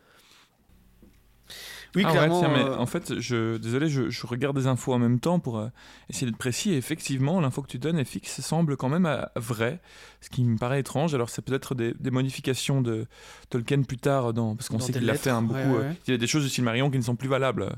[1.96, 2.40] Oui, ah ouais, clairement.
[2.40, 5.40] tiens, mais euh, en fait, je, désolé, je, je regarde des infos en même temps
[5.40, 5.68] pour euh,
[6.10, 6.72] essayer d'être précis.
[6.72, 9.80] Et effectivement, l'info que tu donnes, FX, semble quand même euh, vrai,
[10.22, 11.14] ce qui me paraît étrange.
[11.16, 13.06] Alors, c'est peut-être des, des modifications de
[13.50, 15.60] Tolkien plus tard, dans, parce qu'on Dans sait qu'il a fait un lettres, beaucoup.
[15.60, 15.96] ouais, ouais, euh, ouais.
[16.08, 17.70] il y a des choses du Silmarillion qui ne sont plus valables,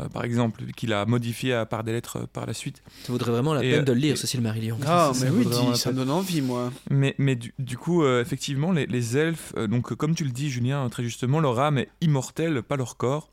[0.00, 2.82] euh, par exemple, qu'il a modifié à- par des lettres euh, par la suite.
[3.04, 4.78] Ça vaudrait vraiment la Et, peine euh, de le lire, et- ce Silmarillion.
[4.86, 6.70] Ah, ça mais oui, dis, ça me donne envie, moi.
[6.90, 10.30] Mais, mais du, du coup, euh, effectivement, les, les elfes, euh, donc comme tu le
[10.30, 13.30] dis, Julien, très justement, leur âme est immortelle, pas leur corps.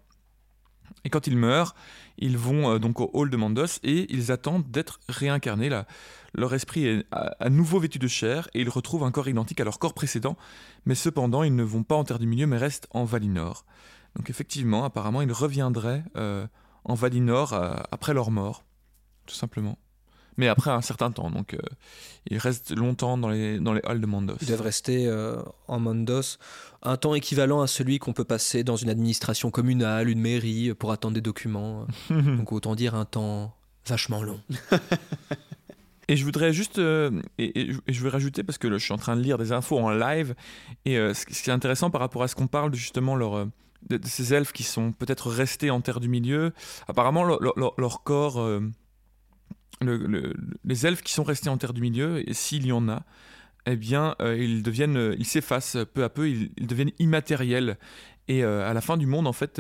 [1.04, 1.76] Et quand ils meurent,
[2.18, 5.70] ils vont euh, donc au hall de Mandos et ils attendent d'être réincarnés.
[5.70, 5.86] Là.
[6.34, 9.64] Leur esprit est à, nouveau vêtu de chair et ils retrouvent un corps identique à
[9.64, 10.38] leur corps précédent.
[10.86, 13.66] Mais cependant, ils ne vont pas en Terre du Milieu, mais restent en Valinor.
[14.16, 16.46] Donc effectivement, apparemment, ils reviendraient euh,
[16.84, 18.64] en Valinor euh, après leur mort,
[19.26, 19.78] tout simplement.
[20.38, 21.60] Mais après un certain temps, donc euh,
[22.30, 24.38] ils restent longtemps dans les, dans les halls de Mandos.
[24.42, 26.38] Ils doivent rester euh, en Mondos
[26.84, 30.76] un temps équivalent à celui qu'on peut passer dans une administration communale, une mairie, euh,
[30.76, 31.86] pour attendre des documents.
[32.10, 33.54] Donc autant dire un temps
[33.86, 34.40] vachement long.
[36.08, 38.78] Et je voudrais juste, euh, et, et je- et je vais rajouter parce que là,
[38.78, 40.36] je suis en train de lire des infos en live,
[40.84, 43.36] et euh, ce, qui est intéressant par rapport à ce qu'on parle de justement leur,
[43.36, 43.46] euh,
[43.90, 46.52] de, de ces elfes qui sont peut-être restés en terre du milieu,
[46.90, 48.60] apparemment leur, leur- leur- leur corps, euh,
[49.82, 53.04] le- le- les elfes qui sont restés en terre du milieu, s'il y en a,
[53.66, 57.78] eh bien, euh, ils deviennent, euh, ils s'effacent peu à peu, ils, ils deviennent immatériels,
[58.28, 59.60] et euh, à la fin du monde, en fait.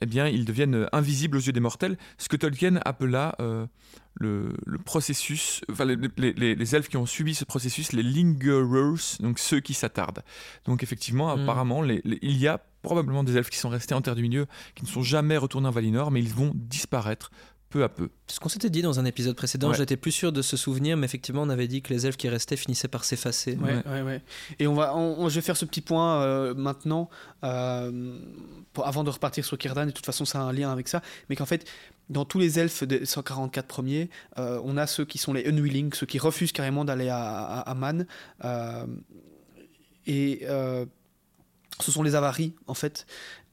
[0.00, 3.36] eh bien, ils deviennent invisibles aux yeux des mortels, ce que Tolkien appela
[4.18, 8.02] le, le processus, enfin les, les- les- les elfes qui ont subi ce processus, les
[8.02, 10.24] lingerers, donc ceux qui s'attardent.
[10.64, 11.42] Donc effectivement, Mm.
[11.42, 14.46] apparemment, les- il y a probablement des elfes qui sont restés en Terre du Milieu,
[14.74, 17.30] qui ne sont jamais retournés en Valinor, mais ils vont disparaître
[17.70, 18.10] peu à peu.
[18.26, 19.76] Ce qu'on s'était dit dans un épisode précédent, Ouais.
[19.76, 22.28] j'étais plus sûr de se souvenir, mais effectivement, on avait dit que les elfes qui
[22.28, 23.56] restaient finissaient par s'effacer.
[23.56, 23.82] Ouais, Ouais.
[23.92, 24.22] ouais, ouais.
[24.58, 27.08] Et on va, on, on- je vais faire ce petit point euh, maintenant,
[27.44, 28.18] euh,
[28.72, 29.84] pour- avant de repartir sur Kirdan.
[29.84, 31.00] Et de toute façon, ça a un lien avec ça.
[31.28, 31.64] Mais qu'en fait,
[32.08, 35.92] dans tous les elfes des 144 premiers, euh, on a ceux qui sont les unwilling,
[35.92, 38.06] ceux qui refusent carrément d'aller à, à, à Man.
[38.44, 38.84] Euh,
[40.06, 40.86] et euh,
[41.80, 43.06] ce sont les avaries, en fait.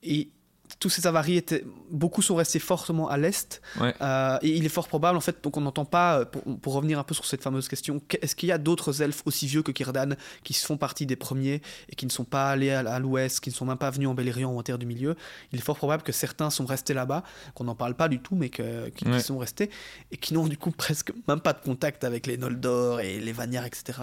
[0.04, 0.32] Et
[0.80, 3.62] tous ces avaries étaient, beaucoup sont restés fortement à l'est.
[3.80, 3.94] Ouais.
[4.02, 6.74] Euh, et il est fort probable, en fait, donc on n'entend pas, euh, pour, pour
[6.74, 9.48] revenir un peu sur cette fameuse question, qu- est-ce qu'il y a d'autres elfes aussi
[9.48, 12.80] vieux que Círdan qui font partie des premiers et qui ne sont pas allés à,
[12.80, 15.16] à l'ouest, qui ne sont même pas venus en Beleriand ou en Terre du Milieu?
[15.54, 17.24] Il est fort probable que certains sont restés là-bas,
[17.56, 19.20] qu'on n'en parle pas du tout, mais que, qui, Ouais.
[19.22, 19.70] sont restés
[20.12, 23.32] et qui n'ont du coup presque même pas de contact avec les Noldor et les
[23.32, 24.00] Vanyar, etc.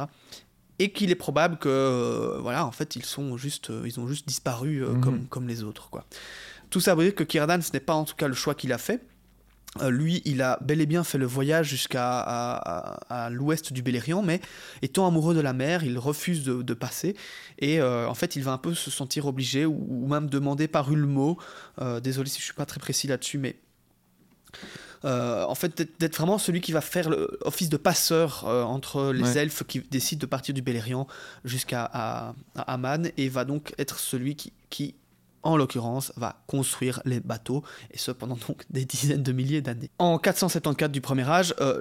[0.80, 4.08] Et qu'il est probable que, euh, voilà, en fait, ils sont juste, euh, ils ont
[4.08, 5.00] juste disparu euh, Mhm.
[5.02, 6.04] comme, comme les autres, quoi.
[6.70, 8.72] Tout ça veut dire que Círdan, ce n'est pas en tout cas le choix qu'il
[8.72, 9.00] a fait.
[9.82, 13.72] Euh, lui, il a bel et bien fait le voyage jusqu'à à, à- à l'ouest
[13.72, 14.40] du Beleriand, mais
[14.82, 17.16] étant amoureux de la mer, il refuse de, de passer.
[17.58, 20.68] Et euh, en fait, il va un peu se sentir obligé, ou, ou même demander
[20.68, 21.38] par Ulmo,
[21.80, 23.56] euh, désolé si je suis pas très précis là-dessus, mais
[25.02, 29.38] en fait, d'être- vraiment celui qui va faire le office de passeur entre les Ouais.
[29.42, 31.06] elfes qui décident de partir du Beleriand
[31.44, 32.34] jusqu'à à,
[32.66, 34.94] Aman, et va donc être celui qui, qui,
[35.44, 39.90] en l'occurrence, va construire les bateaux, et ce pendant donc des dizaines de milliers d'années.
[39.98, 41.80] En 474 du Premier Âge, euh,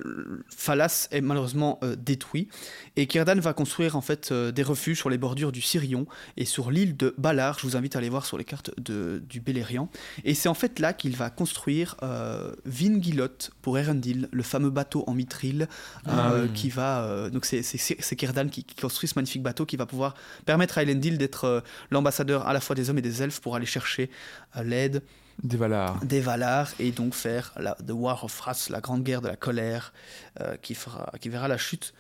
[0.56, 2.48] Phalas est malheureusement euh, détruit,
[2.96, 6.06] et Círdan va construire en fait euh, des refuges sur les bordures du Sirion
[6.38, 7.58] et sur l'île de Balar.
[7.60, 9.90] Je vous invite à aller voir sur les cartes de, du Beleriand.
[10.24, 15.04] Et c'est en fait là qu'il va construire euh, Vingilot pour Erendil, le fameux bateau
[15.08, 15.68] en mithril
[16.06, 16.54] Ah euh, oui.
[16.54, 17.30] qui va.
[17.30, 20.16] donc c'est Círdan qui, qui construit ce magnifique bateau qui va pouvoir
[20.46, 23.66] permettre à Elendil d'être l'ambassadeur à la fois des hommes et des elfes pour aller
[23.66, 24.10] chercher
[24.58, 25.02] euh, l'aide
[25.44, 26.00] Des Valar.
[26.06, 29.36] des Valar et donc faire la The War of Wrath, la grande guerre de la
[29.36, 29.94] colère
[30.42, 31.94] euh, qui, fera, qui verra la chute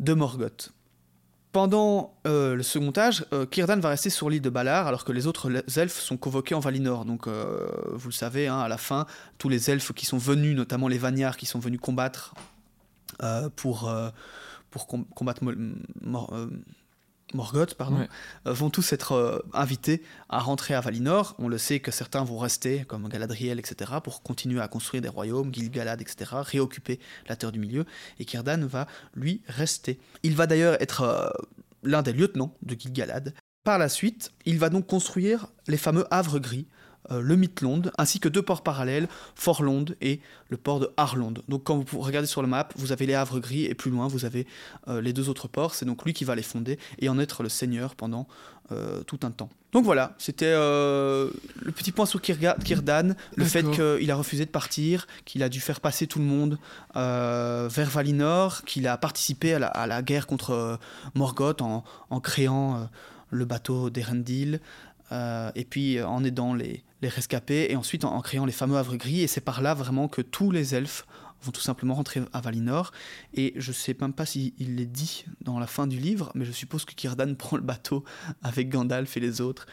[0.00, 0.72] de Morgoth.
[1.52, 5.12] Pendant euh, le second âge, euh, Círdan va rester sur l'île de Balar alors que
[5.12, 7.06] les autres elfes sont convoqués en Valinor.
[7.06, 9.06] Donc, euh, vous le savez, hein, à la fin,
[9.38, 12.34] tous les elfes qui sont venus, notamment les Vanyar qui sont venus combattre
[13.54, 13.90] pour,
[14.70, 15.40] pour com- combattre
[16.02, 16.34] Mor-
[17.34, 18.08] Morgoth, pardon, Ouais.
[18.46, 21.34] euh, vont tous être euh, invités à rentrer à Valinor.
[21.38, 25.08] On le sait que certains vont rester, comme Galadriel, etc., pour continuer à construire des
[25.08, 27.84] royaumes, Gil-galad, etc., réoccuper la Terre du Milieu.
[28.20, 29.98] Et Círdan va, lui, rester.
[30.22, 31.28] Il va d'ailleurs être euh,
[31.82, 33.34] l'un des lieutenants de Gil-galad.
[33.64, 36.68] Par la suite, il va donc construire les fameux havres gris,
[37.10, 41.34] euh, le Midlond, ainsi que deux ports parallèles, Forlond et le port de Harlond.
[41.48, 44.06] Donc quand vous regardez sur le map, vous avez les havres gris et plus loin,
[44.08, 44.46] vous avez
[44.88, 45.74] euh, les deux autres ports.
[45.74, 48.26] C'est donc lui qui va les fonder et en être le seigneur pendant
[48.72, 49.48] euh, tout un temps.
[49.72, 51.28] Donc voilà, c'était euh,
[51.60, 55.48] le petit point sur Kirga- Círdan, le fait qu'il a refusé de partir, qu'il a
[55.48, 56.58] dû faire passer tout le monde
[56.96, 60.78] euh, vers Valinor, qu'il a participé à la, à la guerre contre
[61.14, 62.88] Morgoth en, en créant
[63.30, 64.60] le bateau d'Erendil,
[65.12, 68.76] euh, et puis euh, en aidant les, les rescapés, et ensuite en, créant les fameux
[68.76, 71.06] havres gris, et c'est par là vraiment que tous les elfes
[71.42, 72.90] vont tout simplement rentrer à Valinor,
[73.34, 76.50] et je sais même pas s'il l'est dit dans la fin du livre, mais je
[76.50, 78.04] suppose que Círdan prend le bateau
[78.42, 79.66] avec Gandalf et les autres,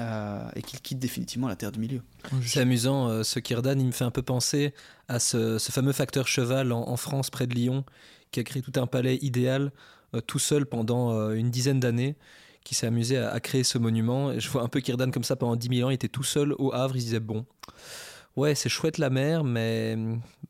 [0.00, 2.02] euh, et qu'il quitte définitivement la Terre du Milieu.
[2.42, 4.74] C'est amusant, ce Círdan, il me fait un peu penser
[5.08, 7.84] à ce, fameux facteur cheval en, France, près de Lyon,
[8.32, 9.72] qui a créé tout un palais idéal,
[10.26, 12.16] tout seul pendant une dizaine d'années,
[12.70, 14.30] qui s'est amusé à, créer ce monument.
[14.30, 16.22] Et je vois un peu Círdan comme ça pendant 10 000 ans, il était tout
[16.22, 17.44] seul au Havre, il disait, bon,
[18.36, 19.98] ouais, c'est chouette la mer, mais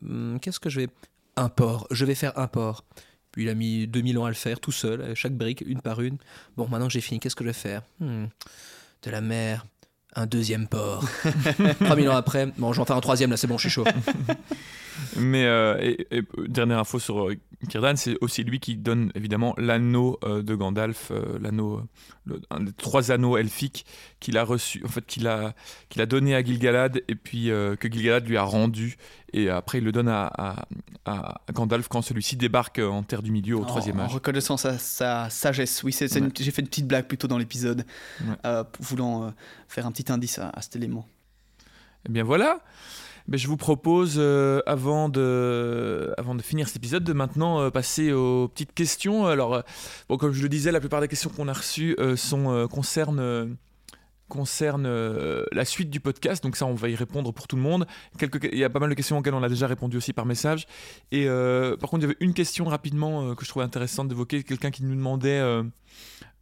[0.03, 0.89] hum, qu'est-ce que je vais...
[1.37, 2.85] Un port, je vais faire un port.
[3.33, 6.03] Puis il a mis 2000 ans à le faire tout seul, chaque brique, une par
[6.03, 6.19] une.
[6.59, 7.85] Bon, maintenant j'ai fini, qu'est-ce que je vais faire?
[8.01, 8.27] Hmm,
[9.03, 9.65] De la mer,
[10.15, 11.05] un deuxième port.
[11.85, 13.85] 3000 ans après, bon, j'en fais un troisième là, c'est bon, je suis chaud.
[15.17, 17.37] Mais euh, euh, dernière info sur euh,
[17.69, 21.83] Círdan, c'est aussi lui qui donne évidemment l'anneau de Gandalf, l'anneau,
[22.51, 23.85] un des trois anneaux elfiques
[24.19, 25.55] qu'il a reçu, en fait qu'il a
[25.89, 28.97] qu'il a donné à Gilgalad et puis que Gilgalad lui a rendu
[29.33, 30.65] et après il le donne à, à-
[31.07, 34.15] à Gandalf quand celui-ci débarque en Terre du Milieu au En- troisième en, âge.
[34.15, 35.83] reconnaissant sa, sa sagesse.
[35.83, 36.09] Oui, Ouais.
[36.39, 37.85] j'ai fait une petite blague plutôt dans l'épisode,
[38.21, 38.35] Ouais.
[38.47, 39.31] euh, voulant euh,
[39.69, 41.07] faire un petit indice à, à cet élément.
[42.09, 42.61] Eh bien voilà.
[43.29, 47.71] Ben, je vous propose, euh, avant, de, avant de finir cet épisode, de maintenant euh,
[47.71, 49.27] passer aux petites questions.
[49.27, 49.61] Alors, euh,
[50.09, 53.57] bon, comme je le disais, la plupart des questions qu'on a reçues sont, concernent,
[54.31, 56.43] concernent euh, la suite du podcast.
[56.43, 57.87] Donc ça, on va y répondre pour tout le monde.
[58.23, 60.67] Il y a pas mal de questions auxquelles on a déjà répondu aussi par message.
[61.13, 64.09] Et euh, par contre, il y avait une question rapidement euh, que je trouvais intéressante
[64.09, 64.43] d'évoquer.
[64.43, 65.43] Quelqu'un qui nous demandait...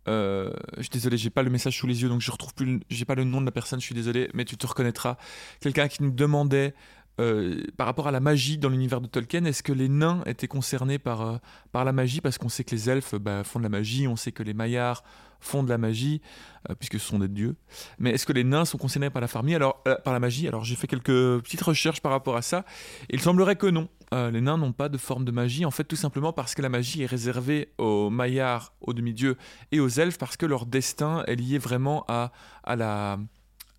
[0.06, 3.04] je suis désolé, j'ai pas le message sous les yeux, donc je retrouve plus, j'ai
[3.04, 3.80] pas le nom de la personne.
[3.80, 5.16] Je suis désolé, mais tu te reconnaîtras.
[5.60, 6.74] Quelqu'un qui nous demandait
[7.20, 10.48] euh, par rapport à la magie dans l'univers de Tolkien, est-ce que les nains étaient
[10.48, 11.36] concernés par euh,
[11.72, 12.20] par la magie?
[12.20, 14.54] Parce qu'on sait que les elfes bah, font de la magie, on sait que les
[14.54, 15.02] maillards
[15.40, 16.20] font de la magie
[16.68, 17.56] euh, puisque ce sont des dieux.
[17.98, 20.46] Mais est-ce que les nains sont concernés par la alors par la magie?
[20.48, 22.64] Alors j'ai fait quelques petites recherches par rapport à ça.
[23.10, 23.88] Il semblerait que non.
[24.10, 26.70] Les nains n'ont pas de forme de magie, en fait tout simplement parce que la
[26.70, 29.36] magie est réservée aux maillards, aux demi-dieux
[29.70, 32.32] et aux elfes parce que leur destin est lié vraiment à,
[32.64, 33.18] à, la,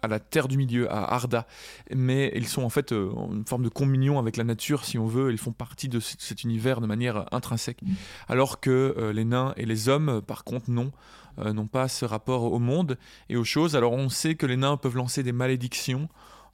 [0.02, 1.46] à la Terre du Milieu, à Arda.
[1.94, 4.98] Mais ils sont en fait euh, en une forme de communion avec la nature, si
[4.98, 5.32] on veut.
[5.32, 7.82] Ils font partie de cet univers de manière intrinsèque.
[8.28, 10.92] Alors que euh, les nains et les hommes, par contre, non,
[11.40, 12.98] euh, n'ont pas ce rapport au monde
[13.30, 13.76] et aux choses.
[13.76, 16.08] Alors on sait que les nains peuvent lancer des malédictions.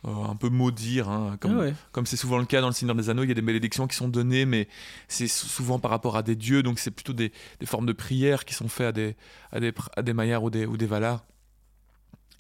[0.04, 1.74] un peu maudire, hein, comme Ah ouais.
[1.92, 3.88] comme c'est souvent le cas dans le Seigneur des Anneaux, il y a des malédictions
[3.88, 4.68] qui sont données, mais
[5.08, 7.94] c'est sou- souvent par rapport à des dieux, donc c'est plutôt des, des formes de
[7.94, 9.16] prières qui sont faites à des,
[9.52, 10.88] à des, pr- à des Maillards ou des, ou des.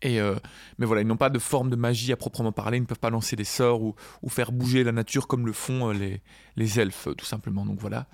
[0.01, 0.35] Et euh,
[0.77, 2.99] mais voilà, ils n'ont pas de forme de magie à proprement parler, ils ne peuvent
[2.99, 6.21] pas lancer des sorts ou, ou faire bouger la nature comme le font euh, les,
[6.57, 7.65] les elfes, euh, tout simplement.
[7.65, 8.05] Donc voilà,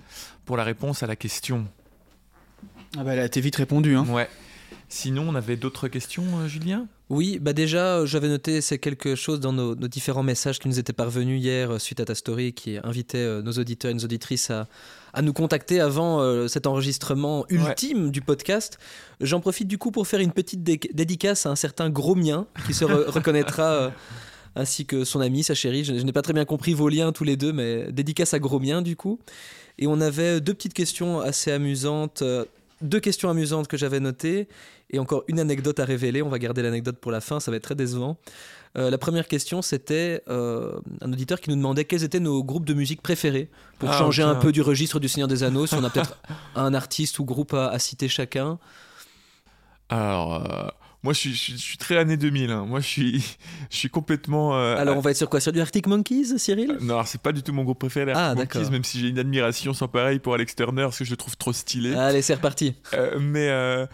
[0.44, 1.66] pour la réponse à la question.
[2.96, 3.96] Ah bah, elle a été vite répondue.
[3.96, 4.06] Hein.
[4.08, 4.28] Ouais.
[4.94, 6.86] Sinon, on avait d'autres questions, euh, Julien?
[7.08, 10.68] Oui, bah déjà, euh, j'avais noté c'est quelque chose dans nos, nos différents messages qui
[10.68, 14.04] nous étaient parvenus hier euh, suite à ta story qui invitait nos auditeurs et nos
[14.04, 14.68] auditrices à,
[15.14, 18.78] à nous contacter avant cet enregistrement ultime du podcast.
[19.22, 22.46] J'en profite du coup pour faire une petite dé- dédicace à un certain gros mien
[22.66, 23.92] qui se re- reconnaîtra.
[24.56, 25.84] ainsi que son ami, sa chérie.
[25.84, 28.38] Je, je n'ai pas très bien compris vos liens tous les deux, mais dédicace à
[28.38, 29.18] gros mien du coup.
[29.78, 32.22] Et on avait deux petites questions assez amusantes,
[32.82, 34.48] deux questions amusantes que j'avais notées,
[34.90, 36.22] et encore une anecdote à révéler.
[36.22, 38.18] On va garder l'anecdote pour la fin, ça va être très décevant.
[38.76, 42.64] Euh, la première question, c'était euh, un auditeur qui nous demandait quels étaient nos groupes
[42.64, 45.66] de musique préférés pour Ah, changer un peu du registre du Seigneur des Anneaux.
[45.66, 46.18] Si on a peut-être
[46.56, 48.58] un artiste ou groupe à, à citer chacun.
[49.88, 50.68] Alors, euh,
[51.02, 52.50] moi je suis, je, suis, je suis très année 2000.
[52.50, 52.64] hein.
[52.66, 53.36] Moi je suis,
[53.70, 54.56] je suis complètement.
[54.56, 55.40] euh, Alors, on va être sur quoi?
[55.40, 56.72] Sur du Arctic Monkeys, Cyril?
[56.72, 59.08] Euh, Non, c'est pas du tout mon groupe préféré, Ah, Arctic Monkeys, même si j'ai
[59.08, 61.94] une admiration sans pareil pour Alex Turner, parce que je le trouve trop stylé.
[61.94, 62.74] Allez, c'est reparti.
[62.94, 63.86] Euh, mais, euh,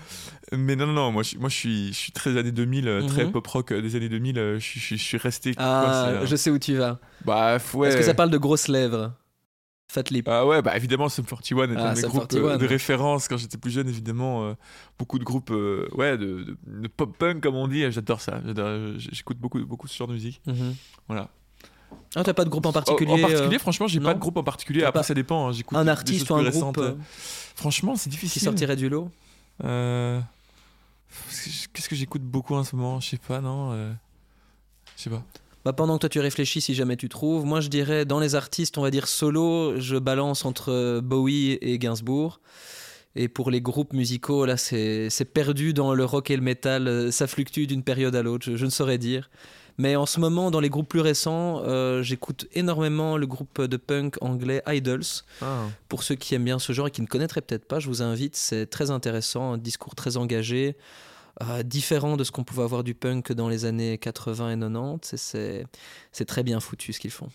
[0.52, 3.02] mais non, non, non, moi, je, moi je, suis, je suis très années 2000, euh,
[3.06, 3.32] très Mhm.
[3.32, 5.54] pop rock des années 2000, euh, je, suis- je, suis- je suis resté.
[5.56, 6.98] Ah, je sais où tu vas.
[7.24, 7.88] Bah, ouais.
[7.88, 9.12] Est-ce que ça parle de grosses lèvres?
[9.90, 10.28] Fat lip.
[10.28, 12.50] Ah ouais, bah évidemment, Sum 41 est Ah, un des groupes 41.
[12.50, 14.44] euh, de référence quand j'étais plus jeune, évidemment.
[14.44, 14.52] euh,
[14.98, 18.42] beaucoup de groupes euh, ouais, de, de- de pop-punk, comme on dit, j'adore ça.
[18.98, 20.42] J'écoute beaucoup, beaucoup ce genre de musique.
[20.46, 20.74] Mhm.
[21.08, 21.30] Voilà.
[22.14, 24.36] Ah, t'as pas de groupe en particulier En, en particulier, franchement, j'ai pas de groupe
[24.36, 24.82] en particulier.
[24.84, 25.48] Après, pas ça dépend.
[25.48, 26.78] hein, J'écoute Un artiste ou un groupe
[27.54, 28.42] Franchement, c'est qui difficile.
[28.42, 29.10] sortirait du lot?
[31.72, 33.00] Qu'est-ce que j'écoute beaucoup en ce moment?
[33.00, 33.72] Je sais pas, non
[34.96, 35.22] Je sais pas.
[35.68, 38.34] Bah, pendant que toi tu réfléchis, si jamais tu trouves, moi je dirais dans les
[38.34, 42.40] artistes, on va dire solo, je balance entre euh, Bowie et Gainsbourg.
[43.14, 46.88] Et pour les groupes musicaux, là c'est c'est perdu dans le rock et le metal,
[46.88, 49.28] euh, ça fluctue d'une période à l'autre, je, je ne saurais dire.
[49.76, 53.76] Mais en ce moment, dans les groupes plus récents, euh, j'écoute énormément le groupe de
[53.76, 55.04] punk anglais Idols.
[55.90, 58.00] Pour ceux qui aiment bien ce genre et qui ne connaîtraient peut-être pas, je vous
[58.00, 60.78] invite, c'est très intéressant, un discours très engagé,
[61.42, 65.16] euh, différent de ce qu'on pouvait avoir du punk dans les années 80 et 90.
[66.12, 67.28] C'est- très bien foutu ce qu'ils font.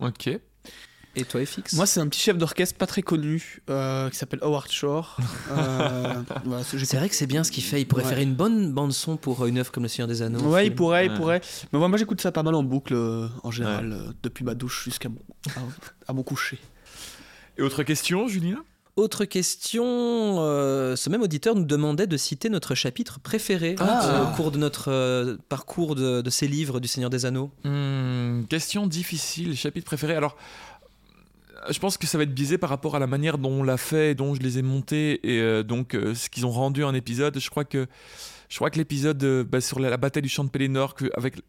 [0.00, 0.28] Ok.
[1.14, 4.38] Et toi, FX Moi, c'est un petit chef d'orchestre pas très connu euh, qui s'appelle
[4.42, 5.18] Howard Shore.
[5.50, 7.82] Euh, voilà, ce- j'ai- c'est vrai que c'est bien ce qu'il fait.
[7.82, 8.08] Il pourrait Ouais.
[8.08, 10.40] faire une bonne bande son pour euh, une œuvre comme Le Seigneur des Anneaux.
[10.40, 10.76] Ouais, il film.
[10.76, 11.42] pourrait, il pourrait.
[11.72, 14.54] Mais moi, moi, j'écoute ça pas mal en boucle euh, en général, euh, depuis ma
[14.54, 15.18] douche jusqu'à mon,
[15.54, 15.60] à,
[16.08, 16.58] à mon coucher.
[17.58, 18.64] Et autre question, Julien?
[18.96, 24.04] Autre question, euh, ce même auditeur nous demandait de citer notre chapitre préféré Ah.
[24.04, 27.50] euh, au cours de notre euh, parcours de, de ces livres du Seigneur des Anneaux.
[27.64, 30.14] Hmm, Question difficile, chapitre préféré.
[30.14, 30.36] Alors,
[31.70, 33.78] je pense que ça va être biaisé par rapport à la manière dont on l'a
[33.78, 36.92] fait, et dont je les ai montés, et euh, donc ce qu'ils ont rendu en
[36.92, 37.38] épisode.
[37.38, 37.86] Je crois que,
[38.52, 41.06] je crois que l'épisode euh, bah, sur la, la bataille du champ de Pélénor, que,
[41.16, 41.40] avec,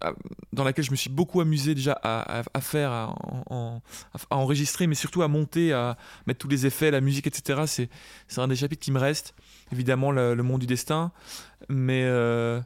[0.00, 0.12] à-
[0.52, 3.16] dans laquelle je me suis beaucoup amusé déjà à, à- à faire, à,
[3.50, 3.82] en-
[4.30, 5.96] à enregistrer, mais surtout à monter, à
[6.28, 7.62] mettre tous les effets, la musique, etc.
[7.66, 7.88] C'est,
[8.28, 9.34] c'est un des chapitres qui me reste.
[9.72, 11.10] Évidemment, le, le monde du destin,
[11.68, 12.60] mais euh,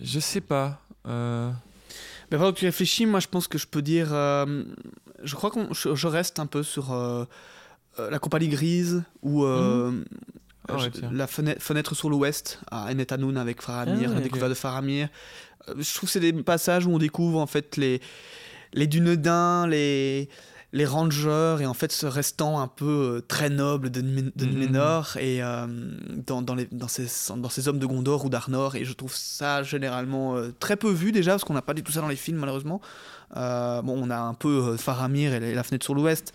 [0.00, 0.80] je sais pas.
[1.08, 1.50] Euh,
[2.30, 4.10] Mais pendant que tu réfléchis, moi, je pense que je peux dire.
[4.12, 4.62] euh,
[5.24, 7.24] je crois que je, je reste un peu sur euh,
[7.98, 10.04] euh, la compagnie grise ou euh,
[10.68, 14.22] Ah ouais, la fenêtre, fenêtre sur l'ouest à Enetanoun avec Faramir, Ah ouais, la ok.
[14.22, 15.08] découverte de Faramir.
[15.68, 18.00] Euh, Je trouve que c'est des passages où on découvre en fait les,
[18.72, 20.28] les Dunedins, les,
[20.72, 24.06] les Rangers et en fait ce restant un peu euh, très noble de, de
[24.46, 24.50] Mhm.
[24.52, 25.66] Numénor et euh,
[26.26, 27.06] dans, dans, les, dans, ces,
[27.36, 30.90] dans ces hommes de Gondor ou d'Arnor et je trouve ça généralement euh, très peu
[30.90, 32.80] vu déjà parce qu'on n'a pas du tout ça dans les films malheureusement.
[33.34, 36.32] Bon, on a un peu Faramir et la, la fenêtre sur l'ouest,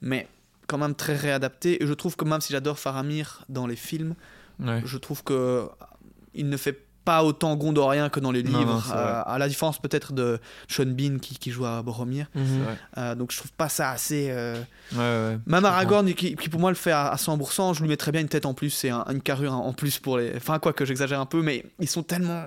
[0.00, 0.28] mais
[0.66, 1.82] quand même très réadapté.
[1.82, 4.14] Et je trouve que même si j'adore Faramir dans les films,
[4.60, 4.82] ouais.
[4.84, 5.68] je trouve que
[6.34, 9.78] il ne fait pas autant gondorien que dans les livres, non, euh, à la différence
[9.78, 12.26] peut-être de Sean Bean qui, qui joue à Boromir.
[12.34, 12.76] Vrai.
[12.98, 14.26] Euh, donc je trouve pas ça assez.
[14.30, 14.60] euh,
[14.92, 15.38] Ouais, ouais.
[15.46, 18.22] Même Aragorn, qui, qui pour moi le fait à, à 100%, je lui mettrais bien
[18.22, 20.32] une tête en plus et un- une carrure en plus pour les.
[20.36, 22.46] Enfin, quoi que j'exagère un peu, mais ils sont tellement.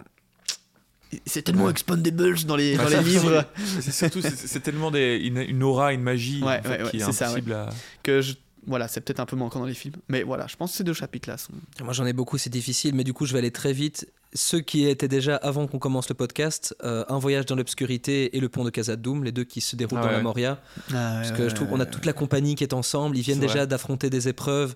[1.26, 1.72] C'est tellement Ouais.
[1.72, 3.46] expandables dans les, dans les livres
[3.82, 6.90] C'est surtout, c'est- tellement des, une, une aura, une magie Ouais, en fait, ouais, ouais,
[6.92, 7.70] qui est ça, à.
[8.04, 8.34] que je.
[8.68, 9.96] Voilà, c'est peut-être un peu manquant dans les films.
[10.10, 11.54] Mais voilà, je pense que ces deux chapitres-là sont.
[11.82, 14.08] Moi j'en ai beaucoup, c'est difficile, mais du coup je vais aller très vite.
[14.36, 18.40] ceux qui étaient déjà avant qu'on commence le podcast, euh, Un voyage dans l'obscurité et
[18.40, 20.24] Le pont de Casadoum, les deux qui se déroulent Ah dans la ouais.
[20.24, 20.62] Moria.
[20.92, 23.66] Parce que je trouve qu'on a toute la compagnie qui est ensemble, ils viennent déjà
[23.66, 24.76] d'affronter des épreuves.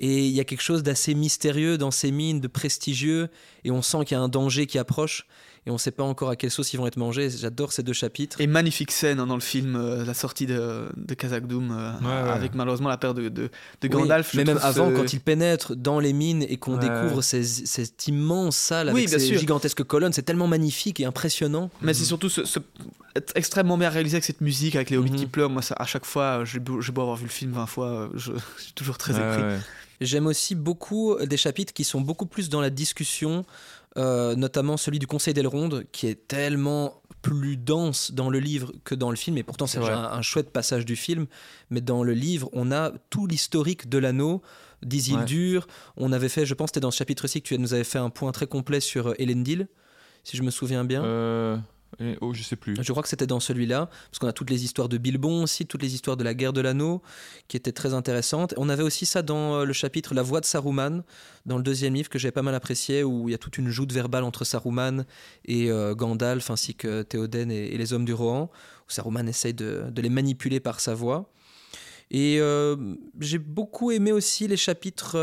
[0.00, 3.28] Et il y a quelque chose d'assez mystérieux dans ces mines, de prestigieux,
[3.64, 5.26] et on sent qu'il y a un danger qui approche,
[5.68, 7.28] et on ne sait pas encore à quelle sauce ils vont être mangés.
[7.28, 8.40] J'adore ces deux chapitres.
[8.40, 12.06] Et magnifique scène hein, dans le film, euh, la sortie de, de Kazakdoum, euh, Ouais,
[12.06, 12.30] ouais.
[12.34, 13.50] avec malheureusement la paire de, de, de
[13.82, 14.32] Oui, Gandalf.
[14.32, 16.88] mais même avant, ce- quand ils pénètrent dans les mines et qu'on Ouais.
[16.88, 19.38] découvre ces, cette immense salle Oui, avec bien ces sûr.
[19.38, 21.70] gigantesques colonnes, c'est tellement magnifique et impressionnant.
[21.82, 22.40] Mais c'est surtout ce,
[23.34, 25.18] extrêmement bien réalisé avec cette musique, avec les hobbits Mhm.
[25.18, 25.50] qui pleurent.
[25.50, 27.88] Moi, ça, à chaque fois, j'ai beau, j'ai beau avoir vu le film 20 fois,
[27.88, 29.42] euh, je, je suis toujours très épris.
[29.42, 29.58] ouais.
[30.00, 33.44] J'aime aussi beaucoup des chapitres qui sont beaucoup plus dans la discussion,
[33.96, 38.94] euh, notamment celui du Conseil d'Elrond, qui est tellement plus dense dans le livre que
[38.94, 41.26] dans le film, et pourtant c'est un, un chouette passage du film,
[41.70, 44.42] mais dans le livre, on a tout l'historique de l'anneau,
[44.82, 45.66] d'Isildur,
[45.96, 48.10] on avait fait, je pense c'était dans ce chapitre-ci que tu nous avais fait un
[48.10, 49.66] point très complet sur euh, Elendil,
[50.22, 51.04] si je me souviens bien.
[51.04, 51.56] Euh,
[52.20, 52.76] oh, je plus.
[52.80, 55.66] Je crois que c'était dans celui-là, parce qu'on a toutes les histoires de Bilbon aussi,
[55.66, 57.02] toutes les histoires de la guerre de l'anneau,
[57.48, 58.54] qui étaient très intéressantes.
[58.56, 61.02] On avait aussi ça dans euh, le chapitre La voix de Saruman,
[61.46, 63.70] dans le deuxième livre, que j'ai pas mal apprécié, où il y a toute une
[63.70, 65.04] joute verbale entre Saruman
[65.44, 68.50] et euh, Gandalf, ainsi que Théoden et, les hommes du Rohan,
[68.88, 71.32] où Saruman essaye de, les manipuler par sa voix.
[72.10, 72.76] Et euh,
[73.20, 75.16] j'ai beaucoup aimé aussi les chapitres...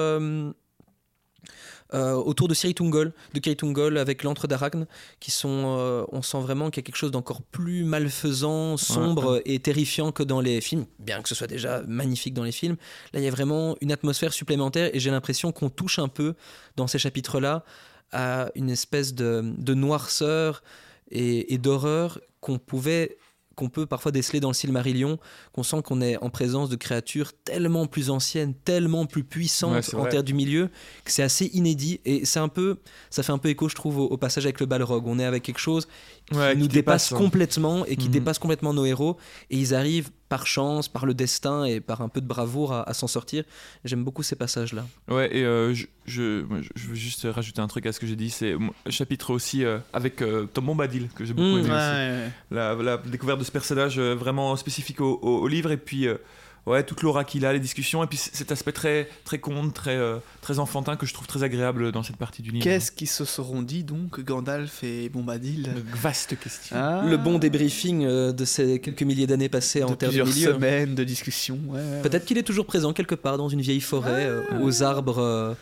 [1.93, 4.87] euh, autour de Siritungol, de Kiritungol avec l'antre d'Arachne,
[5.19, 9.41] qui sont, euh, on sent vraiment qu'il y a quelque chose d'encore plus malfaisant, sombre
[9.45, 12.75] et terrifiant que dans les films, bien que ce soit déjà magnifique dans les films.
[13.13, 16.33] Là, il y a vraiment une atmosphère supplémentaire et j'ai l'impression qu'on touche un peu
[16.75, 17.63] dans ces chapitres-là
[18.11, 20.63] à une espèce de, de noirceur
[21.11, 23.17] et, et d'horreur qu'on pouvait
[23.55, 25.17] qu'on peut parfois déceler dans le Silmarillion,
[25.53, 30.05] qu'on sent qu'on est en présence de créatures tellement plus anciennes, tellement plus puissantes en
[30.05, 30.67] terre du milieu,
[31.03, 32.77] que c'est assez inédit et c'est un peu,
[33.09, 35.07] ça fait un peu écho, je trouve, au, au passage avec le Balrog.
[35.07, 35.87] On est avec quelque chose
[36.29, 37.17] qui Ouais, nous qui dépasse dépasse, hein.
[37.23, 38.13] complètement et qui Mhm.
[38.13, 39.17] dépasse complètement nos héros
[39.49, 42.89] et ils arrivent par chance, par le destin et par un peu de bravoure à,
[42.89, 43.43] à s'en sortir.
[43.85, 44.85] J'aime beaucoup ces passages-là.
[45.07, 45.73] Ouais, et euh,
[46.05, 46.61] je, veux
[46.95, 48.29] juste rajouter un truc à ce que j'ai dit.
[48.29, 48.53] C'est
[48.89, 51.91] chapitre aussi euh, avec euh, Tom Bombadil, que j'ai beaucoup Mmh, aimé Ouais, aussi.
[52.25, 52.29] ouais.
[52.51, 56.07] La, la découverte de ce personnage euh, vraiment spécifique au, au- au livre, et puis
[56.07, 56.17] euh,
[56.65, 59.95] ouais, toute l'aura qu'il a, les discussions, et puis cet aspect très, très conte, très,
[59.95, 62.63] euh, très enfantin que je trouve très agréable dans cette partie du livre.
[62.63, 65.69] Qu'est-ce qu'ils se seront dit donc, Gandalf et Bombadil?
[65.75, 66.75] Une vaste question.
[66.77, 67.03] Ah.
[67.05, 70.59] Le bon débriefing euh, de ces quelques milliers d'années passées en de terre du plusieurs
[70.59, 70.69] milieu.
[70.69, 71.59] semaines de discussion.
[71.67, 72.01] ouais, ouais, ouais.
[72.01, 75.53] Peut-être qu'il est toujours présent quelque part dans une vieille forêt, euh, aux arbres, euh,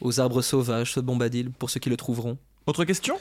[0.00, 2.36] aux arbres sauvages, ce Bombadil, pour ceux qui le trouveront.
[2.66, 3.16] Autre question?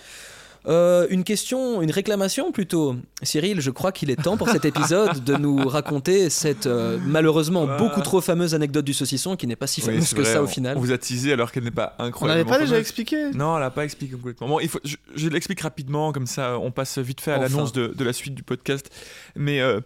[0.68, 2.96] Euh, une question, une réclamation plutôt.
[3.24, 7.66] Cyril, je crois qu'il est temps pour cet épisode de nous raconter cette euh, malheureusement
[7.78, 10.46] beaucoup trop fameuse anecdote du saucisson qui n'est pas si fameuse que vrai, ça au
[10.46, 10.78] on- final.
[10.78, 12.50] On vous a teasé alors qu'elle n'est pas On n'avait incroyable.
[12.50, 14.48] pas déjà expliqué Non, elle n'a pas expliqué complètement.
[14.48, 17.44] Bon, il faut, je, je l'explique rapidement, comme ça on passe vite fait à Enfin.
[17.48, 18.90] l'annonce de, de la suite du podcast.
[19.38, 19.80] Mais euh,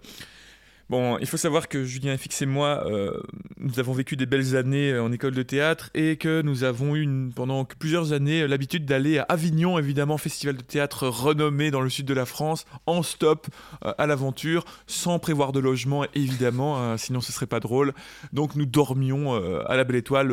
[0.94, 3.11] bon, il faut savoir que Julien FX et moi, euh,
[3.57, 6.95] nous avons vécu des belles années euh, en école de théâtre et que nous avons
[6.95, 11.72] eu une- pendant plusieurs années euh, l'habitude d'aller à Avignon, évidemment, festival de théâtre renommé
[11.72, 13.48] dans le sud de la France, en stop,
[13.86, 17.94] euh, à l'aventure, sans prévoir de logement, évidemment, euh, sinon ce serait pas drôle.
[18.32, 19.34] Donc nous dormions
[19.65, 20.32] à la Belle Étoile.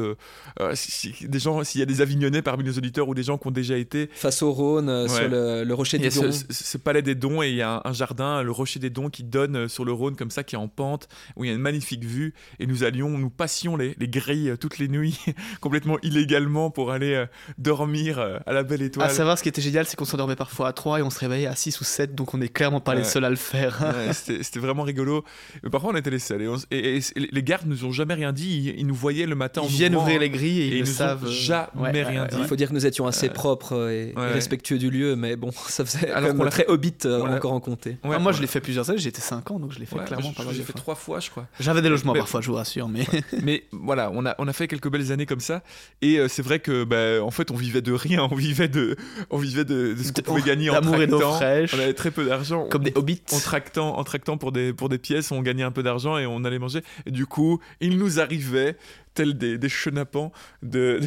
[0.74, 3.38] si- si- des gens, s'il y a des Avignonnais parmi nos auditeurs ou des gens
[3.38, 5.08] qui ont déjà été, Face au Rhône, Ouais.
[5.08, 6.32] sur le, le rocher il y du a Don.
[6.32, 8.90] ce, ce- palais des dons et il y a un, un jardin, le rocher des
[8.90, 11.50] dons qui donne sur le Rhône comme ça, qui est en pente, où il y
[11.50, 12.34] a une magnifique vue.
[12.58, 15.18] Et nous allions, nous passions les, les grilles euh, toutes les nuits,
[15.60, 17.26] complètement illégalement pour aller euh,
[17.58, 19.06] dormir euh, à la Belle Étoile.
[19.06, 21.18] À savoir, ce qui était génial, c'est qu'on s'endormait parfois à 3 et on se
[21.18, 23.80] réveillait à 6 ou 7, donc on n'est clairement pas les seuls à le faire.
[23.80, 25.24] Ouais, c'était c'était vraiment rigolo.
[25.62, 26.42] Mais parfois, on était les seuls.
[26.42, 28.56] Et, on s- et- et- et les gardes nous ont jamais rien dit.
[28.74, 29.60] Ils, ils nous voyaient le matin.
[29.60, 31.30] en Ils viennent ouvrant, ouvrir les grilles et, et ils ont savent.
[31.30, 32.36] jamais ouais, rien ouais, dit.
[32.40, 35.84] Il faut dire que nous étions assez propres et, respectueux du lieu, mais bon, ça
[35.84, 37.98] faisait Alors quand qu'on même l'a très hobbit on l'a- encore en comté.
[38.04, 39.96] Ouais, Ah, moi, je l'ai fait plusieurs années, j'étais 5 ans, donc je l'ai fait
[39.96, 41.46] Ouais, clairement je- pas je mal l'ai fait trois fois, je crois.
[41.60, 43.06] J'avais des logements Mais- parfois, je vous rassure, mais.
[43.42, 45.62] Mais voilà, on a, on a fait quelques belles années comme ça.
[46.02, 48.28] Et euh, c'est vrai que, bah, en fait, on vivait de rien.
[48.30, 48.96] On vivait de,
[49.30, 51.32] on vivait de, de ce qu'on pouvait gagner en tractant.
[51.32, 51.74] fraîche.
[51.74, 52.66] On avait très peu d'argent.
[52.68, 53.22] Comme des hobbits.
[53.32, 56.26] en tractant, en tractant pour des, pour des pièces, on gagnait un peu d'argent et
[56.26, 56.82] on allait manger.
[57.06, 58.76] Et du coup, il nous arrivait,
[59.14, 61.00] tels des, des chenapans, de.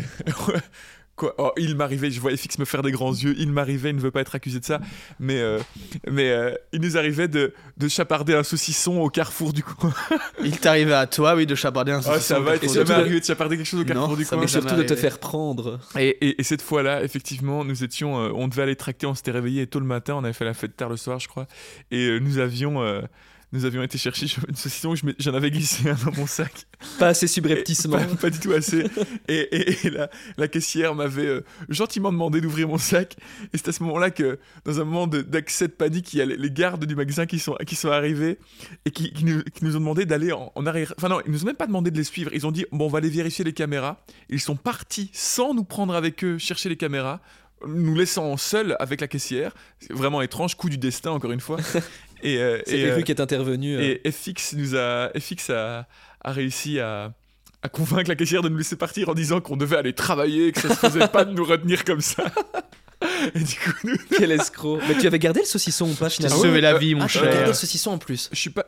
[1.16, 1.36] Quoi?
[1.38, 4.02] Oh, il m'arrivait, je vois FX me faire des grands yeux, il m'arrivait, il ne
[4.02, 4.80] veut pas être accusé de ça,
[5.20, 5.60] mais, euh,
[6.10, 9.94] mais euh, il nous arrivait de, de chaparder un saucisson au carrefour du coin.
[10.44, 12.80] Il t'arrivait à toi, oui, de chaparder un Ah, saucisson ça au va, carrefour il
[12.80, 14.46] de- jamais arrivé de chaparder quelque chose au carrefour Non, du ça coin.
[14.46, 15.80] Et surtout de te faire prendre.
[16.00, 19.30] Et, et- et cette fois-là, effectivement, nous étions, euh, on devait aller tracter, on s'était
[19.32, 21.48] réveillé tôt le matin, on avait fait la fête tard le soir, je crois,
[21.92, 23.02] et euh, nous avions, euh,
[23.54, 26.66] nous avions été chercher une saucisson, j'en avais glissé un dans mon sac.
[27.00, 27.98] Pas assez subrepticement.
[27.98, 28.84] Pas, pas du tout assez.
[29.28, 33.16] Et, et- et la, la caissière m'avait euh, gentiment demandé d'ouvrir mon sac.
[33.54, 36.26] Et c'est à ce moment-là que, dans un moment d'accès de, panique, il y a
[36.26, 38.40] les, les gardes du magasin qui sont, qui sont arrivés
[38.86, 40.94] et qui, qui nous, qui nous ont demandé d'aller en, en arrière.
[40.98, 42.32] Enfin non, ils nous ont même pas demandé de les suivre.
[42.34, 44.04] Ils ont dit, bon, on va aller vérifier les caméras.
[44.30, 47.22] Ils sont partis sans nous prendre avec eux chercher les caméras
[47.66, 49.54] nous laissant seuls avec la caissière.
[49.80, 51.58] C'est vraiment étrange, coup du destin encore une fois.
[52.24, 53.76] Et, euh, C'est et, Evu euh, qui est intervenu.
[53.78, 55.88] euh, et FX nous a, FX a,
[56.24, 57.14] a réussi à,
[57.62, 60.62] à convaincre la caissière de nous laisser partir en disant qu'on devait aller travailler, que
[60.62, 62.24] ça se faisait pas de nous retenir comme ça.
[63.36, 64.80] Et du coup, nous, Quel escroc.
[64.88, 67.08] Mais tu avais gardé le saucisson ou pas finalement sauvé la euh, vie, mon Ah,
[67.08, 67.34] tu avais cher.
[67.36, 68.30] gardé le saucisson en plus.
[68.32, 68.66] je suis pas.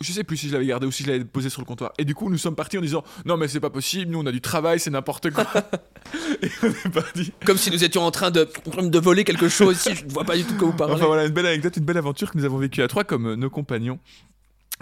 [0.00, 1.92] Je sais plus si je l'avais gardé ou si je l'avais posé sur le comptoir.
[1.96, 4.26] Et du coup, nous sommes partis en disant Non, mais c'est pas possible, nous on
[4.26, 5.46] a du travail, c'est n'importe quoi.
[6.42, 7.32] et on est parti.
[7.46, 8.46] Comme si nous étions en train de,
[8.82, 9.94] de voler quelque chose ici.
[9.94, 10.94] Je ne vois pas du tout de quoi vous parlez.
[10.94, 13.26] Enfin voilà, une belle anecdote, une belle aventure que nous avons vécue à trois comme
[13.26, 13.98] euh, nos compagnons.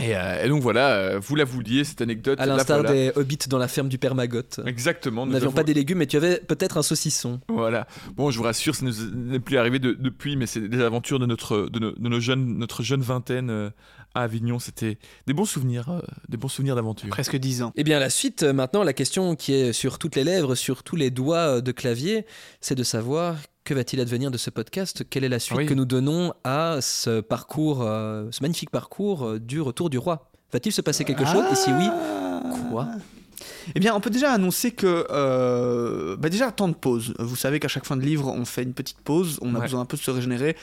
[0.03, 2.41] Et, euh, et donc voilà, euh, vous la vouliez, cette anecdote.
[2.41, 2.93] à l'instar voilà.
[2.93, 4.59] des hobbits dans la ferme du père Magotte.
[4.67, 5.25] Exactement.
[5.25, 7.41] Nous n'avions avons- pas des légumes, mais tu avais peut-être un saucisson.
[7.49, 7.87] Voilà.
[8.17, 10.81] Bon, je vous rassure, ça ne nous n'est plus arrivé de- depuis, mais c'est des
[10.81, 13.71] aventures de notre, de, nos- de nos jeunes, notre jeune vingtaine euh,
[14.15, 14.59] à Avignon.
[14.59, 17.09] C'était des bons souvenirs, euh, des bons souvenirs d'aventure.
[17.09, 17.73] Presque 10 ans.
[17.77, 20.83] Eh bien, la suite, euh, maintenant, la question qui est sur toutes les lèvres, sur
[20.83, 22.27] tous les doigts euh, de clavier,
[22.61, 25.05] c'est de savoir que va-t-il advenir de ce podcast?
[25.09, 25.67] Quelle est la suite Oui.
[25.67, 30.31] que nous donnons à ce parcours, euh, ce magnifique parcours du retour du roi?
[30.53, 31.45] Va-t-il se passer quelque chose?
[31.51, 31.89] Et si oui,
[32.71, 32.89] quoi?
[33.75, 35.07] Eh bien, on peut déjà annoncer que.
[35.11, 37.15] euh, bah déjà, temps de pause.
[37.19, 39.39] Vous savez qu'à chaque fin de livre, on fait une petite pause.
[39.43, 39.65] On a Ouais.
[39.65, 40.57] besoin un peu de se régénérer.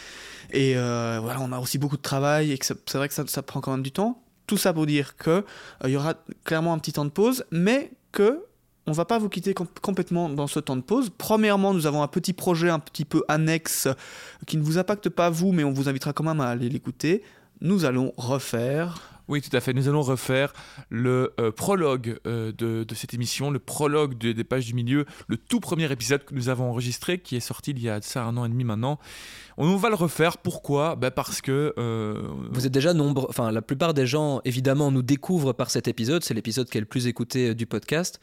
[0.51, 3.61] Et euh, voilà, on a aussi beaucoup de travail et c'est vrai que ça, prend
[3.61, 4.21] quand même du temps.
[4.47, 5.43] Tout ça pour dire que euh,
[5.85, 8.43] il y aura clairement un petit temps de pause, mais que
[8.87, 11.11] on va pas vous quitter com- complètement dans ce temps de pause.
[11.15, 13.93] Premièrement, nous avons un petit projet un petit peu annexe euh,
[14.47, 17.23] qui ne vous impacte pas vous, mais on vous invitera quand même à aller l'écouter.
[17.61, 19.73] Nous allons refaire Oui, tout à fait.
[19.73, 20.51] Nous allons refaire
[20.89, 25.37] le euh, prologue euh, de, cette émission, le prologue de- des pages du milieu, le
[25.37, 28.35] tout premier épisode que nous avons enregistré, qui est sorti il y a ça un
[28.37, 28.99] an et demi maintenant.
[29.57, 30.37] On va le refaire.
[30.37, 30.95] Pourquoi?
[30.95, 31.73] Ben Parce que.
[31.77, 32.21] euh,
[32.51, 36.23] Vous êtes déjà nombreux, enfin la plupart des gens évidemment nous découvrent par cet épisode,
[36.23, 38.19] c'est l'épisode qui est le plus écouté du podcast.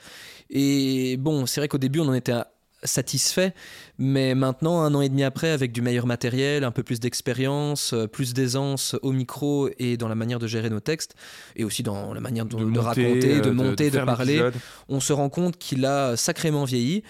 [0.50, 2.48] Et bon, c'est vrai qu'au début on en était à-
[2.84, 3.54] satisfait,
[3.98, 7.92] mais maintenant un an et demi après, avec du meilleur matériel, un peu plus d'expérience,
[7.92, 11.14] euh, plus d'aisance au micro et dans la manière de gérer nos textes,
[11.56, 14.50] et aussi dans la manière de, de monter, raconter, euh, de monter, de, parler,
[14.88, 17.02] on se rend compte qu'il a sacrément vieilli.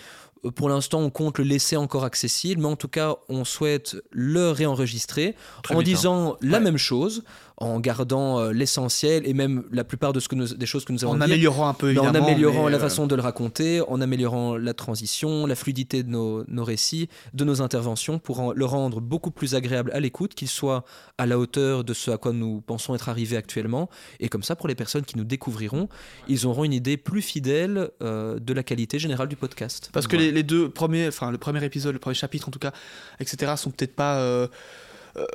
[0.44, 3.96] Euh, Pour l'instant, on compte le laisser encore accessible, mais en tout cas, on souhaite
[4.10, 5.90] le réenregistrer Très en vite, hein.
[5.92, 6.64] disant la Ouais.
[6.64, 7.24] même chose,
[7.60, 10.92] en gardant euh, l'essentiel et même la plupart de ce que nous- des choses que
[10.92, 12.26] nous avons en dit, améliorant un peu mais en évidemment.
[12.28, 16.08] améliorant mais, la euh, façon de le raconter, en améliorant la transition, la fluidité de
[16.10, 20.34] nos, nos récits, de nos interventions, pour en- le rendre beaucoup plus agréable à l'écoute,
[20.34, 20.84] qu'il soit
[21.18, 23.90] à la hauteur de ce à quoi nous pensons être arrivés actuellement.
[24.20, 25.88] Et comme ça, pour les personnes qui nous découvriront,
[26.28, 29.90] ils auront une idée plus fidèle euh, de la qualité générale du podcast.
[29.92, 32.60] Parce que les, les deux premiers, enfin le premier épisode, le premier chapitre en tout
[32.60, 32.72] cas,
[33.18, 34.46] etc., sont peut-être pas euh,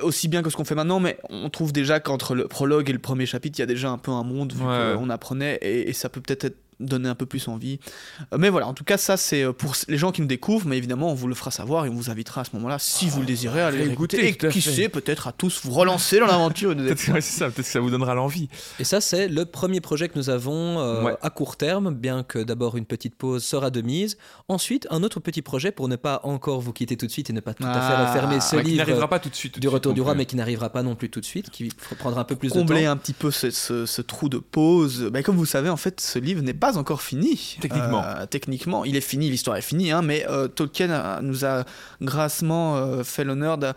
[0.02, 2.92] aussi bien que ce qu'on fait maintenant, mais on trouve déjà qu'entre le prologue et
[2.92, 4.94] le premier chapitre, il y a déjà un peu un monde vu Ouais.
[4.96, 7.78] qu'on apprenait et, et ça peut peut-être être donner un peu plus envie.
[8.32, 10.66] Euh, mais voilà, en tout cas, ça c'est euh, pour les gens qui nous découvrent,
[10.66, 13.08] mais évidemment, on vous le fera savoir et on vous invitera à ce moment-là, si
[13.08, 14.28] vous le désirez, à aller l'écouter.
[14.28, 14.70] Et qui fait.
[14.72, 16.74] sait, peut-être à tous vous relancer dans l'aventure.
[16.76, 18.48] Peut-être que ouais, ça, peut-être que ça vous donnera l'envie.
[18.78, 21.16] Et ça, c'est le premier projet que nous avons euh, Ouais.
[21.22, 24.16] à court terme, bien que d'abord une petite pause sera de mise.
[24.48, 27.32] Ensuite, un autre petit projet pour ne pas encore vous quitter tout de suite et
[27.32, 29.34] ne pas tout à fait Ah, refermer ce Ouais, qui livre n'arrivera pas tout de
[29.34, 29.54] suite.
[29.54, 31.70] tout du Retour du Roi, mais qui n'arrivera pas non plus tout de suite, qui
[31.98, 32.90] prendra un peu plus de combler temps.
[32.92, 35.08] un petit peu ce, ce- ce trou de pause.
[35.12, 37.56] Ben, comme vous savez, en fait, ce livre n'est pas encore fini.
[37.60, 38.02] Techniquement.
[38.04, 41.64] Euh, techniquement, il est fini, l'histoire est finie, hein, mais euh, Tolkien a- nous a
[42.02, 43.72] grassement euh, fait l'honneur de,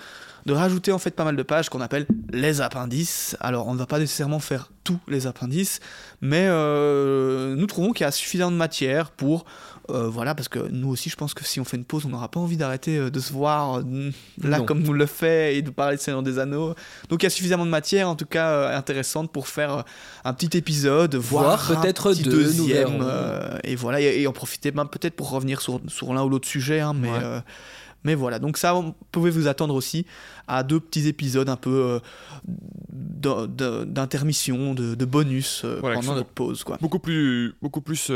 [0.45, 3.35] de rajouter en fait pas mal de pages qu'on appelle les appendices.
[3.39, 5.79] Alors, on ne va pas nécessairement faire tous les appendices,
[6.21, 9.45] mais euh, nous trouvons qu'il y a suffisamment de matière pour
[9.89, 12.09] euh, voilà, parce que nous aussi, je pense que si on fait une pause, on
[12.09, 14.11] n'aura pas envie d'arrêter euh, de se voir euh,
[14.43, 14.65] là Non.
[14.65, 16.73] comme nous le fait et de parler de Seigneur des Anneaux.
[17.09, 19.83] Donc il y a suffisamment de matière, en tout cas intéressante, pour faire
[20.23, 22.99] un petit épisode, voire, peut-être deux, deuxième.
[23.01, 26.29] euh, et voilà, et, et en profiter ben, peut-être pour revenir sur, sur l'un ou
[26.29, 26.79] l'autre sujet.
[26.79, 27.19] hein, mais, Ouais.
[27.23, 27.39] euh,
[28.03, 30.05] mais voilà, donc ça, vous pouvez vous attendre aussi
[30.47, 31.99] à deux petits épisodes un peu
[32.89, 36.63] d'intermission, de, de bonus Voilà, pendant notre pause.
[36.63, 36.77] Quoi.
[36.81, 38.09] beaucoup plus, beaucoup plus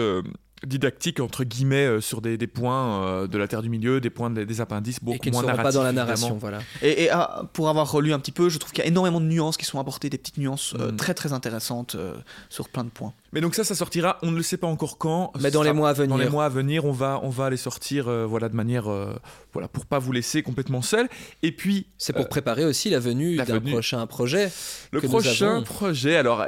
[0.65, 4.09] didactique entre guillemets euh, sur des, des points euh, de la Terre du Milieu, des
[4.09, 6.05] points des, des appendices, beaucoup et moins seront pas narratifs, dans la évidemment.
[6.07, 6.37] narration.
[6.37, 6.59] Voilà.
[6.81, 9.19] Et, et, ah, pour avoir relu un petit peu, je trouve qu'il y a énormément
[9.19, 10.97] de nuances qui sont apportées, des petites nuances euh, Mhm.
[10.97, 12.13] très très intéressantes euh,
[12.49, 13.13] sur plein de points.
[13.33, 15.31] Mais donc ça, ça sortira, on ne le sait pas encore quand.
[15.39, 16.09] Mais dans les mois à venir.
[16.09, 18.91] Dans les mois à venir, on va, on va les sortir euh, voilà, de manière...
[18.91, 19.15] euh,
[19.53, 21.07] voilà, pour pas vous laisser complètement seul.
[21.41, 24.51] Et puis, C'est pour Euh, préparer aussi la venue d'un prochain projet.
[24.91, 26.45] le prochain projet, alors,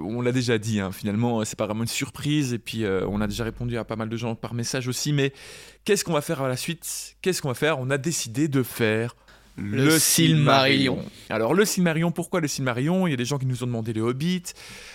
[0.00, 2.52] on l'a déjà dit, hein, finalement, c'est pas vraiment une surprise.
[2.52, 5.12] Et puis, euh, on a déjà répondu à pas mal de gens par message aussi.
[5.12, 5.32] Mais
[5.84, 7.16] qu'est-ce qu'on va faire à la suite?
[7.22, 7.78] Qu'est-ce qu'on va faire?
[7.78, 9.14] On a décidé de faire...
[9.56, 10.98] Le Silmarillion.
[11.30, 13.06] Alors le Silmarillion, pourquoi le Silmarillion?
[13.06, 14.42] Il y a des gens qui nous ont demandé le Hobbit.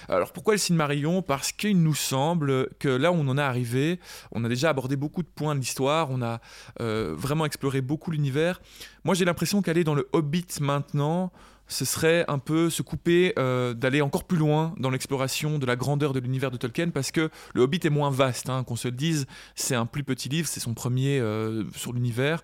[0.09, 1.21] Alors pourquoi le Silmarillion?
[1.21, 3.99] Parce qu'il nous semble que là où on en est arrivé,
[4.31, 6.41] on a déjà abordé beaucoup de points de l'histoire, on a
[6.81, 8.61] euh, vraiment exploré beaucoup l'univers.
[9.05, 11.31] Moi j'ai l'impression qu'aller dans le Hobbit maintenant,
[11.69, 15.77] ce serait un peu se couper euh, d'aller encore plus loin dans l'exploration de la
[15.77, 18.89] grandeur de l'univers de Tolkien parce que le Hobbit est moins vaste, hein, qu'on se
[18.89, 19.25] le dise,
[19.55, 22.41] c'est un plus petit livre, c'est son premier euh, sur l'univers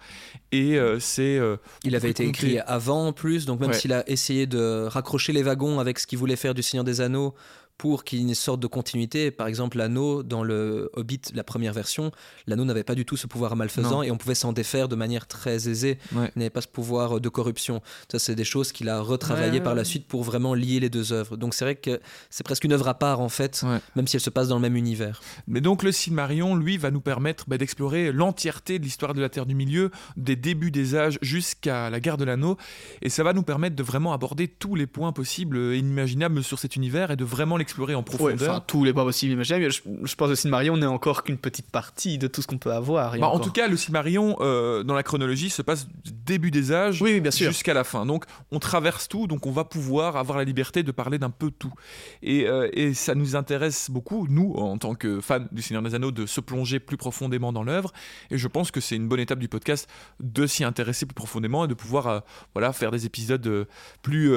[0.53, 1.41] et euh, c'est
[1.83, 3.75] Il avait été écrit avant en plus, donc même Ouais.
[3.75, 7.01] s'il a essayé de raccrocher les wagons avec ce qu'il voulait faire du Seigneur des
[7.01, 7.33] Anneaux
[7.77, 9.31] pour qu'il y ait une sorte de continuité.
[9.31, 12.11] Par exemple, l'anneau dans le Hobbit, la première version,
[12.47, 14.03] l'anneau n'avait pas du tout ce pouvoir malfaisant Non.
[14.03, 15.97] et on pouvait s'en défaire de manière très aisée.
[16.13, 16.31] Ouais.
[16.35, 17.81] Il n'avait pas ce pouvoir de corruption.
[18.11, 20.89] Ça, c'est des choses qu'il a retravaillées Ouais, par la suite pour vraiment lier les
[20.89, 21.37] deux œuvres.
[21.37, 21.99] Donc c'est vrai que
[22.29, 23.63] c'est presque une œuvre à part en fait,
[23.95, 25.21] même si elle se passe dans le même univers.
[25.47, 29.29] Mais donc le Silmarillion, lui, va nous permettre bah, d'explorer l'entièreté de l'histoire de la
[29.29, 32.57] Terre du Milieu, des débuts des âges jusqu'à la guerre de l'anneau,
[33.01, 36.59] et ça va nous permettre de vraiment aborder tous les points possibles et inimaginables sur
[36.59, 38.49] cet univers et de vraiment l'explorer en Ouais, profondeur.
[38.51, 39.71] enfin, tous les pas possibles imaginables.
[39.71, 42.71] Je, je pense que Silmarillion n'est encore qu'une petite partie de tout ce qu'on peut
[42.71, 43.17] avoir.
[43.17, 46.71] Bah, En tout cas, le Silmarillion, euh, dans la chronologie, se passe du début des
[46.71, 48.05] âges oui, oui, jusqu'à la fin.
[48.05, 51.51] Donc, on traverse tout, donc on va pouvoir avoir la liberté de parler d'un peu
[51.51, 51.73] tout.
[52.21, 55.95] Et, euh, et ça nous intéresse beaucoup, nous, en tant que fans du Seigneur des
[55.95, 57.91] Anneaux, de se plonger plus profondément dans l'œuvre.
[58.31, 59.89] Et je pense que c'est une bonne étape du podcast
[60.19, 62.19] de s'y intéresser plus profondément et de pouvoir euh,
[62.53, 63.65] voilà, faire des épisodes euh,
[64.01, 64.31] plus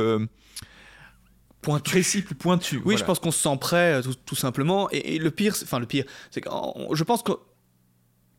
[1.63, 1.91] Pointu.
[1.91, 2.79] précis, plus pointus.
[2.79, 2.99] Oui, voilà.
[2.99, 4.89] je pense qu'on se sent prêt, euh, tout, tout simplement.
[4.93, 6.49] Et, et le pire, c'est- enfin le pire, c'est que
[6.93, 7.33] je pense que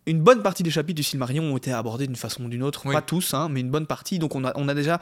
[0.05, 2.81] une bonne partie des chapitres du Silmarillion ont été abordés d'une façon ou d'une autre.
[2.85, 2.93] Oui.
[2.93, 4.17] Pas tous, hein, mais une bonne partie.
[4.17, 4.99] Donc on a, on a déjà,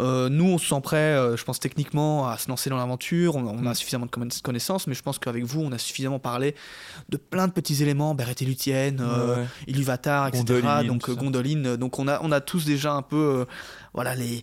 [0.00, 3.36] euh, nous, on se sent prêt, euh, je pense techniquement, à se lancer dans l'aventure.
[3.36, 3.74] On, on a Mm.
[3.74, 6.54] suffisamment de conna- connaissances, mais je pense qu'avec vous, on a suffisamment parlé
[7.10, 9.46] de plein de petits éléments, Beret et Luthien, euh, Ouais, ouais.
[9.66, 10.44] Iluvatar, etc.
[10.44, 11.10] Gondoline, donc.
[11.10, 11.76] Gondoline.
[11.76, 13.44] Donc on a, on a tous déjà un peu,
[13.92, 14.42] voilà les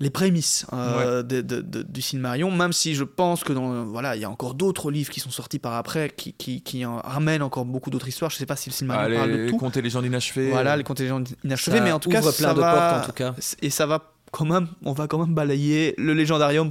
[0.00, 4.14] les prémices euh, de- de- de- du Silmarillion, même si je pense que dans, voilà,
[4.14, 6.98] il y a encore d'autres livres qui sont sortis par après, qui, qui, qui en
[6.98, 8.30] ramènent encore beaucoup d'autres histoires.
[8.30, 9.56] Je sais pas si le Silmarillion Ah, parle de les tout.
[9.56, 10.50] contes et légendes inachevées.
[10.50, 12.72] Voilà, les contes et légendes inachevées, mais en tout cas, ouvre ça plein de va-
[12.74, 13.34] portes en tout cas.
[13.60, 16.70] Et ça va quand même, on va quand même balayer le légendarium.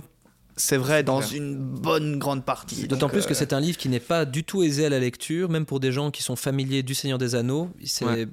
[0.60, 1.34] C'est vrai, dans clair.
[1.36, 2.88] une bonne grande partie.
[2.88, 5.00] D'autant plus que euh, c'est un livre qui n'est pas du tout aisé à la
[5.00, 7.70] lecture, même pour des gens qui sont familiers du Seigneur des Anneaux.
[7.84, 8.28] C'est Ouais.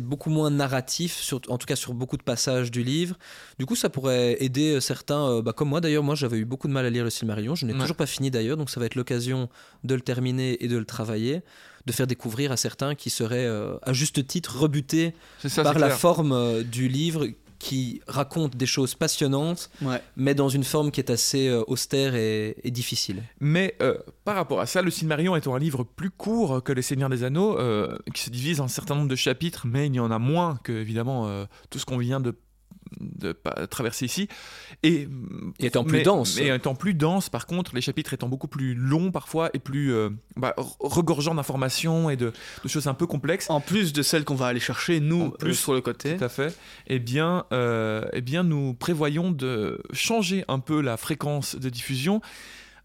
[0.00, 3.16] beaucoup moins narratif, sur- en tout cas sur beaucoup de passages du livre.
[3.58, 6.04] Du coup, ça pourrait aider certains, euh, bah, comme moi d'ailleurs.
[6.04, 7.56] Moi, j'avais eu beaucoup de mal à lire le Silmarillion.
[7.56, 7.80] Je n'ai Ouais.
[7.80, 9.48] toujours pas fini d'ailleurs, donc ça va être l'occasion
[9.82, 11.42] de le terminer et de le travailler,
[11.86, 15.12] de faire découvrir à certains qui seraient euh, à juste titre rebutés
[15.44, 15.98] ça, par la clair.
[15.98, 17.26] forme euh, du livre
[17.58, 20.00] qui raconte des choses passionnantes, ouais.
[20.16, 23.22] mais dans une forme qui est assez euh, austère et, et difficile.
[23.40, 26.82] Mais euh, par rapport à ça, le Silmarillion étant un livre plus court que Les
[26.82, 29.94] Seigneurs des Anneaux, euh, qui se divise en un certain nombre de chapitres, mais il
[29.94, 32.34] y en a moins que évidemment euh, tout ce qu'on vient de,
[33.00, 33.36] de
[33.70, 34.28] traverser ici.
[34.82, 35.08] Et,
[35.58, 36.36] Et étant plus mais- dense.
[36.38, 39.92] Mais étant plus dense, par contre, les chapitres étant beaucoup plus longs parfois et plus
[39.92, 42.32] euh, bah, re- regorgeant d'informations et de,
[42.62, 43.50] de choses un peu complexes.
[43.50, 46.16] En plus de celles qu'on va aller chercher, nous, En plus sur le côté.
[46.16, 46.56] Tout à fait.
[46.86, 52.20] Eh bien, euh, eh bien, nous prévoyons de changer un peu la fréquence de diffusion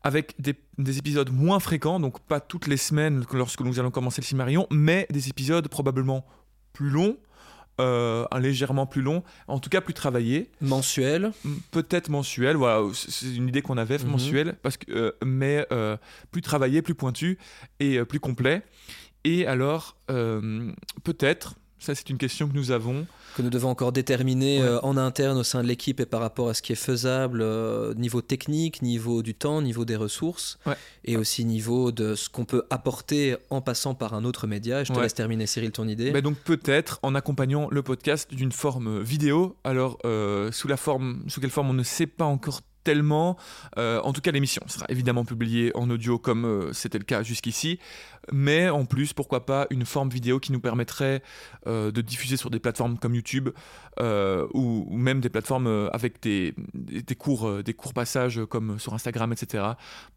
[0.05, 4.19] avec des, des épisodes moins fréquents, donc pas toutes les semaines lorsque nous allons commencer
[4.21, 6.25] le Silmarillion, mais des épisodes probablement
[6.73, 7.15] plus longs,
[7.81, 11.31] euh, légèrement plus longs, en tout cas plus travaillés, Mensuel.
[11.71, 12.55] peut-être mensuels.
[12.55, 14.07] Voilà, c'est- une idée qu'on avait, Mhm.
[14.11, 15.97] mensuel, parce que, euh, mais euh,
[16.31, 17.37] plus travaillé, plus pointu
[17.79, 18.61] et plus complet.
[19.23, 19.95] Et alors,
[21.03, 23.05] peut-être, ça c'est une question que nous avons,
[23.35, 24.68] que nous devons encore déterminer Ouais.
[24.68, 27.41] euh, en interne au sein de l'équipe et par rapport à ce qui est faisable
[27.41, 30.76] euh, niveau technique, niveau du temps, niveau des ressources Ouais.
[31.05, 34.81] et aussi niveau de ce qu'on peut apporter en passant par un autre média.
[34.81, 36.11] Et je te laisse terminer Cyril ton idée.
[36.11, 39.55] Ben donc peut-être en accompagnant le podcast d'une forme vidéo.
[39.64, 43.38] Alors euh, sous la forme, sous quelle forme on ne sait pas encore tellement.
[43.77, 47.23] Euh, en tout cas, l'émission sera évidemment publiée en audio comme euh, c'était le cas
[47.23, 47.80] jusqu'ici,
[48.31, 51.21] mais en plus, pourquoi pas une forme vidéo qui nous permettrait
[51.67, 53.49] euh, de diffuser sur des plateformes comme YouTube
[53.99, 58.79] euh, ou, ou même des plateformes euh, avec des, des, courts, des courts passages comme
[58.79, 59.63] sur Instagram, etc.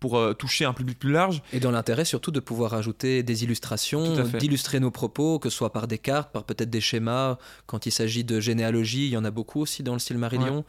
[0.01, 1.43] pour euh, toucher un public plus large.
[1.53, 5.73] Et dans l'intérêt surtout de pouvoir ajouter des illustrations, d'illustrer nos propos, que ce soit
[5.73, 7.39] par des cartes, par peut-être des schémas.
[7.67, 10.65] Quand il s'agit de généalogie, il y en a beaucoup aussi dans le Silmarillion.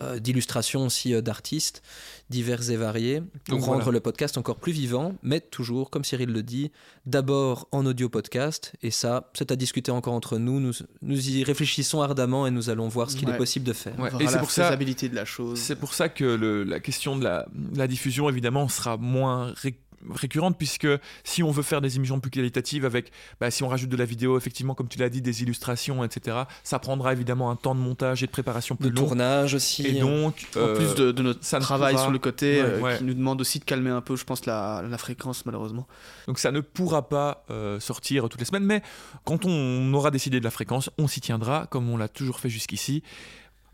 [0.00, 1.82] Euh, d'illustrations aussi d'artistes
[2.30, 3.96] divers et variés pour Donc, rendre voilà.
[3.96, 6.72] le podcast encore plus vivant, mais toujours, comme Cyril le dit,
[7.06, 8.72] d'abord en audio podcast.
[8.82, 10.60] Et ça, c'est à discuter encore entre nous.
[10.60, 10.72] Nous,
[11.02, 13.34] nous y réfléchissons ardemment et nous allons voir ce qu'il Ouais.
[13.34, 13.98] est possible de faire.
[13.98, 14.76] Ouais, et c'est la pour ça-
[15.08, 15.58] de la chose.
[15.58, 19.52] C'est pour ça que le- la question de la, de la diffusion, évidemment, sera moins
[19.56, 19.78] ré-
[20.10, 20.88] récurrente, puisque
[21.24, 24.04] si on veut faire des émissions plus qualitatives avec, bah, si on rajoute de la
[24.04, 27.80] vidéo, effectivement, comme tu l'as dit, des illustrations, etc., ça prendra évidemment un temps de
[27.80, 29.06] montage et de préparation De plus long.
[29.06, 29.86] tournage aussi.
[29.86, 32.68] Et donc, En euh, plus de, de notre ça travail pourra- sur le côté, Ouais,
[32.68, 32.98] euh, ouais.
[32.98, 35.86] qui nous demande aussi de calmer un peu, je pense, la, la fréquence, malheureusement.
[36.26, 38.82] donc ça ne pourra pas euh, sortir toutes les semaines, mais
[39.24, 42.48] quand on aura décidé de la fréquence, on s'y tiendra, comme on l'a toujours fait
[42.50, 43.02] jusqu'ici.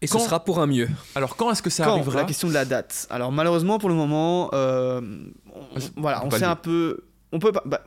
[0.00, 0.88] Et ce sera pour un mieux.
[1.14, 1.92] Alors, quand est-ce que ça Quand?
[1.94, 2.16] arrivera?
[2.20, 3.06] La question de la date.
[3.10, 5.00] Alors, malheureusement, pour le moment, euh,
[5.54, 7.04] on, Ah, voilà, on sait un peu.
[7.32, 7.62] On peut pas.
[7.66, 7.82] bah,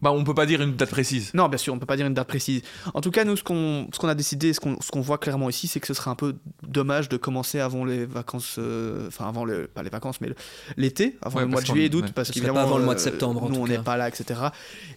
[0.00, 1.32] Bah, on peut pas dire une date précise.
[1.34, 2.62] non, bien sûr, on peut pas dire une date précise.
[2.94, 5.18] En tout cas, nous, ce qu'on ce qu'on a décidé, ce qu'on ce qu'on voit
[5.18, 8.56] clairement ici, c'est que ce serait un peu dommage de commencer avant les vacances.
[8.58, 9.66] euh, Enfin, avant le.
[9.66, 10.28] Pas les vacances, mais
[10.76, 12.12] l'été, avant Ouais, le mois de juillet d'août, ouais.
[12.14, 12.60] parce qu'évidemment.
[12.60, 14.38] pas avant le mois de septembre, en Nous, tout on n'est pas là, etc.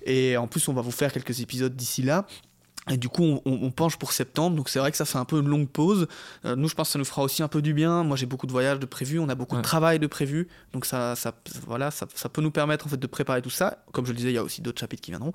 [0.06, 2.28] Et en plus, on va vous faire quelques épisodes d'ici là.
[2.90, 5.26] Et du coup, on, on penche pour septembre, donc c'est vrai que ça fait un
[5.26, 6.08] peu une longue pause.
[6.46, 8.04] Euh, nous, je pense que ça nous fera aussi un peu du bien.
[8.04, 9.62] Moi, j'ai beaucoup de voyages de prévus, on a beaucoup Ouais.
[9.62, 11.32] de travail de prévu, donc ça, ça,
[11.68, 13.84] voilà, ça, ça peut nous permettre en fait de préparer tout ça.
[13.92, 15.32] Comme je le disais, il y a aussi d'autres chapitres qui viendront,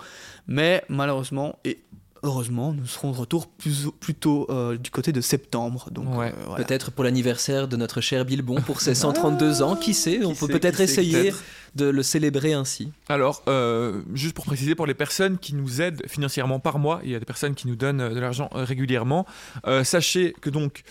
[0.48, 1.85] mais malheureusement et
[2.22, 5.88] heureusement, nous serons de retour plus, plutôt euh, du côté de septembre.
[5.90, 6.32] Donc, Ouais.
[6.36, 6.64] euh, voilà.
[6.64, 9.76] Peut-être pour l'anniversaire de notre cher Bilbon pour ses 132 ans.
[9.76, 11.32] Qui sait On Qui peut peut-être essayer
[11.74, 12.90] de le célébrer ainsi.
[13.09, 17.10] Alors, euh, juste pour préciser, pour les personnes qui nous aident financièrement par mois, il
[17.10, 19.26] y a des personnes qui nous donnent de l'argent régulièrement.
[19.66, 20.82] euh, sachez que donc,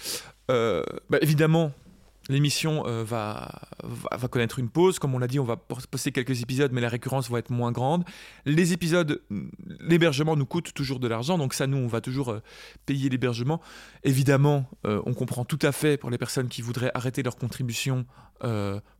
[0.52, 1.72] euh, bah, évidemment,
[2.30, 3.50] l'émission euh, va,
[4.32, 5.00] connaître une pause.
[5.00, 7.72] Comme on l'a dit, on va poster quelques épisodes, mais la récurrence va être moins
[7.72, 8.04] grande.
[8.46, 9.48] Les épisodes, mm,
[9.82, 12.40] l'hébergement nous coûte toujours de l'argent, donc ça, nous, on va toujours euh,
[12.86, 13.62] payer l'hébergement.
[14.04, 18.06] Évidemment, euh, on comprend tout à fait pour les personnes qui voudraient arrêter leur contribution,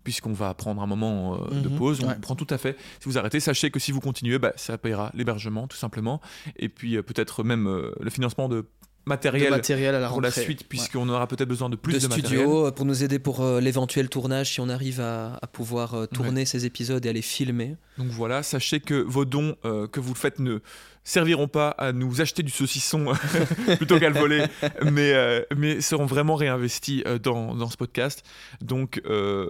[0.04, 2.00] puisqu'on va prendre un moment de Mhm, pause.
[2.04, 2.16] On ouais.
[2.16, 2.78] comprend tout à fait.
[3.00, 6.20] Si vous arrêtez, sachez que si vous continuez, bah, ça payera l'hébergement, tout simplement.
[6.56, 8.66] Et puis peut-être même le financement de
[9.06, 12.08] matériel matériel à la pour la suite, puisqu'on aura peut-être besoin de plus de de,
[12.08, 12.26] matériel.
[12.26, 15.94] studio euh, pour nous aider pour euh, l'éventuel tournage si on arrive à, à pouvoir
[15.94, 17.76] euh, tourner ces épisodes et à les filmer.
[17.98, 20.60] Donc voilà, sachez que vos dons euh, que vous faites ne
[21.06, 23.14] serviront pas à nous acheter du saucisson
[23.78, 24.44] plutôt qu'à le voler,
[24.84, 28.24] mais, euh, mais seront vraiment réinvestis euh, dans, dans ce podcast.
[28.62, 29.48] Donc euh,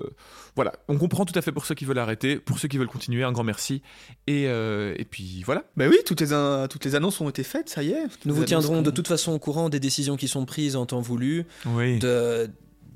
[0.55, 2.87] voilà, on comprend tout à fait pour ceux qui veulent arrêter, pour ceux qui veulent
[2.87, 3.81] continuer, un grand merci.
[4.27, 5.63] Et, euh, et puis voilà.
[5.77, 8.03] Ben oui, toutes les, in- toutes les annonces ont été faites, ça y est.
[8.25, 10.85] Nous les vous tiendrons de toute façon au courant des décisions qui sont prises en
[10.85, 11.99] temps voulu, Oui.
[11.99, 12.49] de,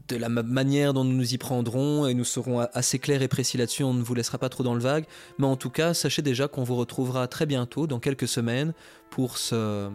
[0.10, 3.27] de la ma- manière dont nous nous y prendrons et nous serons assez clairs et
[3.27, 3.84] précis là-dessus.
[3.84, 5.06] On ne vous laissera pas trop dans le vague.
[5.38, 8.73] Mais en tout cas, sachez déjà qu'on vous retrouvera très bientôt, dans quelques semaines,
[9.10, 9.90] pour ce,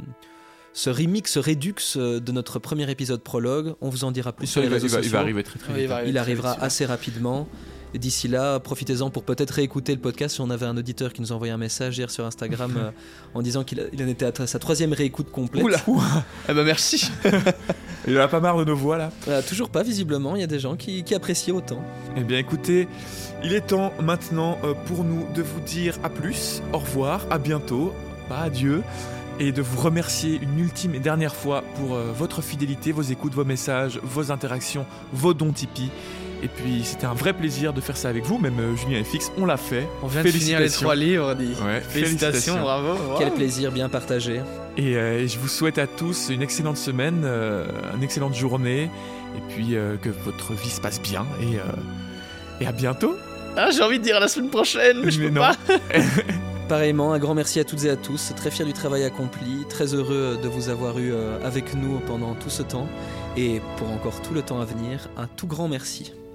[0.72, 3.74] ce remix, ce redux euh, de notre premier épisode prologue.
[3.80, 5.80] On vous en dira plus sur les il, va, réseaux il arriver très très Oui,
[5.86, 5.90] vite.
[6.06, 7.48] il arrivera assez rapidement.
[7.94, 10.34] D'ici là, profitez-en pour peut-être réécouter le podcast.
[10.36, 12.90] Si on avait un auditeur qui nous envoyait un message hier sur Instagram euh,
[13.34, 15.64] en disant qu'il en était à sa troisième réécoute complète.
[15.64, 15.78] Oula.
[16.48, 17.10] Eh ben merci.
[18.06, 19.10] Il en a pas marre de nos voix là.
[19.28, 20.36] Euh, toujours pas, visiblement.
[20.36, 21.82] Il y a des gens qui, qui apprécient autant.
[22.16, 22.86] Eh bien écoutez,
[23.42, 27.38] il est temps maintenant euh, pour nous de vous dire à plus, au revoir, à
[27.38, 27.94] bientôt,
[28.28, 28.82] pas adieu,
[29.40, 33.34] et de vous remercier une ultime et dernière fois pour euh, votre fidélité, vos écoutes,
[33.34, 35.90] vos messages, vos interactions, vos dons Tipeee.
[36.44, 39.32] Et puis c'était un vrai plaisir de faire ça avec vous, même euh, Julien FX,
[39.38, 39.88] on l'a fait.
[40.02, 40.82] On vient de finir les Félicitations.
[40.82, 41.54] trois livres, dit.
[41.64, 42.88] Ouais, Félicitations, bravo.
[43.12, 43.18] wow.
[43.18, 44.42] Quel plaisir bien partagé.
[44.76, 47.64] Et, euh, et je vous souhaite à tous une excellente semaine, euh,
[47.96, 48.90] une excellente journée,
[49.36, 51.62] et puis euh, que votre vie se passe bien, et, euh,
[52.60, 53.16] et à bientôt.
[53.56, 55.40] Ah, j'ai envie de dire à la semaine prochaine, mais je peux non.
[55.40, 55.56] pas.
[56.68, 58.32] Pareillement, un grand merci à toutes et à tous.
[58.36, 59.64] Très fier du travail accompli.
[59.70, 61.12] Très heureux de vous avoir eu
[61.44, 62.88] avec nous pendant tout ce temps.
[63.36, 66.14] Et pour encore tout le temps à venir, un tout grand merci.